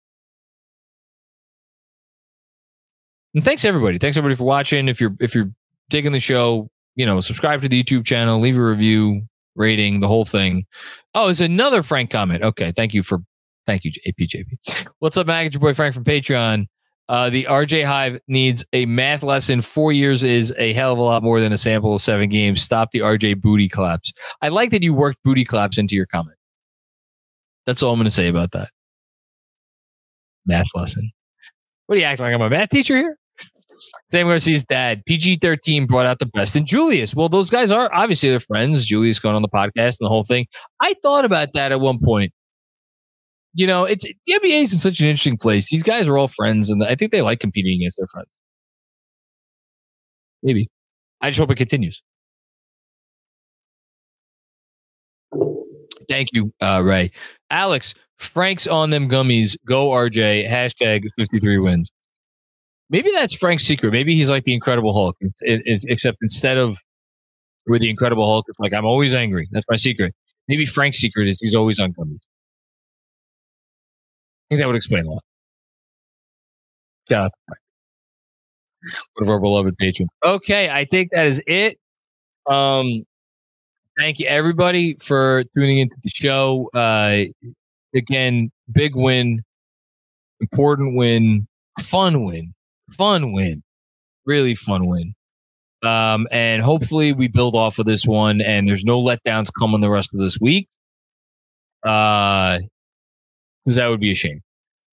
And 3.34 3.44
thanks 3.44 3.64
everybody. 3.64 3.98
Thanks 3.98 4.16
everybody 4.16 4.36
for 4.36 4.44
watching. 4.44 4.88
If 4.88 5.00
you're 5.00 5.14
if 5.20 5.34
you're 5.34 5.50
digging 5.88 6.12
the 6.12 6.20
show, 6.20 6.68
you 6.96 7.06
know, 7.06 7.20
subscribe 7.20 7.62
to 7.62 7.68
the 7.68 7.82
YouTube 7.82 8.04
channel, 8.04 8.40
leave 8.40 8.56
a 8.56 8.62
review, 8.62 9.22
rating, 9.54 10.00
the 10.00 10.08
whole 10.08 10.24
thing. 10.24 10.64
Oh, 11.14 11.28
it's 11.28 11.40
another 11.40 11.82
Frank 11.82 12.10
comment. 12.10 12.42
Okay, 12.42 12.72
thank 12.74 12.94
you 12.94 13.02
for 13.02 13.22
Thank 13.66 13.84
you, 13.84 13.92
APJP. 14.06 14.88
What's 14.98 15.16
up, 15.16 15.26
Mag? 15.26 15.52
Your 15.52 15.60
boy 15.60 15.74
Frank 15.74 15.94
from 15.94 16.04
Patreon. 16.04 16.66
Uh, 17.08 17.30
the 17.30 17.44
RJ 17.44 17.84
Hive 17.84 18.20
needs 18.26 18.64
a 18.72 18.86
math 18.86 19.22
lesson. 19.22 19.60
Four 19.60 19.92
years 19.92 20.22
is 20.22 20.52
a 20.56 20.72
hell 20.72 20.92
of 20.92 20.98
a 20.98 21.02
lot 21.02 21.22
more 21.22 21.40
than 21.40 21.52
a 21.52 21.58
sample 21.58 21.94
of 21.94 22.02
seven 22.02 22.28
games. 22.28 22.62
Stop 22.62 22.90
the 22.90 23.00
RJ 23.00 23.40
booty 23.40 23.68
claps. 23.68 24.12
I 24.40 24.48
like 24.48 24.70
that 24.70 24.82
you 24.82 24.94
worked 24.94 25.22
booty 25.22 25.44
claps 25.44 25.78
into 25.78 25.94
your 25.94 26.06
comment. 26.06 26.36
That's 27.66 27.82
all 27.82 27.92
I'm 27.92 27.98
going 27.98 28.04
to 28.04 28.10
say 28.10 28.28
about 28.28 28.52
that. 28.52 28.70
Math 30.46 30.68
lesson. 30.74 31.10
What 31.86 31.96
do 31.96 32.00
you 32.00 32.06
act 32.06 32.20
like? 32.20 32.34
I'm 32.34 32.40
a 32.40 32.50
math 32.50 32.70
teacher 32.70 32.96
here? 32.96 33.18
Sam 34.10 34.26
Garcia's 34.26 34.64
dad, 34.64 35.04
PG 35.06 35.38
13 35.42 35.86
brought 35.86 36.06
out 36.06 36.18
the 36.18 36.26
best. 36.26 36.54
in 36.56 36.66
Julius, 36.66 37.14
well, 37.14 37.28
those 37.28 37.50
guys 37.50 37.70
are 37.70 37.90
obviously 37.92 38.30
they're 38.30 38.40
friends. 38.40 38.84
Julius 38.84 39.18
going 39.18 39.34
on 39.34 39.42
the 39.42 39.48
podcast 39.48 39.96
and 39.98 40.06
the 40.06 40.08
whole 40.08 40.24
thing. 40.24 40.46
I 40.80 40.94
thought 41.02 41.24
about 41.24 41.52
that 41.54 41.72
at 41.72 41.80
one 41.80 41.98
point. 41.98 42.32
You 43.54 43.66
know, 43.66 43.84
it's 43.84 44.04
the 44.04 44.14
NBA 44.28 44.62
is 44.62 44.72
in 44.72 44.78
such 44.78 45.00
an 45.00 45.08
interesting 45.08 45.36
place. 45.36 45.68
These 45.70 45.82
guys 45.82 46.08
are 46.08 46.16
all 46.16 46.28
friends, 46.28 46.70
and 46.70 46.82
I 46.82 46.94
think 46.94 47.12
they 47.12 47.20
like 47.22 47.40
competing 47.40 47.80
against 47.80 47.98
their 47.98 48.06
friends. 48.06 48.28
Maybe. 50.42 50.68
I 51.20 51.30
just 51.30 51.38
hope 51.38 51.50
it 51.50 51.56
continues. 51.56 52.02
Thank 56.08 56.28
you, 56.32 56.52
uh, 56.60 56.82
Ray. 56.84 57.10
Alex, 57.50 57.94
Frank's 58.18 58.66
on 58.66 58.90
them 58.90 59.08
gummies. 59.08 59.56
Go 59.64 59.90
RJ. 59.90 60.48
Hashtag 60.48 61.06
53 61.16 61.58
wins. 61.58 61.90
Maybe 62.92 63.10
that's 63.10 63.32
Frank's 63.34 63.64
secret. 63.64 63.90
Maybe 63.90 64.14
he's 64.14 64.28
like 64.28 64.44
the 64.44 64.52
Incredible 64.52 64.92
Hulk, 64.92 65.16
it, 65.20 65.62
it, 65.64 65.84
except 65.88 66.18
instead 66.20 66.58
of 66.58 66.76
with 67.66 67.80
the 67.80 67.88
Incredible 67.88 68.26
Hulk, 68.26 68.44
it's 68.48 68.60
like 68.60 68.74
I'm 68.74 68.84
always 68.84 69.14
angry. 69.14 69.48
That's 69.50 69.64
my 69.68 69.76
secret. 69.76 70.14
Maybe 70.46 70.66
Frank's 70.66 70.98
secret 70.98 71.26
is 71.26 71.40
he's 71.40 71.54
always 71.54 71.80
gummies. 71.80 72.20
I 74.44 74.50
think 74.50 74.60
that 74.60 74.66
would 74.66 74.76
explain 74.76 75.06
a 75.06 75.10
lot. 75.10 75.24
Shout 77.08 77.24
out 77.24 77.32
one 79.14 79.24
of 79.24 79.30
our 79.30 79.40
beloved 79.40 79.78
patrons. 79.78 80.10
Okay, 80.22 80.68
I 80.68 80.84
think 80.84 81.12
that 81.12 81.28
is 81.28 81.42
it. 81.46 81.78
Um, 82.46 83.04
thank 83.98 84.18
you 84.18 84.26
everybody 84.26 84.96
for 85.00 85.44
tuning 85.56 85.78
into 85.78 85.96
the 86.04 86.10
show. 86.10 86.68
Uh, 86.74 87.24
again, 87.94 88.50
big 88.70 88.94
win, 88.94 89.42
important 90.40 90.94
win, 90.94 91.46
fun 91.80 92.24
win, 92.24 92.52
fun 92.92 93.32
win, 93.32 93.62
really 94.24 94.54
fun 94.54 94.86
win. 94.86 95.14
Um, 95.82 96.28
and 96.30 96.62
hopefully 96.62 97.12
we 97.12 97.26
build 97.26 97.56
off 97.56 97.78
of 97.78 97.86
this 97.86 98.06
one 98.06 98.40
and 98.40 98.68
there's 98.68 98.84
no 98.84 99.02
letdowns 99.02 99.50
coming 99.58 99.80
the 99.80 99.90
rest 99.90 100.14
of 100.14 100.20
this 100.20 100.38
week. 100.40 100.68
Uh, 101.84 102.60
because 103.64 103.76
that 103.76 103.88
would 103.88 104.00
be 104.00 104.12
a 104.12 104.14
shame. 104.14 104.40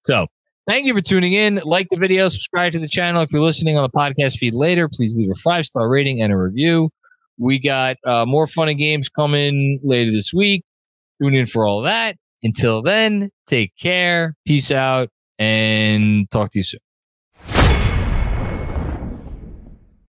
So 0.05 0.27
thank 0.67 0.85
you 0.85 0.93
for 0.93 1.01
tuning 1.01 1.33
in. 1.33 1.61
Like 1.63 1.87
the 1.89 1.97
video, 1.97 2.29
subscribe 2.29 2.71
to 2.73 2.79
the 2.79 2.87
channel. 2.87 3.21
If 3.21 3.31
you're 3.31 3.41
listening 3.41 3.77
on 3.77 3.83
the 3.83 3.89
podcast 3.89 4.37
feed 4.37 4.53
later, 4.53 4.87
please 4.87 5.15
leave 5.15 5.31
a 5.31 5.35
five 5.35 5.65
star 5.65 5.89
rating 5.89 6.21
and 6.21 6.31
a 6.31 6.37
review. 6.37 6.89
We 7.37 7.59
got 7.59 7.97
uh, 8.03 8.25
more 8.25 8.47
fun 8.47 8.69
and 8.69 8.77
games 8.77 9.09
coming 9.09 9.79
later 9.83 10.11
this 10.11 10.33
week. 10.33 10.63
Tune 11.21 11.33
in 11.33 11.45
for 11.45 11.65
all 11.65 11.81
that. 11.83 12.17
Until 12.43 12.81
then, 12.81 13.31
take 13.47 13.75
care, 13.77 14.35
peace 14.45 14.71
out, 14.71 15.09
and 15.37 16.29
talk 16.31 16.51
to 16.51 16.59
you 16.59 16.63
soon. 16.63 16.79